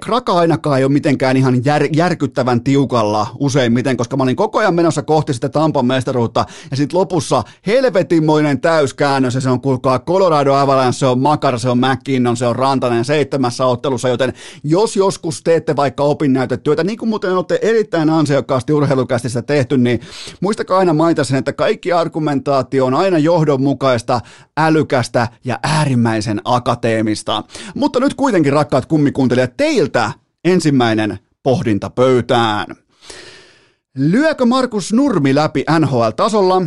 Kraka 0.00 0.32
ainakaan 0.32 0.78
ei 0.78 0.84
ole 0.84 0.92
mitenkään 0.92 1.36
ihan 1.36 1.64
jär, 1.64 1.82
järkyttävän 1.96 2.64
tiukalla 2.64 3.26
useimmiten, 3.38 3.96
koska 3.96 4.16
mä 4.16 4.22
olin 4.22 4.36
koko 4.36 4.58
ajan 4.58 4.74
menossa 4.74 5.02
kohti 5.02 5.34
sitä 5.34 5.48
Tampan 5.48 5.86
mestaruutta 5.86 6.44
ja 6.70 6.76
sitten 6.76 6.98
lopussa 6.98 7.42
helvetinmoinen 7.66 8.60
täyskäännös 8.60 9.34
ja 9.34 9.40
se 9.40 9.50
on 9.50 9.60
kuulkaa 9.60 9.98
Colorado 9.98 10.54
Avalanche, 10.54 10.98
se 10.98 11.06
on 11.06 11.20
Makar, 11.20 11.58
se 11.58 11.68
on 11.68 11.78
McKinnon, 11.78 12.36
se 12.36 12.46
on 12.46 12.56
Rantanen 12.56 13.04
seitsemässä 13.04 13.66
ottelussa, 13.66 14.08
joten 14.08 14.32
jos 14.64 14.96
joskus 14.96 15.42
teette 15.42 15.76
vaikka 15.76 16.02
opinnäytetyötä, 16.02 16.84
niin 16.84 16.98
kuin 16.98 17.08
muuten 17.08 17.36
olette 17.36 17.58
erittäin 17.62 18.10
ansiokkaasti 18.10 18.72
urheilukästissä 18.72 19.42
tehty, 19.42 19.78
niin 19.78 20.00
muistakaa 20.40 20.78
aina 20.78 20.92
mainita 20.92 21.24
sen, 21.24 21.38
että 21.38 21.52
kaikki 21.52 21.92
argumentaatio 21.92 22.86
on 22.86 22.94
aina 22.94 23.18
johdonmukaista, 23.18 24.20
älykästä 24.56 25.28
ja 25.44 25.58
äärimmäisen 25.62 26.40
akateemista. 26.44 27.44
Mutta 27.74 28.00
nyt 28.00 28.14
kuitenkin 28.14 28.52
rakkaat 28.52 28.86
kummikuuntelijat, 28.86 29.56
teiltä 29.60 30.12
ensimmäinen 30.44 31.18
pohdinta 31.42 31.90
pöytään. 31.90 32.66
Lyökö 33.94 34.46
Markus 34.46 34.92
Nurmi 34.92 35.34
läpi 35.34 35.64
NHL-tasolla? 35.78 36.62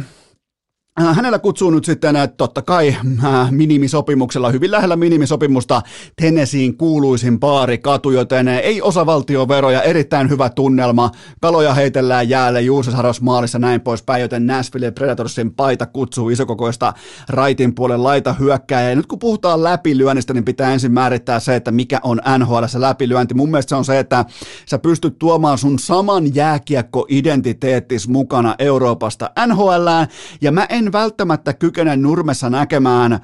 Äh, 1.02 1.16
hänellä 1.16 1.39
kutsuu 1.39 1.72
nyt 1.72 1.86
sitten 1.86 2.16
että 2.16 2.38
totta 2.38 2.62
kai 2.62 2.96
äh, 3.24 3.52
minimisopimuksella, 3.52 4.50
hyvin 4.50 4.72
lähellä 4.72 4.96
minimisopimusta 4.96 5.82
Tennesseein 6.22 6.78
kuuluisin 6.78 7.39
baari 7.39 7.78
katu, 7.78 8.12
joten 8.12 8.48
ei 8.48 8.82
osavaltioveroja, 8.82 9.82
erittäin 9.82 10.30
hyvä 10.30 10.50
tunnelma, 10.50 11.12
kaloja 11.41 11.74
heitellään 11.74 12.30
jäälle 12.30 12.62
Juusasaros 12.62 13.22
maalissa 13.22 13.60
näin 13.60 13.82
poispäin, 13.82 14.22
joten 14.22 14.48
Nashville 14.48 14.91
Predatorsin 14.91 15.54
paita 15.54 15.86
kutsuu 15.86 16.30
isokokoista 16.30 16.94
raitin 17.30 17.76
puolen 17.76 18.04
laita 18.04 18.34
hyökkää. 18.34 18.89
Ja 18.89 18.96
nyt 18.96 19.08
kun 19.08 19.20
puhutaan 19.20 19.64
läpilyönnistä, 19.64 20.34
niin 20.34 20.46
pitää 20.46 20.74
ensin 20.74 20.91
määrittää 20.94 21.39
se, 21.39 21.56
että 21.56 21.72
mikä 21.72 22.00
on 22.04 22.22
NHL 22.38 22.64
läpilyönti. 22.78 23.34
Mun 23.34 23.52
mielestä 23.52 23.70
se 23.70 23.76
on 23.76 23.86
se, 23.86 24.00
että 24.00 24.26
sä 24.66 24.80
pystyt 24.80 25.20
tuomaan 25.20 25.58
sun 25.58 25.80
saman 25.80 26.36
jääkiekko-identiteettis 26.36 28.08
mukana 28.08 28.56
Euroopasta 28.60 29.30
NHLään, 29.48 30.08
ja 30.41 30.52
mä 30.52 30.66
en 30.70 30.82
en 30.84 30.91
välttämättä 30.91 31.53
kykene 31.53 31.97
nurmessa 31.97 32.49
näkemään 32.49 33.19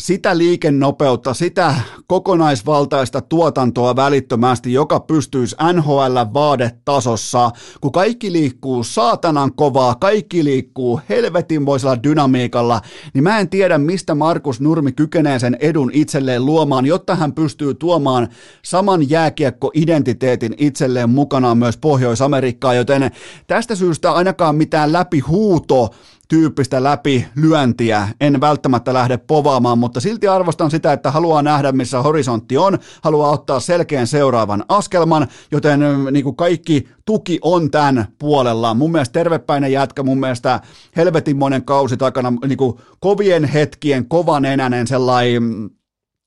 sitä 0.00 0.38
liikennopeutta, 0.38 1.34
sitä 1.34 1.74
kokonaisvaltaista 2.06 3.20
tuotantoa 3.20 3.96
välittömästi, 3.96 4.72
joka 4.72 5.00
pystyisi 5.00 5.56
NHL-vaadetasossa, 5.72 7.50
kun 7.80 7.92
kaikki 7.92 8.32
liikkuu 8.32 8.84
saatanan 8.84 9.54
kovaa, 9.54 9.94
kaikki 9.94 10.44
liikkuu 10.44 11.00
helvetinmoisella 11.08 12.02
dynamiikalla, 12.02 12.80
niin 13.14 13.24
mä 13.24 13.38
en 13.38 13.48
tiedä, 13.48 13.78
mistä 13.78 14.14
Markus 14.14 14.60
Nurmi 14.60 14.92
kykenee 14.92 15.38
sen 15.38 15.56
edun 15.60 15.90
itselleen 15.94 16.46
luomaan, 16.46 16.86
jotta 16.86 17.14
hän 17.14 17.32
pystyy 17.32 17.74
tuomaan 17.74 18.28
saman 18.62 19.10
jääkiekko-identiteetin 19.10 20.54
itselleen 20.58 21.10
mukanaan 21.10 21.58
myös 21.58 21.76
Pohjois-Amerikkaan, 21.76 22.76
joten 22.76 23.10
tästä 23.46 23.74
syystä 23.74 24.12
ainakaan 24.12 24.56
mitään 24.56 24.92
läpihuuto 24.92 25.90
tyyppistä 26.28 26.82
läpilyöntiä 26.82 28.08
en 28.20 28.40
välttämättä 28.40 28.94
lähde 28.94 29.16
povaamaan, 29.16 29.78
mutta 29.78 30.00
silti 30.00 30.28
arvostan 30.28 30.70
sitä, 30.70 30.92
että 30.92 31.10
haluaa 31.10 31.42
nähdä, 31.42 31.72
missä 31.72 32.02
horisontti 32.02 32.56
on, 32.56 32.78
haluaa 33.02 33.30
ottaa 33.30 33.60
selkeän 33.60 34.06
seuraavan 34.06 34.64
askelman, 34.68 35.28
joten 35.50 35.80
niin 36.10 36.24
kuin 36.24 36.36
kaikki 36.36 36.88
tuki 37.04 37.38
on 37.42 37.70
tämän 37.70 38.06
puolella. 38.18 38.74
Mun 38.74 38.92
mielestä 38.92 39.12
tervepäinen 39.12 39.72
jätkä, 39.72 40.02
mun 40.02 40.20
mielestä 40.20 40.60
helvetinmoinen 40.96 41.64
kausi 41.64 41.96
takana, 41.96 42.32
niin 42.46 42.58
kuin 42.58 42.78
kovien 43.00 43.44
hetkien, 43.44 44.08
kovan 44.08 44.44
enänen 44.44 44.86
sellainen 44.86 45.70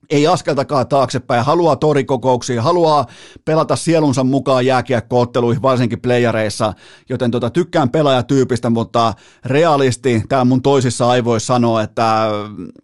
ei 0.10 0.28
askeltakaan 0.28 0.88
taaksepäin, 0.88 1.46
haluaa 1.46 1.76
torikokouksia, 1.76 2.62
haluaa 2.62 3.06
pelata 3.46 3.76
sielunsa 3.76 4.24
mukaan 4.24 4.66
jääkiekkootteluihin, 4.66 5.62
varsinkin 5.62 6.02
playareissa, 6.02 6.74
joten 7.10 7.32
tota, 7.32 7.50
tykkään 7.50 7.90
pelaajatyypistä, 7.90 8.70
mutta 8.70 9.14
realisti 9.46 10.24
täällä 10.30 10.46
mun 10.46 10.62
toisissa 10.62 11.10
aivoissa 11.10 11.54
sanoo, 11.54 11.80
että, 11.80 12.30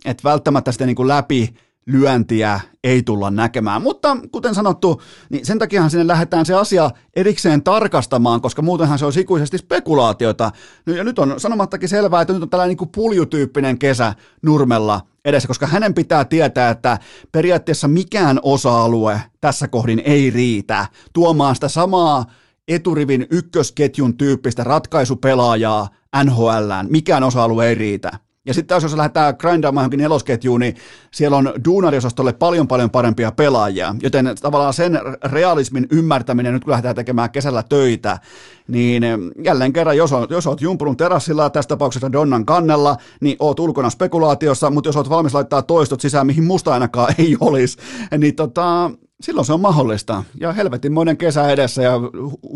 että 0.05 0.24
välttämättä 0.24 0.72
sitä 0.72 0.86
niin 0.86 0.95
kuin 0.95 1.07
läpi 1.07 1.53
lyöntiä 1.86 2.59
ei 2.84 3.03
tulla 3.03 3.32
näkemään. 3.32 3.82
Mutta 3.82 4.18
kuten 4.32 4.55
sanottu, 4.55 5.01
niin 5.30 5.45
sen 5.45 5.59
takiahan 5.59 5.89
sinne 5.89 6.07
lähdetään 6.07 6.45
se 6.45 6.53
asia 6.53 6.91
erikseen 7.16 7.64
tarkastamaan, 7.64 8.41
koska 8.41 8.61
muutenhan 8.61 8.99
se 8.99 9.05
on 9.05 9.14
ikuisesti 9.20 9.57
spekulaatiota. 9.57 10.51
Ja 10.86 11.03
nyt 11.03 11.20
on 11.20 11.39
sanomattakin 11.39 11.89
selvää, 11.89 12.22
että 12.22 12.34
nyt 12.34 12.43
on 12.43 12.49
tällainen 12.49 12.78
niin 12.80 12.89
puljutyyppinen 12.89 13.80
kesä 13.80 14.14
Nurmella 14.41 15.01
edessä, 15.26 15.47
koska 15.47 15.67
hänen 15.67 15.93
pitää 15.93 16.26
tietää, 16.26 16.69
että 16.69 16.99
periaatteessa 17.32 17.88
mikään 17.88 18.39
osa-alue 18.43 19.21
tässä 19.41 19.67
kohdin 19.67 20.01
ei 20.05 20.30
riitä 20.30 20.86
tuomaan 21.13 21.55
sitä 21.55 21.67
samaa 21.67 22.26
eturivin 22.67 23.28
ykkösketjun 23.30 24.17
tyyppistä 24.17 24.63
ratkaisupelaajaa 24.63 25.89
NHLään. 26.24 26.88
Mikään 26.89 27.24
osa-alue 27.24 27.67
ei 27.67 27.76
riitä. 27.76 28.11
Ja 28.46 28.54
sitten 28.54 28.68
taas 28.68 28.84
jos 28.84 28.94
lähdetään 28.94 29.36
grindaamaan 29.39 29.84
johonkin 29.84 30.00
nelosketjuun, 30.00 30.60
niin 30.60 30.76
siellä 31.12 31.38
on 31.38 31.54
duunariosastolle 31.66 32.34
paljon 32.34 32.68
paljon 32.68 32.89
parempia 32.89 33.32
pelaajia. 33.32 33.96
Joten 34.04 34.36
tavallaan 34.41 34.74
sen 34.74 35.00
realismin 35.24 35.88
ymmärtäminen, 35.91 36.54
nyt 36.54 36.64
kun 36.64 36.72
lähdetään 36.72 36.96
tekemään 36.96 37.32
kesällä 37.32 37.64
töitä, 37.70 38.20
niin 38.68 39.04
jälleen 39.44 39.74
kerran, 39.74 39.98
jos, 39.98 40.14
on, 40.14 40.28
jos 40.30 40.48
oot 40.48 40.62
jumpunut 40.62 40.98
terassilla, 40.98 41.50
tässä 41.50 41.70
tapauksessa 41.70 42.12
Donnan 42.12 42.46
kannella, 42.46 42.98
niin 43.22 43.38
oot 43.39 43.60
ulkona 43.60 43.89
spekulaatiossa, 43.89 44.70
mutta 44.70 44.88
jos 44.88 44.96
oot 44.96 45.10
valmis 45.10 45.34
laittaa 45.34 45.62
toistot 45.62 46.02
sisään, 46.02 46.28
mihin 46.28 46.44
musta 46.44 46.74
ainakaan 46.74 47.16
ei 47.18 47.38
olisi, 47.39 47.78
niin 48.18 48.36
tota, 48.36 48.91
silloin 49.24 49.45
se 49.45 49.53
on 49.53 49.61
mahdollista. 49.61 50.24
Ja 50.39 50.53
helvetinmoinen 50.53 51.17
kesä 51.17 51.49
edessä 51.49 51.82
ja 51.84 51.93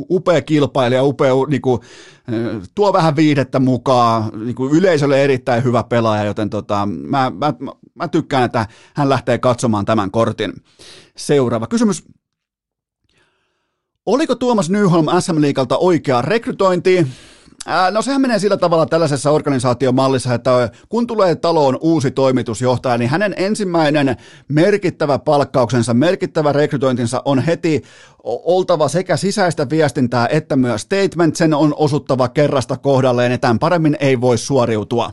upea 0.09 0.41
kilpailija, 0.41 1.03
upea, 1.03 1.33
niin 1.47 1.61
kuin, 1.61 1.81
tuo 2.75 2.93
vähän 2.93 3.15
viihdettä 3.15 3.59
mukaan, 3.59 4.31
niin 4.45 4.55
kuin 4.55 4.73
yleisölle 4.73 5.23
erittäin 5.23 5.63
hyvä 5.63 5.83
pelaaja, 5.83 6.23
joten 6.23 6.49
tota, 6.49 6.85
mä, 6.85 7.31
mä, 7.35 7.53
mä 7.95 8.07
tykkään, 8.07 8.43
että 8.43 8.67
hän 8.95 9.09
lähtee 9.09 9.37
katsomaan 9.37 9.85
tämän 9.85 10.11
kortin. 10.11 10.53
Seuraava 11.17 11.67
kysymys. 11.67 12.03
Oliko 14.05 14.35
Tuomas 14.35 14.69
Nyholm 14.69 15.05
SM 15.19 15.41
Liikalta 15.41 15.77
oikea 15.77 16.21
rekrytointi? 16.21 17.07
No 17.91 18.01
sehän 18.01 18.21
menee 18.21 18.39
sillä 18.39 18.57
tavalla 18.57 18.85
tällaisessa 18.85 19.31
organisaatiomallissa, 19.31 20.33
että 20.33 20.69
kun 20.89 21.07
tulee 21.07 21.35
taloon 21.35 21.77
uusi 21.81 22.11
toimitusjohtaja, 22.11 22.97
niin 22.97 23.09
hänen 23.09 23.33
ensimmäinen 23.37 24.17
merkittävä 24.47 25.19
palkkauksensa, 25.19 25.93
merkittävä 25.93 26.51
rekrytointinsa 26.51 27.21
on 27.25 27.39
heti 27.39 27.83
oltava 28.23 28.87
sekä 28.87 29.17
sisäistä 29.17 29.69
viestintää 29.69 30.27
että 30.27 30.55
myös 30.55 30.81
statement, 30.81 31.35
sen 31.35 31.53
on 31.53 31.73
osuttava 31.77 32.27
kerrasta 32.27 32.77
kohdalleen, 32.77 33.31
ja 33.31 33.37
tämän 33.37 33.59
paremmin 33.59 33.97
ei 33.99 34.21
voi 34.21 34.37
suoriutua. 34.37 35.11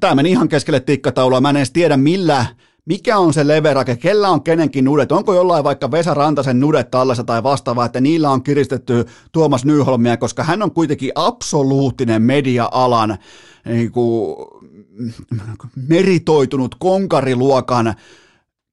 Tämä 0.00 0.14
meni 0.14 0.30
ihan 0.30 0.48
keskelle 0.48 0.80
tikkataulua, 0.80 1.40
mä 1.40 1.50
en 1.50 1.56
edes 1.56 1.70
tiedä 1.70 1.96
millä 1.96 2.46
mikä 2.86 3.18
on 3.18 3.32
se 3.32 3.46
leverake, 3.46 3.96
kellä 3.96 4.28
on 4.28 4.42
kenenkin 4.42 4.84
nudet, 4.84 5.12
onko 5.12 5.34
jollain 5.34 5.64
vaikka 5.64 5.90
Vesa 5.90 6.14
Rantasen 6.14 6.60
nudet 6.60 6.90
tallessa 6.90 7.24
tai 7.24 7.42
vastaavaa, 7.42 7.86
että 7.86 8.00
niillä 8.00 8.30
on 8.30 8.42
kiristetty 8.42 9.04
Tuomas 9.32 9.64
Nyholmia, 9.64 10.16
koska 10.16 10.44
hän 10.44 10.62
on 10.62 10.70
kuitenkin 10.70 11.12
absoluuttinen 11.14 12.22
media-alan 12.22 13.18
niin 13.64 13.92
kuin, 13.92 14.36
meritoitunut 15.88 16.74
konkariluokan 16.74 17.94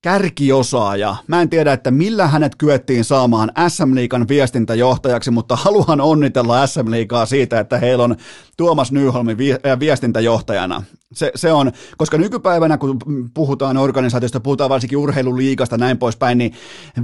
kärkiosaaja. 0.02 1.16
Mä 1.28 1.41
en 1.41 1.50
tiedä, 1.50 1.74
että 1.74 1.91
millä 1.91 2.28
hänet 2.28 2.56
kyettiin 2.56 3.04
saamaan 3.04 3.52
SM 3.68 3.95
Liikan 3.95 4.28
viestintäjohtajaksi, 4.28 5.32
mutta 5.32 5.56
haluan 5.56 6.02
onnitella 6.02 6.68
SM 6.68 6.91
Liikaa 6.91 7.26
siitä, 7.26 7.60
että 7.60 7.78
heillä 7.78 8.04
on 8.04 8.16
Tuomas 8.58 8.91
Nyholmi 8.91 9.36
äh, 9.52 9.80
viestintäjohtajana. 9.80 10.84
Se, 11.14 11.32
se 11.36 11.52
on, 11.52 11.72
koska 11.97 12.18
nykypäivänä, 12.18 12.78
kun 12.78 13.00
puhutaan 13.34 13.78
organisaatiosta, 13.78 14.39
puhutaan 14.39 14.70
varsinkin 14.70 14.97
urheiluliikasta 14.97 15.78
näin 15.78 15.97
poispäin, 15.97 16.38
niin 16.38 16.54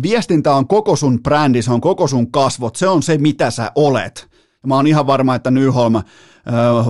viestintä 0.02 0.56
on 0.56 0.68
koko 0.68 0.96
sun 0.96 1.24
brändi, 1.24 1.62
se 1.62 1.72
on 1.72 1.82
koko 1.82 2.08
sun 2.08 2.32
kasvot, 2.32 2.76
se 2.76 2.88
on 2.88 3.04
se, 3.04 3.18
mitä 3.18 3.52
sä 3.52 3.72
olet. 3.76 4.35
Mä 4.66 4.76
oon 4.76 4.88
ihan 4.88 5.07
varma, 5.07 5.36
että 5.36 5.51
Nyholm 5.51 5.93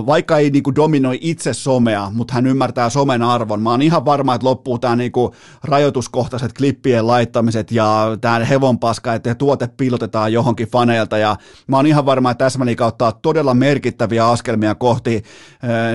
vaikka 0.05 0.37
ei 0.37 0.49
niinku 0.49 0.75
dominoi 0.75 1.17
itse 1.21 1.53
somea, 1.53 2.11
mutta 2.13 2.33
hän 2.33 2.47
ymmärtää 2.47 2.89
somen 2.89 3.21
arvon. 3.21 3.61
Mä 3.61 3.71
oon 3.71 3.81
ihan 3.81 4.05
varma, 4.05 4.35
että 4.35 4.47
loppuu 4.47 4.79
tämä 4.79 4.95
niinku 4.95 5.35
rajoituskohtaiset 5.63 6.53
klippien 6.53 7.07
laittamiset 7.07 7.71
ja 7.71 8.17
tämä 8.21 8.39
hevonpaska, 8.39 9.13
että 9.13 9.35
tuote 9.35 9.67
piilotetaan 9.77 10.33
johonkin 10.33 10.67
faneilta. 10.67 11.17
Ja 11.17 11.35
mä 11.67 11.75
oon 11.75 11.85
ihan 11.87 12.05
varma, 12.05 12.31
että 12.31 12.45
tässä 12.45 12.59
ottaa 12.81 13.11
todella 13.11 13.53
merkittäviä 13.53 14.27
askelmia 14.27 14.75
kohti 14.75 15.23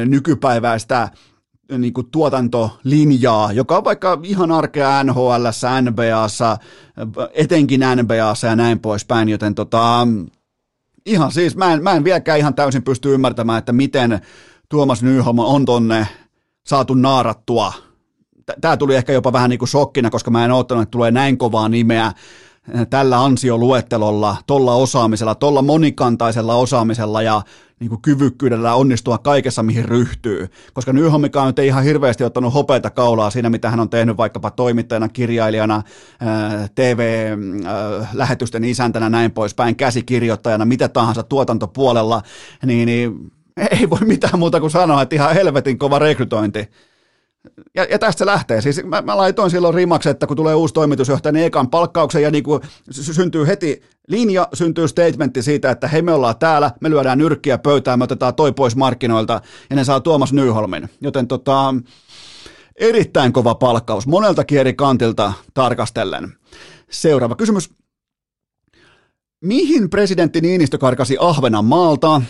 nykypäiväistä 0.06 1.08
niin 1.78 1.92
kuin 1.92 2.10
tuotantolinjaa, 2.10 3.52
joka 3.52 3.76
on 3.76 3.84
vaikka 3.84 4.18
ihan 4.22 4.52
arkea 4.52 5.04
NHL, 5.04 5.44
NBAssa, 5.80 6.56
etenkin 7.34 7.80
NBAssa 7.96 8.46
ja 8.46 8.56
näin 8.56 8.78
poispäin, 8.78 9.28
joten 9.28 9.54
tota, 9.54 10.06
ihan 11.06 11.32
siis, 11.32 11.56
mä 11.56 11.72
en, 11.72 11.82
mä 11.82 11.92
en 11.92 12.04
vieläkään 12.04 12.38
ihan 12.38 12.54
täysin 12.54 12.82
pysty 12.82 13.14
ymmärtämään, 13.14 13.58
että 13.58 13.72
miten 13.72 14.20
Tuomas 14.68 15.02
Nyholm 15.02 15.38
on 15.38 15.64
tonne 15.64 16.06
saatu 16.66 16.94
naarattua. 16.94 17.72
Tämä 18.60 18.76
tuli 18.76 18.96
ehkä 18.96 19.12
jopa 19.12 19.32
vähän 19.32 19.50
niin 19.50 19.58
kuin 19.58 19.68
shokkina, 19.68 20.10
koska 20.10 20.30
mä 20.30 20.44
en 20.44 20.52
odottanut, 20.52 20.82
että 20.82 20.90
tulee 20.90 21.10
näin 21.10 21.38
kovaa 21.38 21.68
nimeä 21.68 22.12
tällä 22.90 23.24
ansioluettelolla, 23.24 24.36
tolla 24.46 24.74
osaamisella, 24.74 25.34
tolla 25.34 25.62
monikantaisella 25.62 26.54
osaamisella 26.54 27.22
ja 27.22 27.42
niin 27.80 27.88
kuin 27.88 28.02
kyvykkyydellä 28.02 28.74
onnistua 28.74 29.18
kaikessa, 29.18 29.62
mihin 29.62 29.84
ryhtyy. 29.84 30.48
Koska 30.72 30.92
Nyholmikaan 30.92 31.46
nyt 31.46 31.58
ei 31.58 31.66
ihan 31.66 31.84
hirveästi 31.84 32.24
ottanut 32.24 32.54
hopeita 32.54 32.90
kaulaa 32.90 33.30
siinä, 33.30 33.50
mitä 33.50 33.70
hän 33.70 33.80
on 33.80 33.90
tehnyt 33.90 34.16
vaikkapa 34.16 34.50
toimittajana, 34.50 35.08
kirjailijana, 35.08 35.82
TV-lähetysten 36.74 38.64
isäntänä, 38.64 39.08
näin 39.08 39.30
poispäin, 39.30 39.76
käsikirjoittajana, 39.76 40.64
mitä 40.64 40.88
tahansa 40.88 41.22
tuotantopuolella, 41.22 42.22
niin, 42.66 42.86
niin 42.86 43.32
ei 43.70 43.90
voi 43.90 44.00
mitään 44.00 44.38
muuta 44.38 44.60
kuin 44.60 44.70
sanoa, 44.70 45.02
että 45.02 45.14
ihan 45.14 45.34
helvetin 45.34 45.78
kova 45.78 45.98
rekrytointi. 45.98 46.68
Ja, 47.74 47.84
ja 47.84 47.98
tästä 47.98 48.18
se 48.18 48.26
lähtee. 48.26 48.60
Siis 48.60 48.84
mä, 48.84 49.02
mä 49.02 49.16
laitoin 49.16 49.50
silloin 49.50 49.74
rimaksi, 49.74 50.08
että 50.08 50.26
kun 50.26 50.36
tulee 50.36 50.54
uusi 50.54 50.74
toimitusjohtaja, 50.74 51.32
niin 51.32 51.46
ekan 51.46 51.70
palkkauksen 51.70 52.22
ja 52.22 52.30
niin 52.30 52.44
kuin 52.44 52.60
syntyy 52.90 53.46
heti 53.46 53.82
linja, 54.08 54.48
syntyy 54.54 54.88
statementti 54.88 55.42
siitä, 55.42 55.70
että 55.70 55.88
hei 55.88 56.02
me 56.02 56.12
ollaan 56.12 56.38
täällä, 56.38 56.70
me 56.80 56.90
lyödään 56.90 57.18
nyrkkiä 57.18 57.58
pöytään, 57.58 57.98
me 57.98 58.04
otetaan 58.04 58.34
toi 58.34 58.52
pois 58.52 58.76
markkinoilta 58.76 59.40
ja 59.70 59.76
ne 59.76 59.84
saa 59.84 60.00
Tuomas 60.00 60.32
Nyholmin. 60.32 60.90
Joten 61.00 61.28
tota, 61.28 61.74
erittäin 62.76 63.32
kova 63.32 63.54
palkkaus 63.54 64.06
monelta 64.06 64.44
eri 64.52 64.74
kantilta 64.74 65.32
tarkastellen. 65.54 66.32
Seuraava 66.90 67.34
kysymys. 67.34 67.70
Mihin 69.44 69.90
presidentti 69.90 70.40
Niinistö 70.40 70.78
karkasi 70.78 71.16
Ahvenanmaalta? 71.20 72.22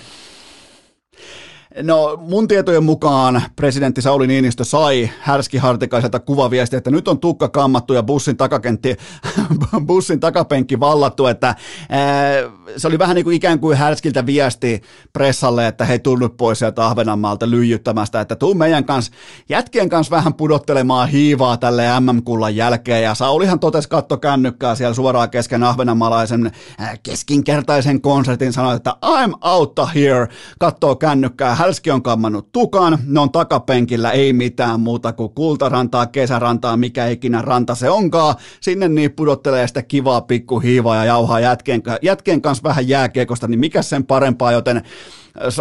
No 1.82 2.18
mun 2.20 2.48
tietojen 2.48 2.84
mukaan 2.84 3.42
presidentti 3.56 4.02
Sauli 4.02 4.26
Niinistö 4.26 4.64
sai 4.64 5.10
härskihartikaiselta 5.20 6.20
kuvaviesti, 6.20 6.76
että 6.76 6.90
nyt 6.90 7.08
on 7.08 7.20
tukka 7.20 7.48
kammattu 7.48 7.94
ja 7.94 8.02
bussin, 8.02 8.36
takakentti, 8.36 8.96
bussin 9.86 10.20
takapenkki 10.20 10.80
vallattu, 10.80 11.26
että 11.26 11.54
ää, 11.88 12.34
se 12.76 12.88
oli 12.88 12.98
vähän 12.98 13.14
niin 13.14 13.24
kuin 13.24 13.36
ikään 13.36 13.58
kuin 13.58 13.76
härskiltä 13.76 14.26
viesti 14.26 14.82
pressalle, 15.12 15.66
että 15.66 15.84
hei 15.84 15.98
tullut 15.98 16.36
pois 16.36 16.58
sieltä 16.58 16.86
Ahvenanmaalta 16.86 17.50
lyijyttämästä, 17.50 18.20
että 18.20 18.36
tuu 18.36 18.54
meidän 18.54 18.84
kanssa 18.84 19.12
jätkien 19.48 19.88
kanssa 19.88 20.16
vähän 20.16 20.34
pudottelemaan 20.34 21.08
hiivaa 21.08 21.56
tälle 21.56 22.00
MM-kullan 22.00 22.56
jälkeen. 22.56 23.02
Ja 23.02 23.14
Saulihan 23.14 23.60
totesi 23.60 23.88
katto 23.88 24.16
kännykkää 24.16 24.74
siellä 24.74 24.94
suoraan 24.94 25.30
kesken 25.30 25.62
ahvenanmaalaisen 25.62 26.50
keskinkertaisen 27.02 28.00
konsertin 28.00 28.52
sanoi, 28.52 28.76
että 28.76 28.94
I'm 29.06 29.32
out 29.40 29.72
here, 29.94 30.28
kattoo 30.58 30.96
kännykkää 30.96 31.59
Hälski 31.60 31.90
on 31.90 32.02
kammannut 32.02 32.52
tukan, 32.52 32.98
ne 33.06 33.20
on 33.20 33.32
takapenkillä, 33.32 34.10
ei 34.10 34.32
mitään 34.32 34.80
muuta 34.80 35.12
kuin 35.12 35.34
kultarantaa, 35.34 36.06
kesärantaa, 36.06 36.76
mikä 36.76 37.06
ikinä 37.06 37.42
ranta 37.42 37.74
se 37.74 37.90
onkaan. 37.90 38.34
Sinne 38.60 38.88
niin 38.88 39.12
pudottelee 39.12 39.68
sitä 39.68 39.82
kivaa 39.82 40.20
pikkuhiivaa 40.20 40.96
ja 40.96 41.04
jauhaa 41.04 41.40
jätkien, 41.40 41.82
jätkien 42.02 42.42
kanssa 42.42 42.62
vähän 42.62 42.88
jääkiekosta, 42.88 43.48
niin 43.48 43.60
mikä 43.60 43.82
sen 43.82 44.06
parempaa, 44.06 44.52
joten 44.52 44.82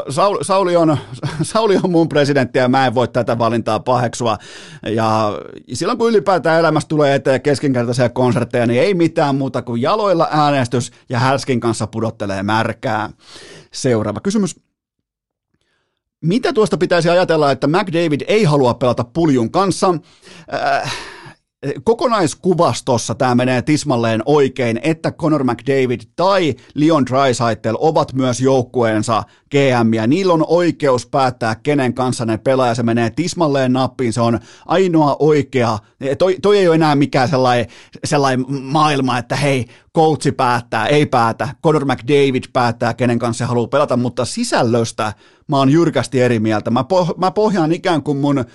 Sauli, 0.10 0.44
Sauli, 0.44 0.76
on, 0.76 0.98
Sauli 1.42 1.78
on 1.84 1.92
mun 1.92 2.10
presidentti 2.10 2.60
ja 2.60 2.68
mä 2.68 2.88
en 2.88 2.96
voi 2.96 3.08
tätä 3.08 3.38
valintaa 3.38 3.80
paheksua. 3.80 4.38
Ja 4.86 5.32
silloin 5.74 5.98
kun 5.98 6.10
ylipäätään 6.10 6.60
elämässä 6.60 6.90
tulee 6.90 7.16
eteen 7.16 7.42
keskinkertaisia 7.42 8.10
konsertteja, 8.10 8.66
niin 8.66 8.82
ei 8.82 8.94
mitään 8.94 9.36
muuta 9.36 9.62
kuin 9.62 9.82
jaloilla 9.82 10.28
äänestys 10.32 10.92
ja 11.10 11.20
Härskin 11.20 11.60
kanssa 11.60 11.88
pudottelee 11.88 12.44
märkää. 12.44 13.10
Seuraava 13.72 14.20
kysymys. 14.20 14.69
Mitä 16.22 16.54
tuosta 16.54 16.78
pitäisi 16.78 17.10
ajatella, 17.10 17.52
että 17.52 17.68
McDavid 17.68 18.22
ei 18.28 18.44
halua 18.44 18.74
pelata 18.74 19.04
puljun 19.04 19.52
kanssa? 19.52 19.96
Äh, 20.54 20.96
kokonaiskuvastossa 21.84 23.16
tämä 23.16 23.36
menee 23.36 23.62
tismalleen 23.62 24.22
oikein, 24.26 24.80
että 24.84 25.12
Conor 25.12 25.44
McDavid 25.44 26.02
tai 26.16 26.56
Leon 26.74 27.06
Draisaitl 27.06 27.76
ovat 27.80 28.14
myös 28.14 28.42
joukkueensa 28.42 29.24
GM, 29.52 29.94
ja 29.94 30.08
niillä 30.08 30.34
on 30.34 30.46
oikeus 30.48 31.08
päättää, 31.08 31.56
kenen 31.56 31.94
kanssa 31.94 32.26
ne 32.26 32.38
pelaa, 32.38 32.68
ja 32.68 32.76
se 32.76 32.84
menee 32.84 33.10
tismalleen 33.10 33.74
nappiin, 33.74 34.14
se 34.14 34.22
on 34.22 34.40
ainoa 34.66 35.16
oikea, 35.20 35.78
toi, 36.18 36.38
toi 36.42 36.58
ei 36.58 36.68
ole 36.68 36.76
enää 36.76 36.96
mikään 36.96 37.30
sellainen, 37.30 37.68
sellainen 38.06 38.46
maailma, 38.62 39.18
että 39.18 39.36
hei, 39.36 39.66
coachi 39.96 40.32
päättää, 40.32 40.88
ei 40.88 41.06
päätä, 41.06 41.50
Conor 41.64 41.86
McDavid 41.86 42.44
päättää, 42.54 42.94
kenen 42.94 43.20
kanssa 43.20 43.46
se 43.46 43.48
haluaa 43.48 43.68
pelata, 43.68 43.98
mutta 43.98 44.26
sisällöstä 44.26 45.14
mä 45.48 45.58
oon 45.58 45.70
jyrkästi 45.70 46.22
eri 46.22 46.40
mieltä, 46.40 46.72
mä, 46.72 46.82
poh- 46.82 47.18
mä 47.18 47.32
pohjaan 47.32 47.72
ikään 47.72 48.04
kuin 48.04 48.18
mun 48.18 48.46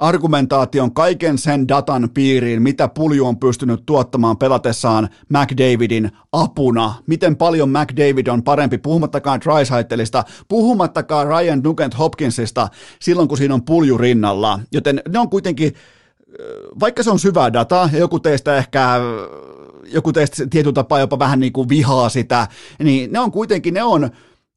argumentaation 0.00 0.94
kaiken 0.94 1.38
sen 1.38 1.68
datan 1.68 2.08
piiriin, 2.14 2.62
mitä 2.62 2.88
Pulju 2.88 3.26
on 3.26 3.38
pystynyt 3.38 3.86
tuottamaan 3.86 4.36
pelatessaan 4.36 5.08
McDavidin 5.28 6.10
apuna. 6.32 6.94
Miten 7.06 7.36
paljon 7.36 7.70
McDavid 7.70 8.26
on 8.26 8.42
parempi, 8.42 8.78
puhumattakaan 8.78 9.40
Drysaitelista, 9.40 10.24
puhumattakaan 10.48 11.26
Ryan 11.26 11.60
Nugent 11.64 11.98
Hopkinsista 11.98 12.68
silloin, 13.00 13.28
kun 13.28 13.38
siinä 13.38 13.54
on 13.54 13.64
Pulju 13.64 13.98
rinnalla. 13.98 14.60
Joten 14.72 15.02
ne 15.08 15.18
on 15.18 15.30
kuitenkin, 15.30 15.72
vaikka 16.80 17.02
se 17.02 17.10
on 17.10 17.18
syvää 17.18 17.52
dataa, 17.52 17.88
ja 17.92 17.98
joku 17.98 18.20
teistä 18.20 18.56
ehkä 18.56 19.00
joku 19.92 20.12
teistä 20.12 20.46
tietyllä 20.50 20.74
tapaa 20.74 21.00
jopa 21.00 21.18
vähän 21.18 21.40
niin 21.40 21.52
kuin 21.52 21.68
vihaa 21.68 22.08
sitä, 22.08 22.48
niin 22.78 23.12
ne 23.12 23.18
on 23.18 23.32
kuitenkin, 23.32 23.74
ne 23.74 23.82
on 23.82 24.10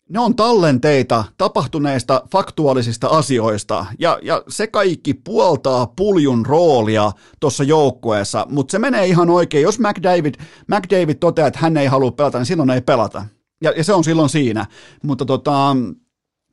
ne 0.10 0.20
on 0.20 0.36
tallenteita 0.36 1.24
tapahtuneista 1.38 2.22
faktuaalisista 2.32 3.08
asioista, 3.08 3.86
ja, 4.00 4.20
ja 4.22 4.44
se 4.48 4.68
kaikki 4.68 5.14
puoltaa 5.14 5.88
puljun 5.88 6.46
roolia 6.46 7.12
tuossa 7.40 7.64
joukkueessa, 7.64 8.46
mutta 8.50 8.72
se 8.72 8.80
menee 8.80 9.06
ihan 9.06 9.30
oikein. 9.30 9.64
Jos 9.64 9.80
McDavid, 9.80 10.34
McDavid 10.68 11.16
toteaa, 11.16 11.48
että 11.48 11.60
hän 11.60 11.78
ei 11.78 11.88
halua 11.88 12.12
pelata, 12.12 12.38
niin 12.38 12.46
silloin 12.46 12.70
ei 12.70 12.82
pelata. 12.82 13.26
Ja, 13.62 13.74
ja 13.78 13.84
se 13.84 13.94
on 13.94 14.04
silloin 14.04 14.30
siinä. 14.30 14.66
Mutta 15.04 15.26
tota, 15.26 15.76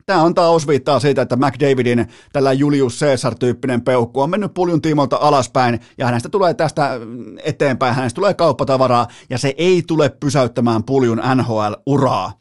Tämä 0.05 0.23
antaa 0.23 0.49
osviittaa 0.49 0.99
siitä, 0.99 1.21
että 1.21 1.35
McDavidin 1.35 2.07
tällä 2.33 2.53
Julius 2.53 2.99
Caesar-tyyppinen 2.99 3.81
peukku 3.81 4.21
on 4.21 4.29
mennyt 4.29 4.53
puljun 4.53 4.81
tiimolta 4.81 5.17
alaspäin 5.21 5.79
ja 5.97 6.05
hänestä 6.05 6.29
tulee 6.29 6.53
tästä 6.53 6.99
eteenpäin, 7.43 7.95
hänestä 7.95 8.15
tulee 8.15 8.33
kauppatavaraa 8.33 9.07
ja 9.29 9.37
se 9.37 9.53
ei 9.57 9.83
tule 9.87 10.09
pysäyttämään 10.09 10.83
puljun 10.83 11.21
NHL-uraa 11.35 12.40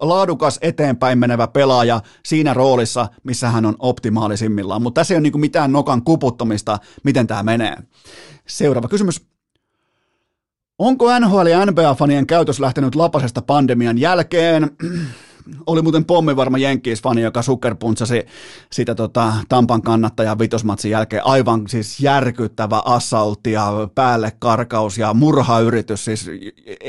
laadukas 0.00 0.58
eteenpäin 0.62 1.18
menevä 1.18 1.48
pelaaja 1.48 2.00
siinä 2.24 2.54
roolissa, 2.54 3.08
missä 3.24 3.50
hän 3.50 3.66
on 3.66 3.76
optimaalisimmillaan. 3.78 4.82
Mutta 4.82 5.00
tässä 5.00 5.14
ei 5.14 5.16
ole 5.16 5.22
niin 5.22 5.40
mitään 5.40 5.72
nokan 5.72 6.02
kuputtamista, 6.02 6.78
miten 7.04 7.26
tämä 7.26 7.42
menee. 7.42 7.76
Seuraava 8.46 8.88
kysymys. 8.88 9.26
Onko 10.78 11.18
NHL 11.18 11.46
ja 11.46 11.66
NBA-fanien 11.66 12.26
käytös 12.26 12.60
lähtenyt 12.60 12.94
lapasesta 12.94 13.42
pandemian 13.42 13.98
jälkeen? 13.98 14.70
Oli 15.66 15.82
muuten 15.82 16.04
pommivarma 16.04 16.58
Jenkkiis-fani, 16.58 17.22
joka 17.22 17.42
sukkerpuntsasi 17.42 18.26
sitä 18.72 18.94
tota, 18.94 19.32
Tampan 19.48 19.82
kannattajan 19.82 20.38
vitosmatsin 20.38 20.90
jälkeen. 20.90 21.26
Aivan 21.26 21.68
siis 21.68 22.00
järkyttävä 22.00 22.82
assaultti 22.84 23.52
ja 23.52 23.72
päälle 23.94 24.32
karkaus 24.38 24.98
ja 24.98 25.14
murhayritys. 25.14 26.04
Siis 26.04 26.30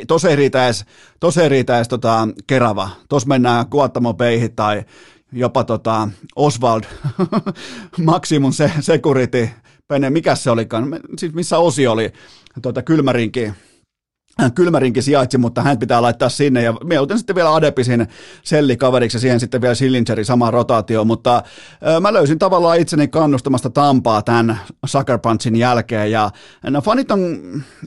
tos 0.07 0.25
ei 0.25 0.35
riitä 0.35 0.65
edes, 0.65 0.85
tos 1.19 1.37
ei 1.37 1.49
riitä 1.49 1.75
edes 1.75 1.87
tota, 1.87 2.27
Kerava. 2.47 2.89
Tos 3.09 3.25
mennään 3.25 3.67
Kuottamo 3.67 4.13
Peihin 4.13 4.55
tai 4.55 4.83
jopa 5.31 5.63
tota 5.63 6.09
Oswald 6.35 6.83
Maximum 8.05 8.51
Security, 8.79 9.49
Pene, 9.87 10.09
mikä 10.09 10.35
se 10.35 10.51
olikaan, 10.51 10.99
siis 11.17 11.33
missä 11.33 11.57
osi 11.57 11.87
oli, 11.87 12.13
tuota, 12.61 12.81
kylmärinki, 14.49 14.71
Kylmärinkin 14.71 15.03
sijaitsi, 15.03 15.37
mutta 15.37 15.61
hän 15.61 15.79
pitää 15.79 16.01
laittaa 16.01 16.29
sinne. 16.29 16.61
Ja 16.61 16.73
me 16.83 16.99
otin 16.99 17.17
sitten 17.17 17.35
vielä 17.35 17.55
Adepisin 17.55 18.07
sellikaveriksi 18.43 19.17
ja 19.17 19.19
siihen 19.19 19.39
sitten 19.39 19.61
vielä 19.61 19.75
Sillingeri 19.75 20.25
sama 20.25 20.51
rotaatio, 20.51 21.05
mutta 21.05 21.43
mä 22.01 22.13
löysin 22.13 22.39
tavallaan 22.39 22.79
itseni 22.79 23.07
kannustamasta 23.07 23.69
Tampaa 23.69 24.21
tämän 24.21 24.59
Sucker 24.85 25.19
Punchin 25.19 25.55
jälkeen. 25.55 26.11
Ja 26.11 26.31
no, 26.69 26.81
fanit 26.81 27.11
on 27.11 27.39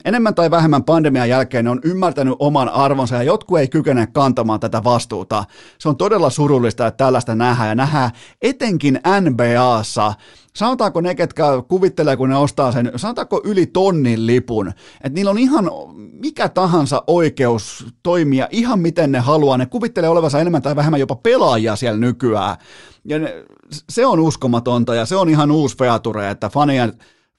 enemmän 0.05 0.35
tai 0.35 0.51
vähemmän 0.51 0.83
pandemian 0.83 1.29
jälkeen 1.29 1.65
ne 1.65 1.71
on 1.71 1.79
ymmärtänyt 1.83 2.35
oman 2.39 2.69
arvonsa 2.69 3.15
ja 3.15 3.23
jotkut 3.23 3.59
ei 3.59 3.67
kykene 3.67 4.07
kantamaan 4.07 4.59
tätä 4.59 4.83
vastuuta. 4.83 5.43
Se 5.77 5.89
on 5.89 5.97
todella 5.97 6.29
surullista, 6.29 6.87
että 6.87 7.05
tällaista 7.05 7.35
nähdään. 7.35 7.69
Ja 7.69 7.75
nähdään 7.75 8.11
etenkin 8.41 8.99
NBAssa 9.21 10.13
sanotaanko 10.55 11.01
ne, 11.01 11.15
ketkä 11.15 11.45
kuvittelee, 11.67 12.17
kun 12.17 12.29
ne 12.29 12.37
ostaa 12.37 12.71
sen, 12.71 12.91
sanotaanko 12.95 13.41
yli 13.43 13.65
tonnin 13.65 14.27
lipun, 14.27 14.67
että 14.67 15.09
niillä 15.09 15.31
on 15.31 15.37
ihan 15.37 15.69
mikä 15.93 16.49
tahansa 16.49 17.03
oikeus 17.07 17.85
toimia 18.03 18.47
ihan 18.51 18.79
miten 18.79 19.11
ne 19.11 19.19
haluaa, 19.19 19.57
ne 19.57 19.65
kuvittelee 19.65 20.09
olevansa 20.09 20.39
enemmän 20.39 20.61
tai 20.61 20.75
vähemmän 20.75 20.99
jopa 20.99 21.15
pelaajia 21.15 21.75
siellä 21.75 21.99
nykyään, 21.99 22.57
ja 23.05 23.19
ne, 23.19 23.45
se 23.89 24.05
on 24.05 24.19
uskomatonta 24.19 24.95
ja 24.95 25.05
se 25.05 25.15
on 25.15 25.29
ihan 25.29 25.51
uusi 25.51 25.77
feature, 25.77 26.29
että 26.29 26.49
fanien 26.49 26.93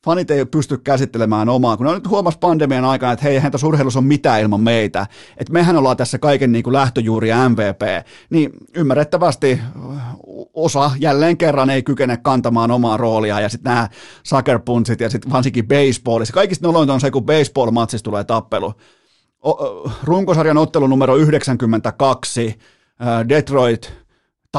fanit 0.07 0.30
ei 0.30 0.44
pysty 0.44 0.78
käsittelemään 0.78 1.48
omaa, 1.48 1.76
kun 1.76 1.86
ne 1.86 1.94
nyt 1.94 2.09
huomasi 2.09 2.38
pandemian 2.38 2.84
aikana, 2.84 3.12
että 3.12 3.22
hei, 3.22 3.34
eihän 3.34 3.52
tässä 3.52 3.66
urheilussa 3.66 3.98
on 3.98 4.04
mitään 4.04 4.40
ilman 4.40 4.61
meitä, 4.61 5.07
että 5.36 5.52
mehän 5.52 5.76
ollaan 5.76 5.96
tässä 5.96 6.18
kaiken 6.18 6.52
niin 6.52 6.62
kuin 6.62 6.72
lähtöjuuri 6.72 7.30
MVP, 7.48 8.07
niin 8.30 8.50
ymmärrettävästi 8.74 9.61
osa 10.54 10.90
jälleen 10.98 11.36
kerran 11.36 11.70
ei 11.70 11.82
kykene 11.82 12.16
kantamaan 12.16 12.70
omaa 12.70 12.96
roolia, 12.96 13.40
ja 13.40 13.48
sitten 13.48 13.70
nämä 13.72 13.88
suckerpuntsit 14.22 15.00
ja 15.00 15.11
sitten 15.11 15.32
varsinkin 15.32 15.68
baseballissa, 15.68 16.34
kaikista 16.34 16.66
nolointa 16.66 16.94
on 16.94 17.00
se, 17.00 17.11
kun 17.11 17.26
baseball-matsissa 17.26 18.04
tulee 18.04 18.24
tappelu. 18.24 18.74
O- 19.46 19.90
runkosarjan 20.04 20.59
ottelu 20.59 20.86
numero 20.86 21.16
92, 21.16 22.59
Detroit 23.28 23.92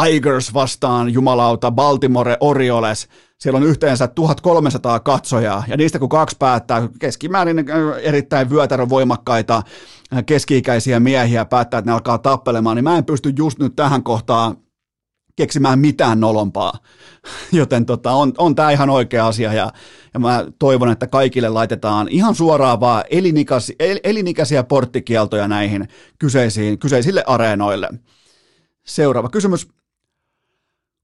Tigers 0.04 0.54
vastaan 0.54 1.14
jumalauta 1.14 1.72
Baltimore 1.72 2.38
Orioles– 2.40 3.08
siellä 3.38 3.58
on 3.58 3.64
yhteensä 3.64 4.08
1300 4.08 5.00
katsojaa, 5.00 5.64
ja 5.68 5.78
niistä 5.78 6.00
kun 6.00 6.10
kaksi 6.10 6.36
päättää, 6.40 6.90
keskimäärin 7.00 7.66
erittäin 8.02 8.50
vyötärön 8.50 8.90
voimakkaita 8.90 9.64
keski-ikäisiä 10.26 11.00
miehiä 11.00 11.46
päättää, 11.46 11.78
että 11.78 11.92
ne 11.92 11.94
alkaa 11.94 12.18
tappelemaan, 12.18 12.76
niin 12.76 12.84
mä 12.84 12.98
en 12.98 13.06
pysty 13.06 13.34
just 13.38 13.60
nyt 13.60 13.76
tähän 13.76 14.04
kohtaan 14.04 14.58
keksimään 15.36 15.80
mitään 15.80 16.20
nolompaa. 16.20 16.74
Joten 17.52 17.86
tota, 17.86 18.12
on, 18.12 18.34
on 18.38 18.56
tämä 18.56 18.72
ihan 18.72 18.90
oikea 18.90 19.28
asia 19.28 19.54
ja, 19.54 19.72
ja 20.14 20.20
mä 20.20 20.46
toivon, 20.60 20.92
että 20.92 21.08
kaikille 21.08 21.50
laitetaan 21.50 22.08
ihan 22.08 22.36
suoraan 22.36 22.80
vaan 22.80 23.04
elinikäisiä, 23.10 23.76
el, 23.80 24.00
elinikäisiä 24.04 24.64
porttikieltoja 24.64 25.48
näihin 25.48 25.88
kyseisiin, 26.20 26.80
kyseisille 26.80 27.24
areenoille. 27.28 27.90
Seuraava 28.86 29.30
kysymys. 29.30 29.68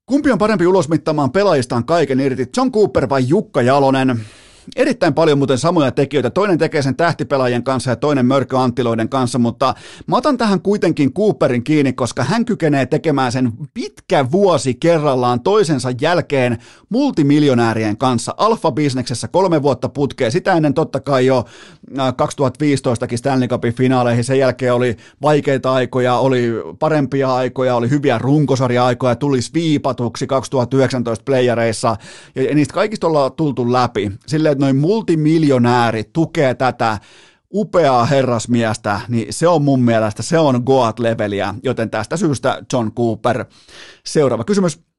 Kumpi 0.06 0.32
on 0.32 0.38
parempi 0.38 0.68
ulosmittaamaan 0.68 1.32
pelaajistaan 1.32 1.86
kaiken 1.86 2.20
irti, 2.20 2.50
John 2.58 2.72
Cooper 2.72 3.10
vai 3.10 3.28
Jukka 3.28 3.62
Jalonen? 3.62 4.20
Erittäin 4.76 5.14
paljon 5.14 5.38
muuten 5.38 5.58
samoja 5.58 5.92
tekijöitä. 5.92 6.30
Toinen 6.30 6.58
tekee 6.58 6.82
sen 6.82 6.96
tähtipelaajien 6.96 7.64
kanssa 7.64 7.90
ja 7.90 7.96
toinen 7.96 8.26
Mörkö 8.26 8.60
Anttiloiden 8.60 9.10
kanssa, 9.10 9.40
mutta 9.40 9.74
mä 10.08 10.18
otan 10.18 10.38
tähän 10.38 10.62
kuitenkin 10.62 11.14
Cooperin 11.14 11.64
kiinni, 11.64 11.94
koska 11.94 12.24
hän 12.24 12.46
kykenee 12.46 12.86
tekemään 12.86 13.32
sen 13.32 13.52
pitkä 13.74 14.32
vuosi 14.32 14.74
kerrallaan 14.74 15.42
toisensa 15.42 15.90
jälkeen 16.02 16.58
multimiljonäärien 16.90 17.98
kanssa. 17.98 18.34
Alfa-bisneksessä 18.38 19.28
kolme 19.28 19.62
vuotta 19.62 19.90
putkeen. 19.90 20.32
Sitä 20.32 20.54
ennen 20.54 20.74
totta 20.74 21.00
kai 21.00 21.26
jo 21.26 21.46
2015 22.16 23.06
äh, 23.06 23.16
Stanley 23.16 23.48
Cupin 23.48 23.74
finaaleihin. 23.74 24.24
Sen 24.24 24.40
jälkeen 24.40 24.74
oli 24.74 24.98
vaikeita 25.22 25.74
aikoja, 25.74 26.18
oli 26.18 26.52
parempia 26.80 27.36
aikoja, 27.36 27.76
oli 27.76 27.90
hyviä 27.90 28.18
runkosarja-aikoja, 28.18 29.16
tuli 29.16 29.40
viipatuksi 29.54 30.28
2019 30.28 31.24
playereissa 31.26 31.96
ja 32.36 32.56
niistä 32.56 32.74
kaikista 32.74 33.08
ollaan 33.08 33.32
tultu 33.32 33.72
läpi. 33.72 34.12
Sille 34.28 34.53
että 34.54 34.66
noin 34.66 34.76
multimiljonäärit 34.76 36.14
tukee 36.14 36.54
tätä 36.54 37.00
upeaa 37.54 38.06
herrasmiestä, 38.06 39.02
niin 39.08 39.34
se 39.34 39.48
on 39.48 39.64
mun 39.64 39.82
mielestä, 39.82 40.24
se 40.24 40.40
on 40.40 40.64
Goat-leveliä, 40.66 41.56
joten 41.64 41.90
tästä 41.90 42.18
syystä 42.18 42.62
John 42.74 42.92
Cooper. 42.92 43.46
Seuraava 44.06 44.44
kysymys. 44.44 44.93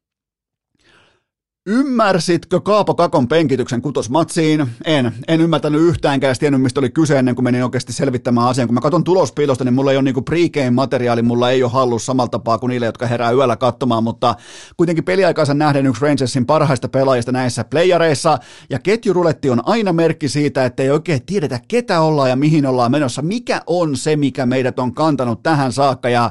Ymmärsitkö 1.66 2.60
Kaapo 2.60 2.94
Kakon 2.94 3.28
penkityksen 3.28 3.82
kutosmatsiin? 3.82 4.66
En. 4.84 5.12
En 5.28 5.40
ymmärtänyt 5.40 5.80
yhtäänkään 5.80 6.34
tiennyt, 6.38 6.62
mistä 6.62 6.80
oli 6.80 6.90
kyse 6.90 7.18
ennen 7.18 7.34
kuin 7.34 7.44
menin 7.44 7.64
oikeasti 7.64 7.92
selvittämään 7.92 8.48
asian. 8.48 8.68
Kun 8.68 8.74
mä 8.74 8.80
katson 8.80 9.04
tulospiilosta, 9.04 9.64
niin 9.64 9.74
mulla 9.74 9.90
ei 9.90 9.96
ole 9.96 10.02
niinku 10.02 10.22
pregame-materiaali, 10.22 11.22
mulla 11.22 11.50
ei 11.50 11.62
ole 11.62 11.72
hallu 11.72 11.98
samalla 11.98 12.28
tapaa 12.28 12.58
kuin 12.58 12.68
niille, 12.68 12.86
jotka 12.86 13.06
herää 13.06 13.32
yöllä 13.32 13.56
katsomaan, 13.56 14.04
mutta 14.04 14.34
kuitenkin 14.76 15.04
peliaikaisen 15.04 15.58
nähden 15.58 15.86
yksi 15.86 16.02
Rangersin 16.02 16.46
parhaista 16.46 16.88
pelaajista 16.88 17.32
näissä 17.32 17.64
playareissa, 17.64 18.38
ja 18.70 18.78
ketjuruletti 18.78 19.50
on 19.50 19.68
aina 19.68 19.92
merkki 19.92 20.28
siitä, 20.28 20.64
että 20.64 20.82
ei 20.82 20.90
oikein 20.90 21.26
tiedetä, 21.26 21.60
ketä 21.68 22.00
ollaan 22.00 22.30
ja 22.30 22.36
mihin 22.36 22.66
ollaan 22.66 22.90
menossa, 22.90 23.22
mikä 23.22 23.62
on 23.66 23.96
se, 23.96 24.16
mikä 24.16 24.46
meidät 24.46 24.78
on 24.78 24.94
kantanut 24.94 25.42
tähän 25.42 25.72
saakka, 25.72 26.08
ja, 26.08 26.30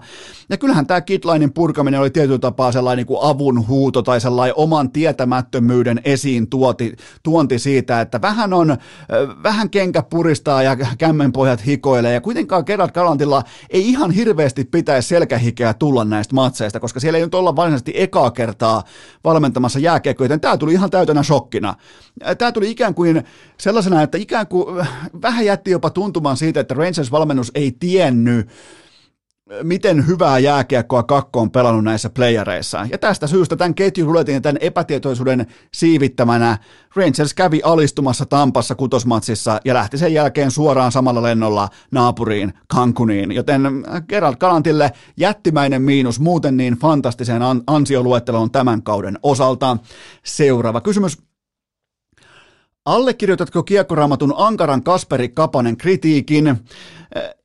ja 0.50 0.58
kyllähän 0.58 0.88
tämä 0.88 1.02
Kitlainin 1.02 1.54
purkaminen 1.54 2.00
oli 2.00 2.10
tietyllä 2.10 2.40
tapaa 2.40 2.72
sellainen 2.72 2.98
niin 2.98 3.08
kuin 3.08 3.20
avun 3.22 3.68
huuto 3.68 4.02
tai 4.02 4.22
sellainen 4.22 4.54
oman 4.58 4.92
tietä 4.92 5.23
sietämättömyyden 5.24 6.02
esiin 6.06 6.50
tuoti, 6.50 6.96
tuonti 7.24 7.60
siitä, 7.60 8.02
että 8.02 8.22
vähän 8.22 8.54
on, 8.54 8.78
vähän 9.44 9.70
kenkä 9.70 10.04
puristaa 10.04 10.64
ja 10.64 10.78
kämmenpojat 10.98 11.66
hikoilee 11.66 12.14
ja 12.14 12.22
kuitenkaan 12.22 12.64
Gerard 12.66 12.92
Galantilla 12.92 13.44
ei 13.70 13.90
ihan 13.90 14.12
hirveästi 14.12 14.64
pitäisi 14.64 15.08
selkähikeä 15.08 15.74
tulla 15.74 16.06
näistä 16.06 16.36
matseista, 16.36 16.80
koska 16.80 17.00
siellä 17.00 17.18
ei 17.18 17.24
nyt 17.24 17.36
olla 17.36 17.56
varsinaisesti 17.56 17.94
ekaa 17.96 18.32
kertaa 18.32 18.84
valmentamassa 19.24 19.80
jääkiekkoa, 19.80 20.26
joten 20.26 20.40
tämä 20.40 20.58
tuli 20.58 20.74
ihan 20.74 20.90
täytänä 20.90 21.24
shokkina. 21.24 21.76
Tämä 22.38 22.52
tuli 22.52 22.72
ikään 22.72 22.94
kuin 22.94 23.24
sellaisena, 23.58 24.02
että 24.02 24.18
ikään 24.18 24.48
kuin 24.48 24.88
vähän 25.22 25.46
jätti 25.46 25.72
jopa 25.72 25.90
tuntumaan 25.90 26.38
siitä, 26.38 26.60
että 26.60 26.76
Rangers-valmennus 26.76 27.52
ei 27.56 27.72
tiennyt, 27.80 28.50
miten 29.64 30.08
hyvää 30.08 30.40
jääkiekkoa 30.40 31.04
Kakko 31.04 31.42
on 31.42 31.52
pelannut 31.52 31.84
näissä 31.84 32.10
playereissa. 32.10 32.88
Ja 32.92 32.98
tästä 32.98 33.28
syystä 33.28 33.56
tämän 33.56 33.76
ketjuruletin 33.76 34.34
ja 34.34 34.42
tämän 34.42 34.58
epätietoisuuden 34.62 35.48
siivittämänä 35.74 36.58
Rangers 36.96 37.34
kävi 37.34 37.62
alistumassa 37.64 38.26
Tampassa 38.26 38.76
kutosmatsissa 38.76 39.60
ja 39.66 39.74
lähti 39.74 39.98
sen 39.98 40.14
jälkeen 40.14 40.52
suoraan 40.52 40.92
samalla 40.92 41.24
lennolla 41.24 41.70
naapuriin 41.92 42.54
Cancuniin. 42.74 43.32
Joten 43.32 43.62
Gerald 44.10 44.36
Galantille 44.36 44.92
jättimäinen 45.18 45.82
miinus 45.82 46.20
muuten 46.20 46.58
niin 46.58 46.74
fantastiseen 46.74 47.42
ansioluetteloon 47.68 48.52
tämän 48.52 48.84
kauden 48.84 49.20
osalta. 49.24 49.78
Seuraava 50.26 50.82
kysymys. 50.82 51.18
Allekirjoitatko 52.86 53.64
kiekkoraamatun 53.64 54.34
ankaran 54.38 54.84
Kasperi 54.84 55.30
Kapanen 55.30 55.78
kritiikin? 55.78 56.60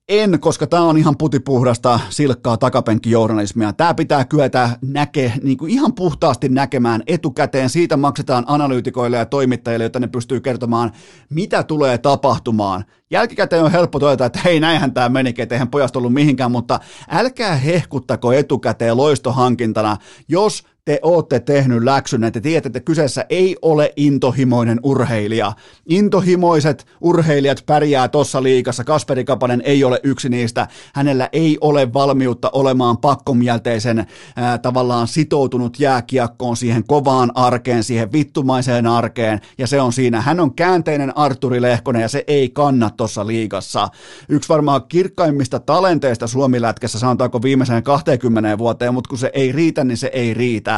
En, 0.08 0.40
koska 0.40 0.66
tämä 0.66 0.82
on 0.82 0.98
ihan 0.98 1.16
putipuhdasta 1.18 2.00
silkkaa 2.10 2.56
takapenkkijournalismia. 2.56 3.72
Tämä 3.72 3.94
pitää 3.94 4.24
kyetä 4.24 4.70
näke, 4.82 5.32
niin 5.42 5.58
kuin 5.58 5.70
ihan 5.70 5.94
puhtaasti 5.94 6.48
näkemään 6.48 7.02
etukäteen. 7.06 7.70
Siitä 7.70 7.96
maksetaan 7.96 8.44
analyytikoille 8.46 9.16
ja 9.16 9.26
toimittajille, 9.26 9.84
jotta 9.84 10.00
ne 10.00 10.06
pystyy 10.06 10.40
kertomaan, 10.40 10.92
mitä 11.30 11.62
tulee 11.62 11.98
tapahtumaan. 11.98 12.84
Jälkikäteen 13.10 13.64
on 13.64 13.72
helppo 13.72 13.98
todeta, 13.98 14.24
että 14.24 14.40
hei 14.44 14.60
näinhän 14.60 14.94
tämä 14.94 15.08
meni, 15.08 15.34
että 15.38 15.54
eihän 15.54 15.70
pojasta 15.70 15.98
ollut 15.98 16.12
mihinkään, 16.12 16.52
mutta 16.52 16.80
älkää 17.10 17.56
hehkuttako 17.56 18.32
etukäteen 18.32 18.96
loistohankintana, 18.96 19.96
jos 20.28 20.64
te 20.88 20.98
ootte 21.02 21.40
tehnyt 21.40 21.82
läksyn, 21.82 22.24
että 22.24 22.40
tiedätte, 22.40 22.66
että 22.66 22.80
kyseessä 22.80 23.24
ei 23.28 23.56
ole 23.62 23.92
intohimoinen 23.96 24.80
urheilija. 24.82 25.52
Intohimoiset 25.88 26.86
urheilijat 27.00 27.62
pärjää 27.66 28.08
tuossa 28.08 28.42
liikassa. 28.42 28.84
Kasperi 28.84 29.24
Kapanen 29.24 29.62
ei 29.64 29.84
ole 29.84 30.00
yksi 30.02 30.28
niistä. 30.28 30.68
Hänellä 30.94 31.28
ei 31.32 31.58
ole 31.60 31.92
valmiutta 31.92 32.50
olemaan 32.52 32.98
pakkomielteisen 32.98 34.06
ää, 34.36 34.58
tavallaan 34.58 35.08
sitoutunut 35.08 35.80
jääkiekkoon 35.80 36.56
siihen 36.56 36.84
kovaan 36.86 37.30
arkeen, 37.34 37.84
siihen 37.84 38.12
vittumaiseen 38.12 38.86
arkeen, 38.86 39.40
ja 39.58 39.66
se 39.66 39.80
on 39.80 39.92
siinä. 39.92 40.20
Hän 40.20 40.40
on 40.40 40.54
käänteinen 40.54 41.18
Arturi 41.18 41.62
Lehkonen, 41.62 42.02
ja 42.02 42.08
se 42.08 42.24
ei 42.26 42.48
kanna 42.48 42.90
tuossa 42.90 43.26
liigassa. 43.26 43.88
Yksi 44.28 44.48
varmaan 44.48 44.82
kirkkaimmista 44.88 45.58
talenteista 45.58 46.26
Suomi-lätkässä, 46.26 46.98
sanotaanko 46.98 47.42
viimeiseen 47.42 47.82
20 47.82 48.58
vuoteen, 48.58 48.94
mutta 48.94 49.08
kun 49.08 49.18
se 49.18 49.30
ei 49.32 49.52
riitä, 49.52 49.84
niin 49.84 49.96
se 49.96 50.10
ei 50.12 50.34
riitä. 50.34 50.77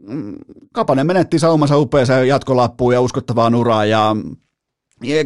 Mm, 0.00 0.34
Kapanen 0.72 1.06
menetti 1.06 1.38
saumansa 1.38 1.78
upeaseen 1.78 2.28
jatkolappuun 2.28 2.94
ja 2.94 3.00
uskottavaan 3.00 3.54
uraan 3.54 3.90
ja 3.90 4.16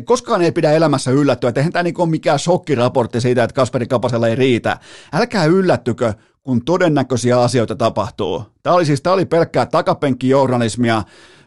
Koskaan 0.05 0.43
ei 0.43 0.53
pidä 0.53 0.73
elämässä 0.73 1.11
yllättyä, 1.11 1.49
että 1.49 1.61
eihän 1.61 1.73
tämä 1.73 1.83
niin 1.83 2.01
ole 2.01 2.09
mikään 2.09 2.39
shokkiraportti 2.39 3.21
siitä, 3.21 3.45
että 3.45 3.55
Kasperi 3.55 3.87
Kapasella 3.87 4.29
ei 4.29 4.35
riitä. 4.35 4.79
Älkää 5.13 5.45
yllättykö, 5.45 6.15
kun 6.43 6.65
todennäköisiä 6.65 7.41
asioita 7.41 7.77
tapahtuu. 7.77 8.45
Tämä 8.63 8.77
oli 8.77 8.85
siis 8.85 9.03
tämä 9.03 9.15
oli 9.15 9.25
pelkkää 9.25 9.67
takapenkkijournalismia. 9.67 11.03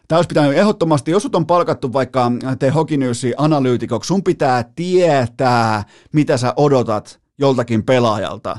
Tämä 0.08 0.18
olisi 0.18 0.28
pitänyt 0.28 0.56
ehdottomasti, 0.56 1.10
jos 1.10 1.28
on 1.32 1.46
palkattu 1.46 1.92
vaikka 1.92 2.32
te 2.58 2.68
Hokinyysi 2.68 3.34
analyytikoksi, 3.36 4.08
sun 4.08 4.24
pitää 4.24 4.64
tietää, 4.76 5.84
mitä 6.12 6.36
sä 6.36 6.54
odotat 6.56 7.20
joltakin 7.38 7.84
pelaajalta. 7.84 8.58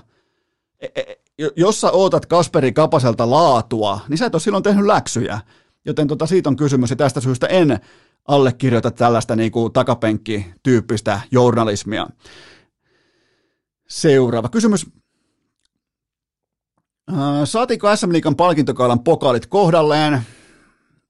Jos 1.56 1.82
sä 1.82 1.92
ootat 1.92 2.26
Kasperi 2.26 2.72
Kapaselta 2.72 3.30
laatua, 3.30 4.00
niin 4.10 4.18
sä 4.18 4.26
et 4.26 4.36
ole 4.36 4.42
silloin 4.42 4.64
tehnyt 4.64 4.86
läksyjä. 4.86 5.40
Joten 5.86 6.08
tota, 6.08 6.26
siitä 6.26 6.50
on 6.50 6.56
kysymys 6.56 6.90
ja 6.90 6.96
tästä 6.96 7.22
syystä 7.22 7.48
en 7.48 7.80
allekirjoita 8.28 8.92
tällaista 8.92 9.36
niin 9.36 9.52
kuin 9.52 9.74
takapenkki-tyyppistä 9.74 11.22
journalismia. 11.32 12.08
Seuraava 13.88 14.50
kysymys. 14.50 14.86
Saatiko 17.46 17.96
SM 17.96 18.12
Liikan 18.12 18.36
palkintokaalan 18.36 19.04
pokaalit 19.04 19.46
kohdalleen? 19.46 20.22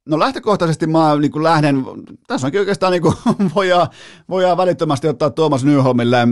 No 0.05 0.19
lähtökohtaisesti 0.19 0.87
mä 0.87 1.15
niin 1.15 1.31
kuin 1.31 1.43
lähden, 1.43 1.85
tässä 2.27 2.47
onkin 2.47 2.59
oikeastaan 2.59 2.91
niin 2.93 3.01
kuin, 3.01 3.15
voidaan, 3.55 3.87
voidaan 4.29 4.57
välittömästi 4.57 5.07
ottaa 5.07 5.29
Tuomas 5.29 5.65
Nyholmille 5.65 6.27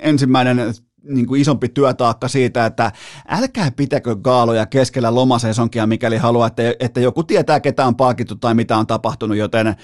ensimmäinen 0.00 0.74
niin 1.02 1.26
kuin 1.26 1.40
isompi 1.40 1.68
työtaakka 1.68 2.28
siitä, 2.28 2.66
että 2.66 2.92
älkää 3.28 3.70
pitäkö 3.76 4.16
gaaloja 4.16 4.66
keskellä 4.66 5.14
lomasesonkia, 5.14 5.86
mikäli 5.86 6.16
haluatte, 6.16 6.76
että 6.80 7.00
joku 7.00 7.22
tietää, 7.22 7.60
ketä 7.60 7.86
on 7.86 7.96
palkittu 7.96 8.36
tai 8.36 8.54
mitä 8.54 8.76
on 8.76 8.86
tapahtunut, 8.86 9.36
joten 9.36 9.74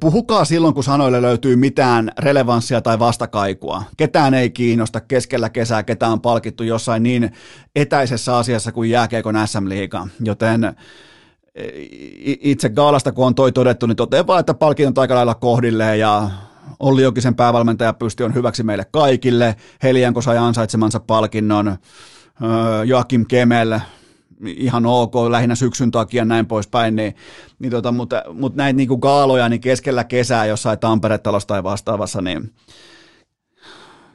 puhukaa 0.00 0.44
silloin, 0.44 0.74
kun 0.74 0.84
sanoille 0.84 1.22
löytyy 1.22 1.56
mitään 1.56 2.12
relevanssia 2.18 2.80
tai 2.80 2.98
vastakaikua. 2.98 3.82
Ketään 3.96 4.34
ei 4.34 4.50
kiinnosta 4.50 5.00
keskellä 5.00 5.50
kesää, 5.50 5.82
ketä 5.82 6.08
on 6.08 6.20
palkittu 6.20 6.62
jossain 6.62 7.02
niin 7.02 7.32
etäisessä 7.76 8.36
asiassa 8.36 8.72
kuin 8.72 8.90
jääkeekon 8.90 9.34
SM-liiga, 9.46 10.08
joten 10.20 10.76
itse 12.24 12.68
Gaalasta, 12.68 13.12
kun 13.12 13.26
on 13.26 13.34
toi 13.34 13.52
todettu, 13.52 13.86
niin 13.86 13.96
totean 13.96 14.26
vaan, 14.26 14.40
että 14.40 14.54
palkinnot 14.54 14.98
aika 14.98 15.14
lailla 15.14 15.34
kohdilleen 15.34 16.00
ja 16.00 16.30
Olli 16.80 17.02
Jokisen 17.02 17.34
päävalmentaja 17.34 17.92
pysty 17.92 18.24
on 18.24 18.34
hyväksi 18.34 18.62
meille 18.62 18.86
kaikille. 18.90 19.56
Helianko 19.82 20.22
sai 20.22 20.38
ansaitsemansa 20.38 21.00
palkinnon. 21.00 21.76
Joakim 22.86 23.26
Kemel, 23.26 23.78
ihan 24.46 24.86
ok, 24.86 25.14
lähinnä 25.30 25.54
syksyn 25.54 25.90
takia 25.90 26.24
näin 26.24 26.46
poispäin, 26.46 26.96
niin, 26.96 27.16
niin 27.58 27.70
tota, 27.70 27.92
mutta, 27.92 28.22
mutta 28.32 28.56
näitä 28.56 28.76
niin 28.76 28.88
gaaloja 29.00 29.48
niin 29.48 29.60
keskellä 29.60 30.04
kesää 30.04 30.46
jossain 30.46 30.78
Tampere-talossa 30.78 31.46
tai 31.46 31.62
vastaavassa, 31.62 32.22
niin 32.22 32.50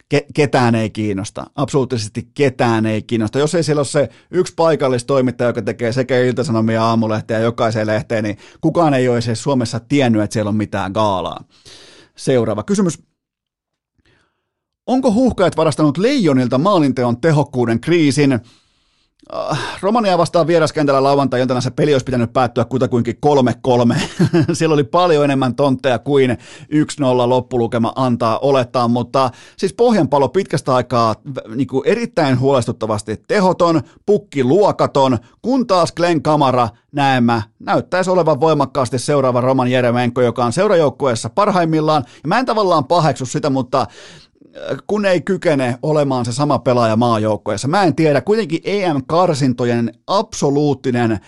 ke, 0.09 0.25
ketään 0.33 0.75
ei 0.75 0.89
kiinnosta. 0.89 1.45
Absoluuttisesti 1.55 2.29
ketään 2.33 2.85
ei 2.85 3.01
kiinnosta. 3.01 3.39
Jos 3.39 3.55
ei 3.55 3.63
siellä 3.63 3.79
ole 3.79 3.85
se 3.85 4.09
yksi 4.31 4.53
paikallistoimittaja, 4.55 5.49
joka 5.49 5.61
tekee 5.61 5.91
sekä 5.91 6.19
Ilta-Sanomia 6.19 6.83
aamulehteä 6.83 7.39
jokaiseen 7.39 7.87
lehteen, 7.87 8.23
niin 8.23 8.37
kukaan 8.61 8.93
ei 8.93 9.09
ole 9.09 9.35
Suomessa 9.35 9.79
tiennyt, 9.79 10.21
että 10.21 10.33
siellä 10.33 10.49
on 10.49 10.55
mitään 10.55 10.91
gaalaa. 10.91 11.43
Seuraava 12.19 12.63
kysymys. 12.63 12.99
Onko 14.87 15.13
huuhkajat 15.13 15.57
varastanut 15.57 15.97
Leijonilta 15.97 16.57
maalinteon 16.57 17.21
tehokkuuden 17.21 17.81
kriisin? 17.81 18.39
Äh, 19.35 19.59
Romania 19.81 20.17
vastaan 20.17 20.47
vieraskentällä 20.47 21.03
lauantai-iltana 21.03 21.61
se 21.61 21.71
peli 21.71 21.93
olisi 21.93 22.03
pitänyt 22.03 22.33
päättyä 22.33 22.65
kutakuinkin 22.65 23.15
3-3. 23.95 23.99
Siellä 24.53 24.73
oli 24.73 24.83
paljon 24.83 25.23
enemmän 25.23 25.55
tontteja 25.55 25.99
kuin 25.99 26.31
1-0 26.31 26.35
loppulukema 27.29 27.93
antaa 27.95 28.39
olettaa, 28.39 28.87
mutta 28.87 29.29
siis 29.57 29.73
pohjanpalo 29.73 30.29
pitkästä 30.29 30.75
aikaa 30.75 31.15
niin 31.55 31.67
kuin 31.67 31.87
erittäin 31.87 32.39
huolestuttavasti 32.39 33.23
tehoton, 33.27 33.81
pukki 34.05 34.43
luokaton, 34.43 35.17
kun 35.41 35.67
taas 35.67 35.91
Glenn 35.91 36.21
Kamara 36.21 36.69
näemmä 36.91 37.41
näyttäisi 37.59 38.09
olevan 38.09 38.39
voimakkaasti 38.39 38.99
seuraava 38.99 39.41
Roman 39.41 39.71
Jeremenko, 39.71 40.21
joka 40.21 40.45
on 40.45 40.53
seurajoukkueessa 40.53 41.29
parhaimmillaan. 41.29 42.03
Ja 42.23 42.27
mä 42.27 42.39
en 42.39 42.45
tavallaan 42.45 42.85
paheksu 42.85 43.25
sitä, 43.25 43.49
mutta 43.49 43.87
kun 44.87 45.05
ei 45.05 45.21
kykene 45.21 45.79
olemaan 45.83 46.25
se 46.25 46.33
sama 46.33 46.59
pelaaja 46.59 46.95
maajoukkoessa. 46.95 47.67
Mä 47.67 47.83
en 47.83 47.95
tiedä, 47.95 48.21
kuitenkin 48.21 48.61
EM-karsintojen 48.63 49.93
absoluuttinen 50.07 51.19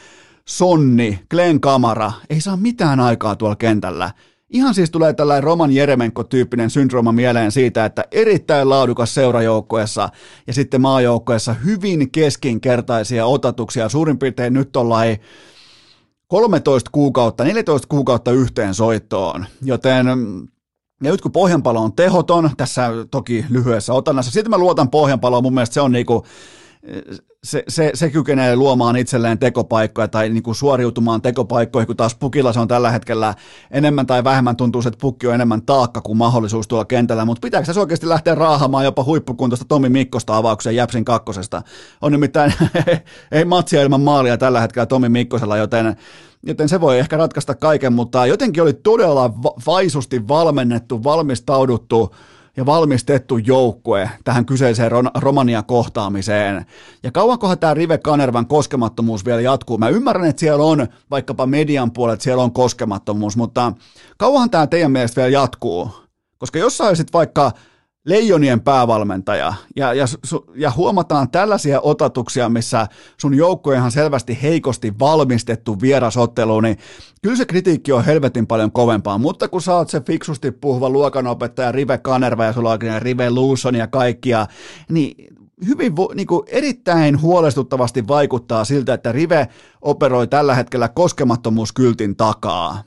sonni, 0.47 1.19
Glenn 1.29 1.61
Kamara, 1.61 2.11
ei 2.29 2.41
saa 2.41 2.57
mitään 2.57 2.99
aikaa 2.99 3.35
tuolla 3.35 3.55
kentällä. 3.55 4.11
Ihan 4.49 4.73
siis 4.73 4.91
tulee 4.91 5.13
tällainen 5.13 5.43
Roman 5.43 5.71
Jeremenko-tyyppinen 5.71 6.69
syndrooma 6.69 7.11
mieleen 7.11 7.51
siitä, 7.51 7.85
että 7.85 8.05
erittäin 8.11 8.69
laadukas 8.69 9.13
seurajoukkoessa 9.13 10.09
ja 10.47 10.53
sitten 10.53 10.81
maajoukkoessa 10.81 11.53
hyvin 11.53 12.11
keskinkertaisia 12.11 13.25
otatuksia. 13.25 13.89
Suurin 13.89 14.19
piirtein 14.19 14.53
nyt 14.53 14.75
ollaan 14.75 15.07
13 16.27 16.89
kuukautta, 16.93 17.43
14 17.43 17.87
kuukautta 17.87 18.31
yhteen 18.31 18.73
soittoon, 18.73 19.45
joten 19.61 20.05
ja 21.01 21.11
nyt 21.11 21.21
kun 21.21 21.31
Pohjanpalo 21.31 21.79
on 21.79 21.93
tehoton, 21.93 22.49
tässä 22.57 22.89
toki 23.11 23.45
lyhyessä 23.49 23.93
otannassa, 23.93 24.31
sitten 24.31 24.49
mä 24.49 24.57
luotan 24.57 24.89
Pohjanpaloon, 24.89 25.43
mun 25.43 25.53
mielestä 25.53 25.73
se 25.73 25.81
on 25.81 25.91
niinku, 25.91 26.25
se, 27.43 27.63
se, 27.67 27.91
se 27.93 28.09
kykenee 28.09 28.55
luomaan 28.55 28.95
itselleen 28.95 29.39
tekopaikkoja 29.39 30.07
tai 30.07 30.29
niin 30.29 30.43
kuin 30.43 30.55
suoriutumaan 30.55 31.21
tekopaikkoihin, 31.21 31.87
kun 31.87 31.97
taas 31.97 32.15
pukilla 32.15 32.53
se 32.53 32.59
on 32.59 32.67
tällä 32.67 32.91
hetkellä 32.91 33.33
enemmän 33.71 34.07
tai 34.07 34.23
vähemmän 34.23 34.55
tuntuu, 34.55 34.81
että 34.87 35.01
pukki 35.01 35.27
on 35.27 35.33
enemmän 35.33 35.61
taakka 35.61 36.01
kuin 36.01 36.17
mahdollisuus 36.17 36.67
tuolla 36.67 36.85
kentällä, 36.85 37.25
mutta 37.25 37.45
pitääkö 37.45 37.73
se 37.73 37.79
oikeasti 37.79 38.09
lähteä 38.09 38.35
raahamaan 38.35 38.85
jopa 38.85 39.03
huippukuntoista 39.03 39.65
Tomi 39.65 39.89
Mikkosta 39.89 40.37
avauksen 40.37 40.75
Jäpsin 40.75 41.05
kakkosesta? 41.05 41.61
On 42.01 42.11
nimittäin, 42.11 42.53
ei 43.31 43.45
matsia 43.45 43.81
ilman 43.81 44.01
maalia 44.01 44.37
tällä 44.37 44.61
hetkellä 44.61 44.85
Tomi 44.85 45.09
Mikkosella, 45.09 45.57
joten 45.57 45.95
joten 46.43 46.69
se 46.69 46.81
voi 46.81 46.99
ehkä 46.99 47.17
ratkaista 47.17 47.55
kaiken, 47.55 47.93
mutta 47.93 48.25
jotenkin 48.25 48.63
oli 48.63 48.73
todella 48.73 49.33
vaisusti 49.67 50.27
valmennettu, 50.27 51.03
valmistauduttu 51.03 52.15
ja 52.57 52.65
valmistettu 52.65 53.37
joukkue 53.37 54.09
tähän 54.23 54.45
kyseiseen 54.45 54.91
Romania-kohtaamiseen. 55.15 56.65
Ja 57.03 57.11
kauankohan 57.11 57.59
tämä 57.59 57.73
Rive 57.73 57.97
Kanervan 57.97 58.47
koskemattomuus 58.47 59.25
vielä 59.25 59.41
jatkuu? 59.41 59.77
Mä 59.77 59.89
ymmärrän, 59.89 60.29
että 60.29 60.39
siellä 60.39 60.63
on 60.65 60.87
vaikkapa 61.11 61.45
median 61.45 61.91
puolet, 61.91 62.21
siellä 62.21 62.43
on 62.43 62.53
koskemattomuus, 62.53 63.37
mutta 63.37 63.73
kauanhan 64.17 64.49
tämä 64.49 64.67
teidän 64.67 64.91
mielestä 64.91 65.21
vielä 65.21 65.29
jatkuu? 65.29 65.91
Koska 66.37 66.59
jos 66.59 66.77
sä 66.77 66.83
olisit 66.83 67.13
vaikka 67.13 67.51
leijonien 68.05 68.61
päävalmentaja 68.61 69.53
ja, 69.75 69.93
ja, 69.93 70.05
ja 70.55 70.71
huomataan 70.71 71.31
tällaisia 71.31 71.81
otatuksia, 71.81 72.49
missä 72.49 72.87
sun 73.17 73.33
joukko 73.33 73.73
ihan 73.73 73.91
selvästi 73.91 74.39
heikosti 74.41 74.93
valmistettu 74.99 75.81
vierasottelu, 75.81 76.61
niin 76.61 76.77
kyllä 77.21 77.35
se 77.35 77.45
kritiikki 77.45 77.91
on 77.91 78.05
helvetin 78.05 78.47
paljon 78.47 78.71
kovempaa, 78.71 79.17
mutta 79.17 79.47
kun 79.47 79.61
sä 79.61 79.75
oot 79.75 79.89
se 79.89 80.01
fiksusti 80.01 80.51
puhuva 80.51 80.89
luokanopettaja 80.89 81.71
Rive 81.71 81.97
Kanerva 81.97 82.45
ja 82.45 82.53
sulla 82.53 82.71
on 82.71 82.79
Rive 82.99 83.29
Luuson 83.29 83.75
ja 83.75 83.87
kaikkia, 83.87 84.47
niin 84.89 85.35
hyvin 85.67 85.93
niin 86.15 86.27
kuin 86.27 86.43
erittäin 86.47 87.21
huolestuttavasti 87.21 88.07
vaikuttaa 88.07 88.65
siltä, 88.65 88.93
että 88.93 89.11
Rive 89.11 89.47
operoi 89.81 90.27
tällä 90.27 90.55
hetkellä 90.55 90.89
koskemattomuuskyltin 90.89 92.15
takaa. 92.15 92.83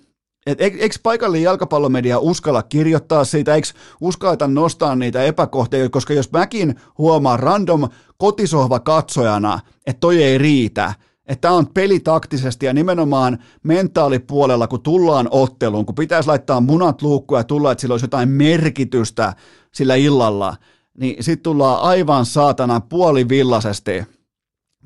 Et 0.46 0.60
eikö 0.60 0.96
paikallinen 1.02 1.42
jalkapallomedia 1.42 2.18
uskalla 2.18 2.62
kirjoittaa 2.62 3.24
siitä, 3.24 3.54
eikö 3.54 3.68
uskalleta 4.00 4.48
nostaa 4.48 4.96
niitä 4.96 5.22
epäkohtia, 5.22 5.88
koska 5.88 6.14
jos 6.14 6.32
mäkin 6.32 6.74
huomaan 6.98 7.40
random 7.40 7.88
kotisohva 8.18 8.80
katsojana, 8.80 9.60
että 9.86 10.00
toi 10.00 10.22
ei 10.22 10.38
riitä, 10.38 10.94
että 11.26 11.40
tämä 11.40 11.54
on 11.54 11.66
pelitaktisesti 11.66 12.66
ja 12.66 12.72
nimenomaan 12.72 13.38
mentaalipuolella, 13.62 14.68
kun 14.68 14.82
tullaan 14.82 15.28
otteluun, 15.30 15.86
kun 15.86 15.94
pitäisi 15.94 16.28
laittaa 16.28 16.60
munat 16.60 17.02
luukkuun 17.02 17.40
ja 17.40 17.44
tulla, 17.44 17.72
että 17.72 17.80
sillä 17.80 17.92
olisi 17.92 18.04
jotain 18.04 18.28
merkitystä 18.28 19.34
sillä 19.72 19.94
illalla, 19.94 20.56
niin 20.98 21.24
sitten 21.24 21.42
tullaan 21.42 21.80
aivan 21.80 22.26
saatana 22.26 22.80
puolivillaisesti 22.80 24.02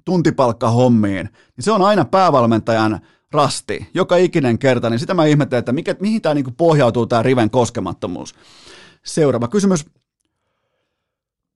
tuntipalkkahommiin. 0.05 1.29
Niin 1.57 1.65
se 1.65 1.73
on 1.73 1.83
aina 1.83 2.05
päävalmentajan 2.05 3.01
rasti 3.33 3.89
joka 3.95 4.17
ikinen 4.17 4.59
kerta, 4.59 4.91
niin 4.91 4.99
sitä 5.01 5.15
mä 5.15 5.25
ihmettelen, 5.25 5.59
että 5.59 5.73
mikä, 5.73 5.95
mihin 6.01 6.23
tämä 6.23 6.35
niinku 6.35 6.51
pohjautuu 6.57 7.07
tämä 7.07 7.23
Riven 7.23 7.51
koskemattomuus. 7.51 8.35
Seuraava 9.05 9.49
kysymys. 9.49 9.87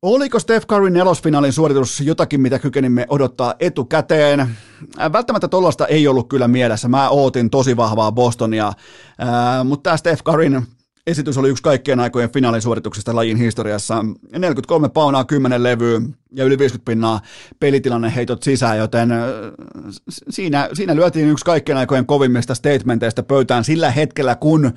Oliko 0.03 0.39
Steph 0.39 0.67
Curryn 0.67 0.93
nelosfinaalin 0.93 1.53
suoritus 1.53 2.01
jotakin, 2.01 2.41
mitä 2.41 2.59
kykenimme 2.59 3.07
odottaa 3.09 3.55
etukäteen? 3.61 4.41
Äh, 4.41 5.13
välttämättä 5.13 5.49
tuollaista 5.49 5.87
ei 5.87 6.09
ollut 6.09 6.29
kyllä 6.29 6.49
mielessä. 6.49 6.89
Mä 6.89 7.09
ootin 7.09 7.51
tosi 7.51 7.77
vahvaa 7.77 8.13
Bostonia, 8.13 8.73
ää, 9.19 9.65
mutta 9.65 9.83
tämä 9.83 9.97
Steph 9.97 10.23
Curryn 10.23 10.67
esitys 11.07 11.39
oli 11.39 11.49
yksi 11.49 11.63
kaikkien 11.63 12.01
aikojen 12.01 12.31
finaalisuorituksesta 12.31 13.17
lajin 13.17 13.37
historiassa. 13.37 14.05
43 14.39 14.89
paunaa, 14.89 15.25
10 15.25 15.63
levyä 15.63 16.01
ja 16.33 16.45
yli 16.45 16.59
50 16.59 16.91
pinnaa 16.91 17.21
pelitilanne 17.61 18.15
heitot 18.15 18.43
sisään, 18.43 18.79
joten 18.79 19.11
siinä, 20.09 20.69
siinä 20.73 20.97
lyötiin 20.97 21.29
yksi 21.29 21.45
kaikkien 21.45 21.79
aikojen 21.79 22.07
kovimmista 22.07 22.55
statementeista 22.55 23.23
pöytään 23.23 23.65
sillä 23.65 23.91
hetkellä, 23.91 24.35
kun 24.35 24.73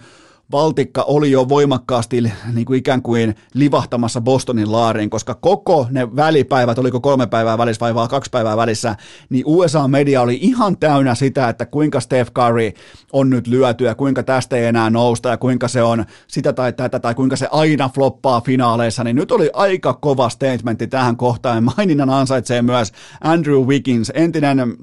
Valtikka 0.52 1.04
oli 1.04 1.32
jo 1.32 1.50
voimakkaasti 1.50 2.32
niin 2.54 2.66
kuin 2.66 2.80
ikään 2.80 3.02
kuin 3.02 3.36
livahtamassa 3.54 4.22
Bostonin 4.22 4.72
laariin, 4.72 5.10
koska 5.10 5.36
koko 5.36 5.88
ne 5.92 6.16
välipäivät, 6.16 6.80
oliko 6.80 7.00
kolme 7.00 7.28
päivää 7.28 7.58
välissä 7.58 7.80
vai 7.80 7.96
vaan 7.96 8.10
kaksi 8.10 8.32
päivää 8.32 8.58
välissä, 8.58 8.96
niin 9.30 9.44
USA-media 9.46 10.22
oli 10.22 10.38
ihan 10.42 10.78
täynnä 10.78 11.16
sitä, 11.16 11.50
että 11.50 11.66
kuinka 11.66 12.00
Steph 12.00 12.32
Curry 12.32 12.72
on 13.14 13.30
nyt 13.30 13.48
lyöty 13.48 13.84
ja 13.84 13.96
kuinka 13.96 14.24
tästä 14.24 14.56
ei 14.56 14.66
enää 14.66 14.90
nousta 14.90 15.30
ja 15.30 15.38
kuinka 15.38 15.68
se 15.68 15.84
on 15.84 16.06
sitä 16.28 16.54
tai 16.54 16.74
tätä 16.74 17.00
tai 17.00 17.16
kuinka 17.16 17.36
se 17.36 17.48
aina 17.52 17.90
floppaa 17.90 18.42
finaaleissa, 18.42 19.04
niin 19.04 19.16
nyt 19.16 19.32
oli 19.32 19.50
aika 19.54 19.94
kova 19.94 20.30
statementti 20.30 20.88
tähän 20.88 21.18
kohtaan. 21.18 21.58
Ja 21.58 21.62
maininnan 21.62 22.10
ansaitsee 22.10 22.62
myös 22.62 22.92
Andrew 23.22 23.66
Wiggins, 23.68 24.12
entinen 24.16 24.76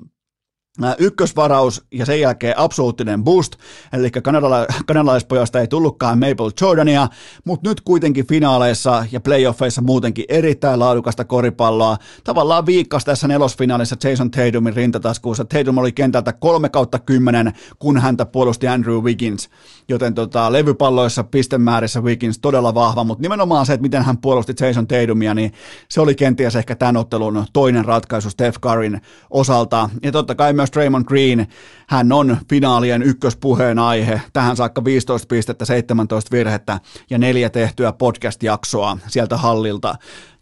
ykkösvaraus 0.99 1.85
ja 1.91 2.07
sen 2.07 2.21
jälkeen 2.21 2.59
absoluuttinen 2.59 3.25
boost, 3.25 3.57
eli 3.93 4.11
kanadala- 4.11 4.67
kanadalaispojasta 4.87 5.61
ei 5.61 5.67
tullutkaan 5.67 6.19
Maple 6.19 6.51
Jordania, 6.61 7.09
mutta 7.45 7.69
nyt 7.69 7.81
kuitenkin 7.81 8.27
finaaleissa 8.27 9.07
ja 9.13 9.21
playoffeissa 9.21 9.83
muutenkin 9.83 10.25
erittäin 10.29 10.79
laadukasta 10.79 11.25
koripalloa. 11.25 11.97
Tavallaan 12.25 12.67
viikkas 12.67 13.05
tässä 13.05 13.29
nelosfinaalissa 13.29 13.97
Jason 14.05 14.31
Tatumin 14.31 14.77
rintataskuussa. 14.77 15.45
Tatum 15.45 15.79
oli 15.79 15.93
kentältä 15.93 16.33
3 16.33 16.69
kautta 16.69 16.99
10, 16.99 17.53
kun 17.79 17.99
häntä 17.99 18.27
puolusti 18.27 18.69
Andrew 18.69 19.03
Wiggins, 19.03 19.49
joten 19.89 20.15
tota, 20.15 20.53
levypalloissa 20.53 21.25
pistemäärissä 21.25 22.01
Wiggins 22.01 22.39
todella 22.39 22.75
vahva, 22.75 23.05
mutta 23.05 23.23
nimenomaan 23.23 23.67
se, 23.67 23.73
että 23.73 23.83
miten 23.83 24.03
hän 24.03 24.19
puolusti 24.19 24.55
Jason 24.61 24.87
Tatumia, 24.87 25.35
niin 25.35 25.53
se 25.89 26.01
oli 26.01 26.15
kenties 26.15 26.57
ehkä 26.57 26.77
tämän 26.77 26.97
ottelun 26.97 27.47
toinen 27.53 27.85
ratkaisu 27.85 28.31
Steph 28.31 28.61
Curryn 28.61 29.01
osalta. 29.31 29.91
Ja 30.03 30.13
totta 30.13 30.35
kai 30.35 30.53
myös 30.53 30.71
Draymond 30.73 31.05
Green, 31.05 31.47
hän 31.89 32.13
on 32.13 32.37
finaalien 32.51 33.03
ykköspuheen 33.03 33.79
aihe. 33.79 34.21
Tähän 34.33 34.57
saakka 34.57 34.85
15 34.85 35.27
pistettä, 35.27 35.65
17 35.65 36.37
virhettä 36.37 36.81
ja 37.11 37.19
neljä 37.19 37.51
tehtyä 37.51 37.93
podcast-jaksoa 37.93 38.99
sieltä 39.09 39.37
hallilta. 39.37 39.95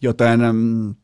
Joten 0.02 0.40
mm, 0.40 0.94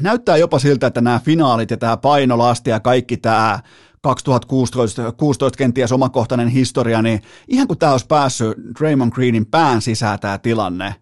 näyttää 0.00 0.36
jopa 0.36 0.58
siltä, 0.58 0.86
että 0.86 1.00
nämä 1.00 1.20
finaalit 1.24 1.70
ja 1.70 1.76
tämä 1.76 1.96
painolasti 1.96 2.70
ja 2.70 2.80
kaikki 2.80 3.16
tämä 3.16 3.60
2016 4.02 5.12
16 5.12 5.56
kenties 5.56 5.92
omakohtainen 5.92 6.48
historia, 6.48 7.02
niin 7.02 7.22
ihan 7.48 7.68
kun 7.68 7.78
tämä 7.78 7.92
olisi 7.92 8.06
päässyt 8.06 8.58
Draymond 8.78 9.12
Greenin 9.12 9.46
pään 9.46 9.82
sisään 9.82 10.20
tämä 10.20 10.38
tilanne, 10.38 10.94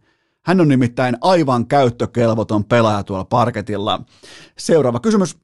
hän 0.45 0.61
on 0.61 0.69
nimittäin 0.69 1.17
aivan 1.21 1.67
käyttökelvoton 1.67 2.65
pelaaja 2.65 3.03
tuolla 3.03 3.25
parketilla. 3.25 4.03
Seuraava 4.59 5.01
kysymys. 5.01 5.39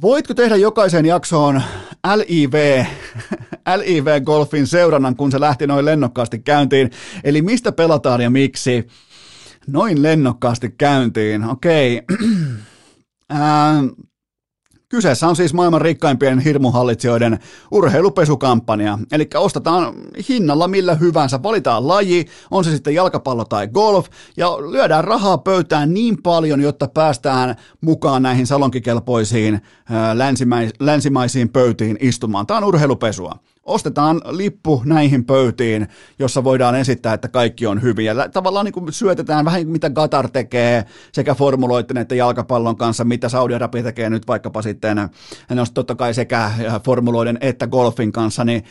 Voitko 0.00 0.34
tehdä 0.34 0.56
jokaisen 0.56 1.06
jaksoon 1.06 1.62
LIV, 2.16 2.84
LIV 3.76 4.06
Golfin 4.26 4.66
seurannan, 4.66 5.16
kun 5.16 5.32
se 5.32 5.40
lähti 5.40 5.66
noin 5.66 5.84
lennokkaasti 5.84 6.38
käyntiin? 6.38 6.90
Eli 7.24 7.42
mistä 7.42 7.72
pelataan 7.72 8.20
ja 8.20 8.30
miksi? 8.30 8.86
Noin 9.66 10.02
lennokkaasti 10.02 10.74
käyntiin, 10.78 11.44
okei. 11.44 12.02
Okay. 13.30 14.06
Kyseessä 14.88 15.28
on 15.28 15.36
siis 15.36 15.54
maailman 15.54 15.80
rikkaimpien 15.80 16.38
hirmuhallitsijoiden 16.38 17.38
urheilupesukampanja, 17.70 18.98
eli 19.12 19.28
ostetaan 19.34 19.94
hinnalla 20.28 20.68
millä 20.68 20.94
hyvänsä, 20.94 21.42
valitaan 21.42 21.88
laji, 21.88 22.26
on 22.50 22.64
se 22.64 22.70
sitten 22.70 22.94
jalkapallo 22.94 23.44
tai 23.44 23.68
golf, 23.68 24.06
ja 24.36 24.48
lyödään 24.70 25.04
rahaa 25.04 25.38
pöytään 25.38 25.94
niin 25.94 26.22
paljon, 26.22 26.60
jotta 26.60 26.88
päästään 26.88 27.56
mukaan 27.80 28.22
näihin 28.22 28.46
salonkikelpoisiin 28.46 29.60
länsimaisiin 30.80 31.48
pöytiin 31.48 31.98
istumaan. 32.00 32.46
Tämä 32.46 32.58
on 32.58 32.64
urheilupesua 32.64 33.32
ostetaan 33.66 34.20
lippu 34.30 34.82
näihin 34.84 35.24
pöytiin, 35.24 35.88
jossa 36.18 36.44
voidaan 36.44 36.74
esittää, 36.74 37.14
että 37.14 37.28
kaikki 37.28 37.66
on 37.66 37.82
hyviä. 37.82 38.28
Tavallaan 38.28 38.64
niin 38.64 38.72
kuin 38.72 38.92
syötetään 38.92 39.44
vähän 39.44 39.68
mitä 39.68 39.88
Qatar 39.88 40.30
tekee 40.30 40.84
sekä 41.12 41.34
formuloitten 41.34 41.96
että 41.96 42.14
jalkapallon 42.14 42.76
kanssa, 42.76 43.04
mitä 43.04 43.28
Saudi-Arabia 43.28 43.82
tekee 43.82 44.10
nyt 44.10 44.26
vaikkapa 44.26 44.62
sitten, 44.62 44.98
on 44.98 45.66
totta 45.74 45.94
kai 45.94 46.14
sekä 46.14 46.50
formuloiden 46.84 47.38
että 47.40 47.66
golfin 47.66 48.12
kanssa, 48.12 48.44
niin 48.44 48.64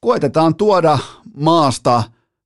koetetaan 0.00 0.54
tuoda 0.54 0.98
maasta 1.36 2.02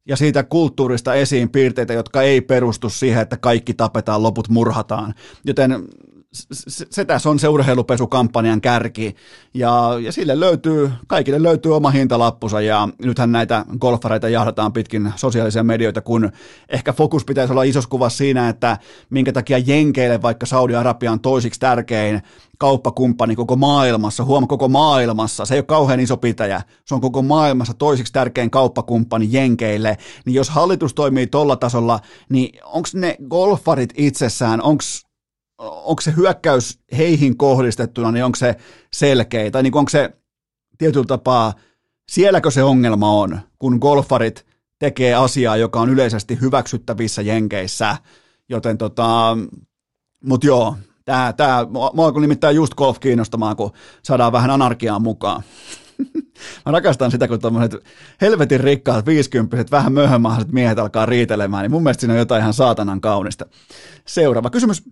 ja 0.08 0.16
siitä 0.16 0.42
kulttuurista 0.42 1.14
esiin 1.14 1.50
piirteitä, 1.50 1.92
jotka 1.92 2.22
ei 2.22 2.40
perustu 2.40 2.90
siihen, 2.90 3.22
että 3.22 3.36
kaikki 3.36 3.74
tapetaan, 3.74 4.22
loput 4.22 4.48
murhataan. 4.48 5.14
Joten 5.44 5.88
se 6.90 7.04
tässä 7.04 7.30
on 7.30 7.38
se 7.38 7.48
urheilupesukampanjan 7.48 8.60
kärki, 8.60 9.14
ja, 9.54 9.98
ja 10.02 10.12
sille 10.12 10.40
löytyy, 10.40 10.90
kaikille 11.06 11.42
löytyy 11.42 11.76
oma 11.76 11.90
hintalappunsa, 11.90 12.60
ja 12.60 12.88
nythän 13.04 13.32
näitä 13.32 13.64
golfareita 13.78 14.28
jahdataan 14.28 14.72
pitkin 14.72 15.12
sosiaalisia 15.16 15.62
medioita, 15.62 16.00
kun 16.00 16.32
ehkä 16.68 16.92
fokus 16.92 17.24
pitäisi 17.24 17.52
olla 17.52 17.62
isossa 17.62 17.90
kuvassa 17.90 18.16
siinä, 18.16 18.48
että 18.48 18.78
minkä 19.10 19.32
takia 19.32 19.58
Jenkeille 19.58 20.22
vaikka 20.22 20.46
Saudi-Arabia 20.46 21.12
on 21.12 21.20
toisiksi 21.20 21.60
tärkein 21.60 22.22
kauppakumppani 22.58 23.36
koko 23.36 23.56
maailmassa, 23.56 24.24
huom 24.24 24.48
koko 24.48 24.68
maailmassa, 24.68 25.44
se 25.44 25.54
ei 25.54 25.58
ole 25.58 25.64
kauhean 25.64 26.00
iso 26.00 26.16
pitäjä, 26.16 26.62
se 26.84 26.94
on 26.94 27.00
koko 27.00 27.22
maailmassa 27.22 27.74
toisiksi 27.74 28.12
tärkein 28.12 28.50
kauppakumppani 28.50 29.28
Jenkeille, 29.30 29.96
niin 30.26 30.34
jos 30.34 30.50
hallitus 30.50 30.94
toimii 30.94 31.26
tolla 31.26 31.56
tasolla, 31.56 32.00
niin 32.28 32.60
onko 32.64 32.88
ne 32.94 33.16
golfarit 33.28 33.90
itsessään, 33.96 34.62
onko 34.62 34.82
onko 35.62 36.00
se 36.00 36.12
hyökkäys 36.16 36.78
heihin 36.98 37.36
kohdistettuna, 37.36 38.12
niin 38.12 38.24
onko 38.24 38.36
se 38.36 38.56
selkeä, 38.92 39.50
tai 39.50 39.62
niin 39.62 39.76
onko 39.76 39.88
se 39.88 40.10
tietyllä 40.78 41.06
tapaa, 41.06 41.54
sielläkö 42.10 42.50
se 42.50 42.62
ongelma 42.62 43.10
on, 43.10 43.40
kun 43.58 43.78
golfarit 43.80 44.46
tekee 44.78 45.14
asiaa, 45.14 45.56
joka 45.56 45.80
on 45.80 45.90
yleisesti 45.90 46.40
hyväksyttävissä 46.40 47.22
jenkeissä, 47.22 47.96
joten 48.48 48.78
tota, 48.78 49.38
mutta 50.24 50.46
joo, 50.46 50.76
Tää, 51.04 51.32
tää, 51.32 51.64
mua 51.64 52.06
alkoi 52.06 52.20
nimittäin 52.20 52.56
just 52.56 52.74
golf 52.74 53.00
kiinnostamaan, 53.00 53.56
kun 53.56 53.72
saadaan 54.02 54.32
vähän 54.32 54.50
anarkiaa 54.50 54.98
mukaan. 54.98 55.42
Mä 56.66 56.72
rakastan 56.72 57.10
sitä, 57.10 57.28
kun 57.28 57.40
tuommoiset 57.40 57.84
helvetin 58.20 58.60
rikkaat 58.60 59.06
viisikymppiset, 59.06 59.70
vähän 59.70 59.92
myöhemmät 59.92 60.52
miehet 60.52 60.78
alkaa 60.78 61.06
riitelemään, 61.06 61.62
niin 61.62 61.70
mun 61.70 61.82
mielestä 61.82 62.00
siinä 62.00 62.12
on 62.12 62.18
jotain 62.18 62.40
ihan 62.40 62.54
saatanan 62.54 63.00
kaunista. 63.00 63.46
Seuraava 64.06 64.50
kysymys. 64.50 64.82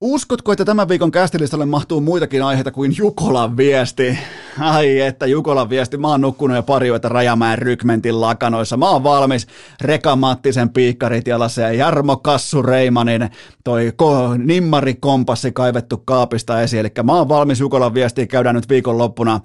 Uskotko, 0.00 0.52
että 0.52 0.64
tämän 0.64 0.88
viikon 0.88 1.10
kästilistalle 1.10 1.66
mahtuu 1.66 2.00
muitakin 2.00 2.42
aiheita 2.42 2.70
kuin 2.70 2.94
Jukolan 2.98 3.56
viesti? 3.56 4.18
Ai 4.60 5.00
että 5.00 5.26
Jukolan 5.26 5.70
viesti, 5.70 5.96
mä 5.96 6.08
oon 6.08 6.20
nukkunut 6.20 6.56
jo 6.56 6.62
pari 6.62 6.88
yötä 6.88 7.08
Rajamäen 7.08 7.58
rykmentin 7.58 8.20
lakanoissa. 8.20 8.76
Mä 8.76 8.90
oon 8.90 9.04
valmis 9.04 9.46
Reka 9.80 10.16
Mattisen 10.16 10.70
piikkarit 10.70 11.26
jalassa 11.26 11.60
ja 11.60 11.72
Jarmo 11.72 12.16
Kassu 12.16 12.62
Reimanin 12.62 13.30
toi 13.64 13.92
ko- 14.02 14.38
nimmari 14.38 14.94
kompassi 14.94 15.52
kaivettu 15.52 15.96
kaapista 16.04 16.62
esiin. 16.62 16.80
Eli 16.80 16.90
mä 17.02 17.12
oon 17.12 17.28
valmis 17.28 17.60
Jukolan 17.60 17.94
viestiä, 17.94 18.26
käydään 18.26 18.54
nyt 18.54 18.68
viikonloppuna. 18.68 19.40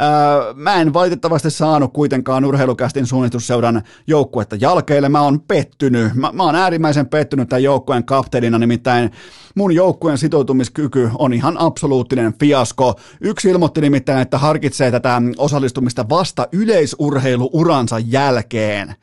Öö, 0.00 0.54
mä 0.54 0.74
en 0.80 0.92
valitettavasti 0.92 1.50
saanut 1.50 1.92
kuitenkaan 1.92 2.44
urheilukästin 2.44 3.06
suunnitusseuran 3.06 3.82
joukkuetta 4.06 4.56
jalkeille. 4.60 5.08
Mä 5.08 5.20
oon 5.22 5.40
pettynyt. 5.40 6.14
Mä, 6.14 6.32
mä 6.32 6.42
oon 6.42 6.54
äärimmäisen 6.54 7.08
pettynyt 7.08 7.48
tämän 7.48 7.62
joukkueen 7.62 8.04
kapteenina, 8.04 8.58
nimittäin 8.58 9.10
mun 9.54 9.74
joukkueen 10.04 10.18
sitoutumiskyky 10.18 11.10
on 11.18 11.32
ihan 11.32 11.58
absoluuttinen 11.58 12.34
fiasko. 12.40 12.94
Yksi 13.20 13.50
ilmoitti 13.50 13.80
nimittäin, 13.80 14.18
että 14.22 14.38
harkitsee 14.38 14.90
tätä 14.90 15.22
osallistumista 15.36 16.08
vasta 16.08 16.48
yleisurheiluuransa 16.52 17.98
jälkeen. 17.98 18.94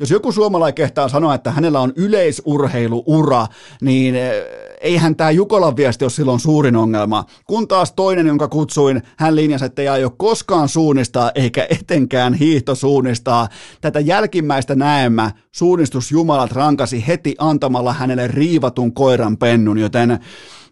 Jos 0.00 0.10
joku 0.10 0.32
suomalainen 0.32 0.74
kehtaa 0.74 1.08
sanoa, 1.08 1.34
että 1.34 1.50
hänellä 1.50 1.80
on 1.80 1.92
yleisurheiluura, 1.96 3.46
niin 3.80 4.14
eh, 4.14 4.32
eihän 4.80 5.16
tämä 5.16 5.30
Jukolan 5.30 5.76
viesti 5.76 6.04
ole 6.04 6.10
silloin 6.10 6.40
suurin 6.40 6.76
ongelma. 6.76 7.24
Kun 7.46 7.68
taas 7.68 7.92
toinen, 7.92 8.26
jonka 8.26 8.48
kutsuin, 8.48 9.02
hän 9.16 9.36
linjasi, 9.36 9.64
että 9.64 9.82
ei 9.82 9.88
aio 9.88 10.10
koskaan 10.10 10.68
suunnistaa, 10.68 11.30
eikä 11.34 11.66
etenkään 11.70 12.34
hiihto 12.34 12.74
suunnistaa. 12.74 13.48
Tätä 13.80 14.00
jälkimmäistä 14.00 14.74
näemmä 14.74 15.30
suunnistusjumalat 15.52 16.52
rankasi 16.52 17.06
heti 17.06 17.34
antamalla 17.38 17.92
hänelle 17.92 18.28
riivatun 18.28 18.94
koiran 18.94 19.36
pennun, 19.36 19.78
joten 19.78 20.18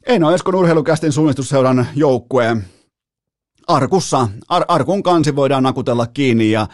en 0.07 0.25
ole 0.25 0.35
Eskon 0.35 0.55
urheilukästin 0.55 1.13
suunnistusseuran 1.13 1.87
joukkueen 1.95 2.65
arkussa, 3.69 4.29
ar- 4.49 4.65
arkun 4.69 5.03
kansi 5.03 5.37
voidaan 5.37 5.63
nakutella 5.63 6.07
kiinni 6.07 6.51
ja 6.51 6.67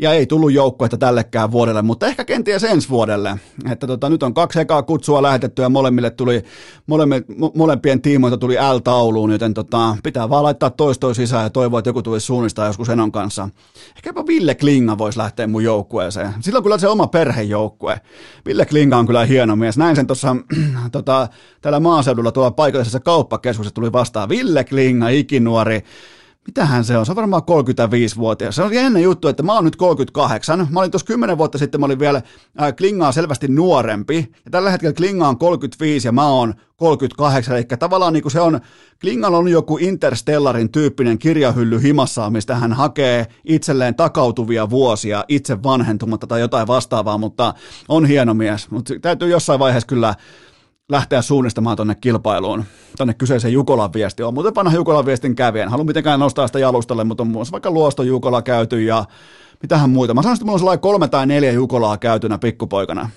ja 0.00 0.12
ei 0.12 0.26
tullut 0.26 0.52
joukkuetta 0.52 0.96
tällekään 0.96 1.52
vuodelle, 1.52 1.82
mutta 1.82 2.06
ehkä 2.06 2.24
kenties 2.24 2.64
ensi 2.64 2.88
vuodelle. 2.88 3.38
Että 3.70 3.86
tota, 3.86 4.08
nyt 4.08 4.22
on 4.22 4.34
kaksi 4.34 4.60
ekaa 4.60 4.82
kutsua 4.82 5.22
lähetetty 5.22 5.62
ja 5.62 5.68
molemmille 5.68 6.10
tuli, 6.10 6.42
molemme, 6.86 7.22
molempien 7.54 8.02
tiimoilta 8.02 8.38
tuli 8.38 8.54
L-tauluun, 8.54 9.32
joten 9.32 9.54
tota, 9.54 9.96
pitää 10.02 10.30
vaan 10.30 10.44
laittaa 10.44 10.70
toistoi 10.70 11.14
sisään 11.14 11.44
ja 11.44 11.50
toivoa, 11.50 11.78
että 11.78 11.88
joku 11.88 12.02
tulisi 12.02 12.26
suunnistaa 12.26 12.66
joskus 12.66 12.88
Enon 12.88 13.12
kanssa. 13.12 13.48
Ehkä 13.96 14.08
jopa 14.08 14.26
Ville 14.26 14.54
Klinga 14.54 14.98
voisi 14.98 15.18
lähteä 15.18 15.46
mun 15.46 15.64
joukkueeseen. 15.64 16.34
Sillä 16.40 16.56
on 16.56 16.62
kyllä 16.62 16.78
se 16.78 16.88
oma 16.88 17.06
perhejoukkue. 17.06 18.00
Ville 18.46 18.66
Klinga 18.66 18.96
on 18.96 19.06
kyllä 19.06 19.24
hieno 19.24 19.56
mies. 19.56 19.78
Näin 19.78 19.96
sen 19.96 20.06
tuossa 20.06 20.36
tota, 20.92 21.28
täällä 21.60 21.80
maaseudulla 21.80 22.32
tuolla 22.32 22.50
paikallisessa 22.50 23.00
kauppakeskuksessa 23.00 23.74
tuli 23.74 23.92
vastaan. 23.92 24.28
Ville 24.28 24.64
Klinga, 24.64 25.08
ikinuori 25.08 25.82
mitähän 26.48 26.84
se 26.84 26.98
on, 26.98 27.06
se 27.06 27.12
on 27.12 27.16
varmaan 27.16 27.42
35-vuotias. 27.42 28.56
Se 28.56 28.62
on 28.62 28.74
jännä 28.74 28.98
juttu, 28.98 29.28
että 29.28 29.42
mä 29.42 29.54
oon 29.54 29.64
nyt 29.64 29.76
38. 29.76 30.66
Mä 30.70 30.80
olin 30.80 30.90
tuossa 30.90 31.06
10 31.06 31.38
vuotta 31.38 31.58
sitten, 31.58 31.80
mä 31.80 31.86
olin 31.86 31.98
vielä 31.98 32.22
äh, 32.62 32.76
Klingaa 32.76 33.12
selvästi 33.12 33.48
nuorempi. 33.48 34.32
Ja 34.44 34.50
tällä 34.50 34.70
hetkellä 34.70 34.92
Klinga 34.92 35.28
on 35.28 35.38
35 35.38 36.08
ja 36.08 36.12
mä 36.12 36.26
oon 36.26 36.54
38. 36.76 37.56
Eli 37.56 37.64
tavallaan 37.64 38.12
niin 38.12 38.22
kuin 38.22 38.32
se 38.32 38.40
on, 38.40 38.60
Klingalla 39.00 39.38
on 39.38 39.48
joku 39.48 39.78
Interstellarin 39.80 40.72
tyyppinen 40.72 41.18
kirjahylly 41.18 41.82
himassa, 41.82 42.30
mistä 42.30 42.54
hän 42.54 42.72
hakee 42.72 43.26
itselleen 43.44 43.94
takautuvia 43.94 44.70
vuosia 44.70 45.24
itse 45.28 45.62
vanhentumatta 45.62 46.26
tai 46.26 46.40
jotain 46.40 46.66
vastaavaa, 46.66 47.18
mutta 47.18 47.54
on 47.88 48.06
hieno 48.06 48.34
mies. 48.34 48.70
Mutta 48.70 48.94
täytyy 49.02 49.28
jossain 49.28 49.60
vaiheessa 49.60 49.86
kyllä 49.86 50.14
lähteä 50.88 51.22
suunnistamaan 51.22 51.76
tuonne 51.76 51.94
kilpailuun, 51.94 52.64
tuonne 52.96 53.14
kyseiseen 53.14 53.52
Jukolan 53.52 53.92
viesti. 53.92 54.22
On 54.22 54.34
muuten 54.34 54.54
vanha 54.54 54.74
Jukolan 54.76 55.06
viestin 55.06 55.34
kävijän. 55.34 55.68
Haluan 55.68 55.86
mitenkään 55.86 56.20
nostaa 56.20 56.46
sitä 56.46 56.58
jalustalle, 56.58 57.04
mutta 57.04 57.22
on 57.22 57.28
muassa 57.28 57.52
vaikka 57.52 57.70
Luosto 57.70 58.02
Jukola 58.02 58.42
käyty 58.42 58.82
ja 58.82 59.04
mitähän 59.62 59.90
muita. 59.90 60.14
Mä 60.14 60.22
sanoisin, 60.22 60.40
että 60.40 60.44
mulla 60.44 60.54
on 60.54 60.58
sellainen 60.58 60.80
kolme 60.80 61.08
tai 61.08 61.26
neljä 61.26 61.52
Jukolaa 61.52 61.96
käytynä 61.96 62.38
pikkupoikana. 62.38 63.10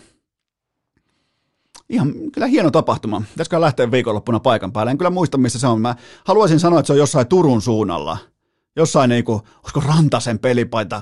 Ihan 1.89 2.13
kyllä 2.33 2.47
hieno 2.47 2.71
tapahtuma. 2.71 3.23
Pitäisikö 3.29 3.61
lähteä 3.61 3.91
viikonloppuna 3.91 4.39
paikan 4.39 4.71
päälle? 4.71 4.91
En 4.91 4.97
kyllä 4.97 5.09
muista, 5.09 5.37
missä 5.37 5.59
se 5.59 5.67
on. 5.67 5.81
Mä 5.81 5.95
haluaisin 6.23 6.59
sanoa, 6.59 6.79
että 6.79 6.87
se 6.87 6.93
on 6.93 6.99
jossain 6.99 7.27
Turun 7.27 7.61
suunnalla. 7.61 8.17
Jossain 8.75 9.09
niinku, 9.09 9.41
olisiko 9.63 9.83
Rantasen 9.87 10.39
pelipaita 10.39 11.01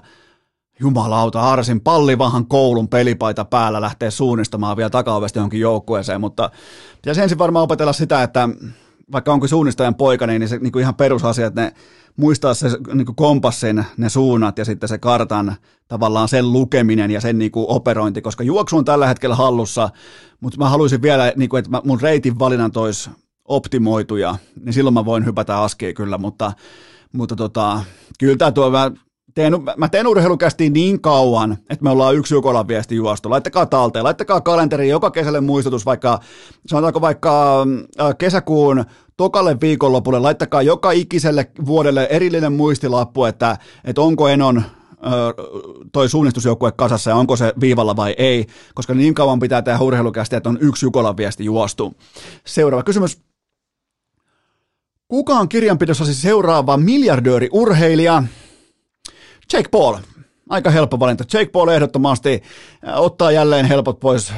jumalauta, 0.80 1.42
Arsin 1.42 1.82
pallivahan 1.82 2.46
koulun 2.46 2.88
pelipaita 2.88 3.46
päällä 3.46 3.82
lähtee 3.82 4.12
suunnistamaan 4.12 4.78
vielä 4.78 4.90
takaovesta 4.90 5.40
johonkin 5.40 5.60
joukkueeseen, 5.60 6.22
mutta 6.22 6.50
pitäisi 6.96 7.22
ensin 7.22 7.38
varmaan 7.38 7.64
opetella 7.64 7.94
sitä, 7.94 8.24
että 8.24 8.50
vaikka 9.12 9.34
onko 9.34 9.48
suunnistajan 9.48 9.96
poika, 9.96 10.28
niin 10.28 10.50
se 10.50 10.58
niin 10.58 10.72
kuin 10.72 10.82
ihan 10.82 10.96
perusasia, 10.96 11.48
että 11.48 11.62
ne 11.62 11.74
muistaa 12.18 12.54
se 12.54 12.70
niin 12.94 13.06
kuin 13.06 13.16
kompassin, 13.16 13.86
ne 13.98 14.10
suunnat 14.10 14.58
ja 14.58 14.66
sitten 14.66 14.90
se 14.90 14.98
kartan 14.98 15.56
tavallaan 15.88 16.28
sen 16.28 16.54
lukeminen 16.54 17.12
ja 17.12 17.22
sen 17.22 17.40
niin 17.40 17.52
kuin 17.52 17.66
operointi, 17.70 18.22
koska 18.22 18.44
juoksu 18.44 18.78
on 18.78 18.86
tällä 18.86 19.08
hetkellä 19.08 19.36
hallussa, 19.36 19.90
mutta 20.42 20.58
mä 20.58 20.70
haluaisin 20.70 21.02
vielä, 21.02 21.34
niin 21.36 21.50
kuin, 21.50 21.60
että 21.60 21.82
mun 21.84 22.02
reitin 22.02 22.40
valinnan 22.40 22.72
tois 22.72 23.10
optimoituja, 23.46 24.36
niin 24.64 24.74
silloin 24.74 24.94
mä 24.94 25.06
voin 25.06 25.26
hypätä 25.26 25.62
askia 25.62 25.94
kyllä, 25.94 26.18
mutta, 26.18 26.54
mutta 27.12 27.36
tota, 27.36 27.84
kyllä 28.20 28.38
tämä 28.38 28.52
tuo 28.52 28.72
teen, 29.40 29.54
mä 29.78 29.90
teen 29.90 30.08
urheilukästi 30.08 30.70
niin 30.70 31.02
kauan, 31.02 31.58
että 31.70 31.84
me 31.84 31.90
ollaan 31.90 32.16
yksi 32.16 32.34
Jukolan 32.34 32.68
viesti 32.68 32.96
juostu. 32.96 33.30
Laittakaa 33.30 33.66
talteen, 33.66 34.06
laittakaa 34.06 34.42
kalenteri 34.42 34.90
joka 34.90 35.12
kesälle 35.12 35.42
muistutus, 35.42 35.86
vaikka 35.86 36.20
sanotaanko 36.68 37.02
vaikka 37.02 37.62
äh, 37.62 38.18
kesäkuun 38.18 38.86
tokalle 39.18 39.58
viikonlopulle, 39.62 40.20
laittakaa 40.20 40.62
joka 40.62 40.92
ikiselle 40.92 41.52
vuodelle 41.66 42.08
erillinen 42.10 42.54
muistilappu, 42.54 43.26
että, 43.26 43.58
että 43.86 44.02
onko 44.02 44.28
Enon 44.28 44.58
äh, 44.58 44.66
toi 45.92 46.10
suunnistusjoukkue 46.10 46.72
kasassa 46.72 47.10
ja 47.10 47.16
onko 47.16 47.36
se 47.36 47.54
viivalla 47.62 47.96
vai 47.96 48.16
ei, 48.18 48.48
koska 48.76 48.94
niin 48.94 49.14
kauan 49.14 49.40
pitää 49.40 49.62
tehdä 49.62 49.80
urheilukästi, 49.80 50.36
että 50.36 50.50
on 50.50 50.58
yksi 50.62 50.86
Jukolan 50.86 51.18
viesti 51.18 51.46
juostu. 51.46 51.94
Seuraava 52.46 52.84
kysymys. 52.84 53.22
Kuka 55.08 55.34
on 55.34 55.50
kirjanpidossasi 55.50 56.14
seuraava 56.14 56.78
miljardööri 56.78 57.50
urheilija? 57.52 58.24
Jake 59.54 59.70
Paul, 59.72 59.96
aika 60.50 60.70
helppo 60.70 61.00
valinta. 61.00 61.24
Jake 61.34 61.52
Paul 61.52 61.68
ehdottomasti 61.68 62.44
äh, 62.88 63.02
ottaa 63.02 63.32
jälleen 63.32 63.66
helpot 63.66 64.00
pois 64.00 64.34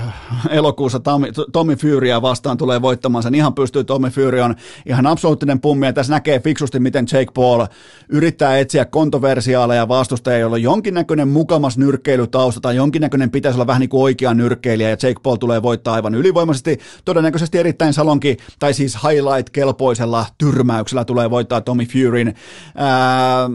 elokuussa 0.49 0.99
Tommy, 0.99 1.28
Tommy 1.51 1.76
Furya 1.76 2.22
vastaan 2.22 2.57
tulee 2.57 2.82
voittamaan 2.82 3.24
sen. 3.24 3.36
Ihan 3.36 3.53
pystyy, 3.53 3.84
Tommy 3.84 4.09
Fury 4.09 4.39
on 4.41 4.55
ihan 4.86 5.07
absoluuttinen 5.07 5.62
pummi 5.62 5.86
ja 5.86 5.93
tässä 5.93 6.14
näkee 6.14 6.39
fiksusti, 6.39 6.80
miten 6.80 7.05
Jake 7.12 7.32
Paul 7.34 7.66
yrittää 8.09 8.57
etsiä 8.59 8.86
kontroversiaaleja 8.86 9.88
vastustajia, 9.88 10.39
joilla 10.39 10.55
on 10.55 10.62
jonkinnäköinen 10.62 11.28
mukamas 11.28 11.78
nyrkkeilytausta 11.78 12.62
tai 12.62 12.76
jonkinnäköinen 12.76 13.32
pitäisi 13.32 13.57
olla 13.57 13.68
vähän 13.68 13.80
niin 13.80 13.89
kuin 13.89 14.03
oikea 14.03 14.34
nyrkkeilijä 14.34 14.89
ja 14.89 14.97
Jake 15.03 15.20
Paul 15.24 15.36
tulee 15.36 15.62
voittaa 15.62 15.93
aivan 15.93 16.16
ylivoimaisesti, 16.16 16.80
todennäköisesti 17.05 17.57
erittäin 17.57 17.93
salonki 17.93 18.38
tai 18.59 18.74
siis 18.74 18.97
highlight-kelpoisella 19.03 20.26
tyrmäyksellä 20.38 21.05
tulee 21.05 21.30
voittaa 21.30 21.62
Tommy 21.62 21.86
Furyn. 21.86 22.36
Ää, 22.76 23.49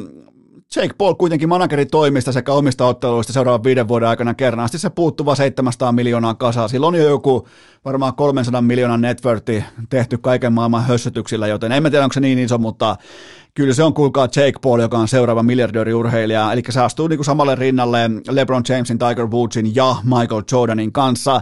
Jake 0.76 0.94
Paul 0.98 1.14
kuitenkin 1.14 1.48
managerin 1.48 1.90
toimista 1.90 2.32
sekä 2.32 2.52
omista 2.52 2.86
otteluista 2.86 3.32
seuraavan 3.32 3.64
viiden 3.64 3.88
vuoden 3.88 4.08
aikana 4.08 4.34
kernaasti 4.34 4.78
se 4.78 4.90
puuttuva 4.90 5.34
700 5.34 5.92
miljoonaa 5.92 6.34
kasaa. 6.34 6.68
Sillä 6.68 6.86
on 6.86 6.94
jo 6.94 7.08
joku 7.08 7.48
varmaan 7.84 8.14
300 8.14 8.62
miljoonan 8.62 9.00
networthi 9.00 9.64
tehty 9.90 10.18
kaiken 10.18 10.52
maailman 10.52 10.84
hössötyksillä, 10.84 11.46
joten 11.46 11.72
en 11.72 11.82
tiedä 11.82 12.04
onko 12.04 12.12
se 12.12 12.20
niin 12.20 12.38
iso, 12.38 12.58
mutta 12.58 12.96
Kyllä 13.56 13.74
se 13.74 13.82
on, 13.82 13.94
kuulkaa 13.94 14.24
Jake 14.24 14.58
Paul, 14.62 14.80
joka 14.80 14.98
on 14.98 15.08
seuraava 15.08 15.42
miljardööriurheilija, 15.42 16.52
eli 16.52 16.62
se 16.70 16.80
astuu 16.80 17.08
niin 17.08 17.16
kuin 17.16 17.24
samalle 17.24 17.54
rinnalle 17.54 17.98
LeBron 18.28 18.62
Jamesin, 18.68 18.98
Tiger 18.98 19.26
Woodsin 19.26 19.74
ja 19.74 19.96
Michael 20.04 20.42
Jordanin 20.52 20.92
kanssa. 20.92 21.40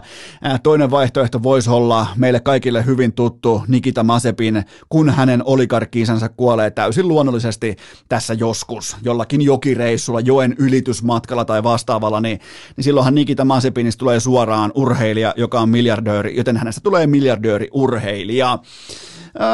Toinen 0.63 0.91
vaihtoehto 0.91 1.43
voisi 1.43 1.69
olla 1.69 2.07
meille 2.15 2.39
kaikille 2.39 2.85
hyvin 2.85 3.13
tuttu 3.13 3.63
Nikita 3.67 4.03
Masepin, 4.03 4.63
kun 4.89 5.09
hänen 5.09 5.41
oligarkkiisansa 5.45 6.29
kuolee 6.29 6.71
täysin 6.71 7.07
luonnollisesti 7.07 7.75
tässä 8.09 8.33
joskus, 8.33 8.97
jollakin 9.03 9.41
jokireissulla, 9.41 10.19
joen 10.19 10.55
ylitysmatkalla 10.59 11.45
tai 11.45 11.63
vastaavalla, 11.63 12.21
niin, 12.21 12.39
niin 12.77 12.83
silloinhan 12.83 13.15
Nikita 13.15 13.45
Masepinista 13.45 13.99
tulee 13.99 14.19
suoraan 14.19 14.71
urheilija, 14.75 15.33
joka 15.37 15.59
on 15.59 15.69
miljardööri, 15.69 16.37
joten 16.37 16.57
hänestä 16.57 16.81
tulee 16.81 17.07
miljardööri 17.07 17.67
urheilija. 17.71 18.59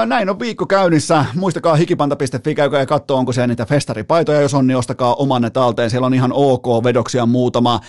Näin 0.05 0.29
on 0.29 0.39
viikko 0.39 0.65
käynnissä. 0.65 1.25
Muistakaa 1.35 1.75
hikipanta.fi, 1.75 2.55
käykää 2.55 2.79
ja 2.79 2.85
katsoa, 2.85 3.17
onko 3.17 3.33
siellä 3.33 3.47
niitä 3.47 3.65
festaripaitoja. 3.65 4.41
Jos 4.41 4.53
on, 4.53 4.67
niin 4.67 4.77
ostakaa 4.77 5.15
omanne 5.15 5.49
talteen. 5.49 5.89
Siellä 5.89 6.05
on 6.05 6.13
ihan 6.13 6.31
ok 6.33 6.83
vedoksia 6.83 7.25
muutama. 7.25 7.79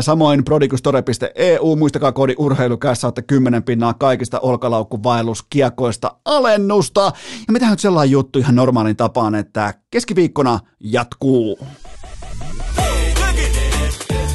Samoin 0.00 0.44
prodigustore.eu, 0.44 1.76
muistakaa 1.76 2.12
koodi 2.12 2.34
urheilukässä, 2.38 3.00
saatte 3.00 3.22
10 3.22 3.62
pinnaa 3.62 3.94
kaikista 3.94 4.40
olkalaukkuvaelluskiekoista 4.40 6.14
alennusta. 6.24 7.00
Ja 7.00 7.52
me 7.52 7.58
tehdään 7.58 7.72
nyt 7.72 7.80
sellainen 7.80 8.10
juttu 8.10 8.38
ihan 8.38 8.54
normaalin 8.54 8.96
tapaan, 8.96 9.34
että 9.34 9.74
keskiviikkona 9.90 10.60
jatkuu. 10.80 11.58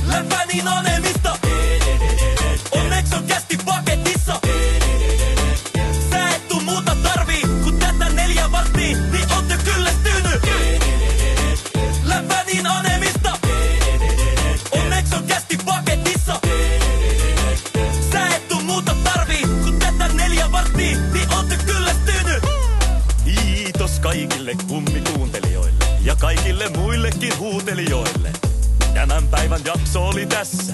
Läpänin 0.07 0.68
kaikille 24.14 24.51
kummikuuntelijoille 24.68 25.86
ja 26.03 26.16
kaikille 26.16 26.70
muillekin 26.70 27.39
huutelijoille. 27.39 28.32
Tämän 28.93 29.28
päivän 29.28 29.61
jakso 29.66 30.07
oli 30.07 30.26
tässä. 30.26 30.74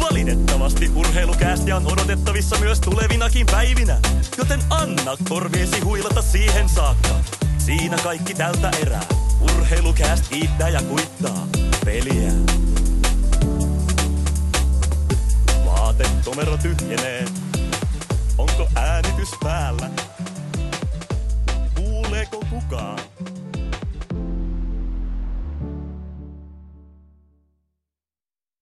Valitettavasti 0.00 0.90
urheilukäästiä 0.94 1.76
on 1.76 1.92
odotettavissa 1.92 2.58
myös 2.58 2.80
tulevinakin 2.80 3.46
päivinä, 3.46 3.98
joten 4.38 4.60
anna 4.70 5.16
korviesi 5.28 5.80
huilata 5.80 6.22
siihen 6.22 6.68
saakka. 6.68 7.08
Siinä 7.58 7.96
kaikki 8.02 8.34
tältä 8.34 8.70
erää. 8.82 9.04
Urheilukääst 9.40 10.28
kiittää 10.28 10.68
ja 10.68 10.82
kuittaa 10.82 11.46
peliä. 11.84 12.32
Vaatetomero 15.64 16.56
tyhjenee. 16.56 17.24
Onko 18.38 18.68
äänitys 18.74 19.30
päällä? 19.42 20.09
Kuuleeko 22.10 22.40
kukaan? 22.50 22.98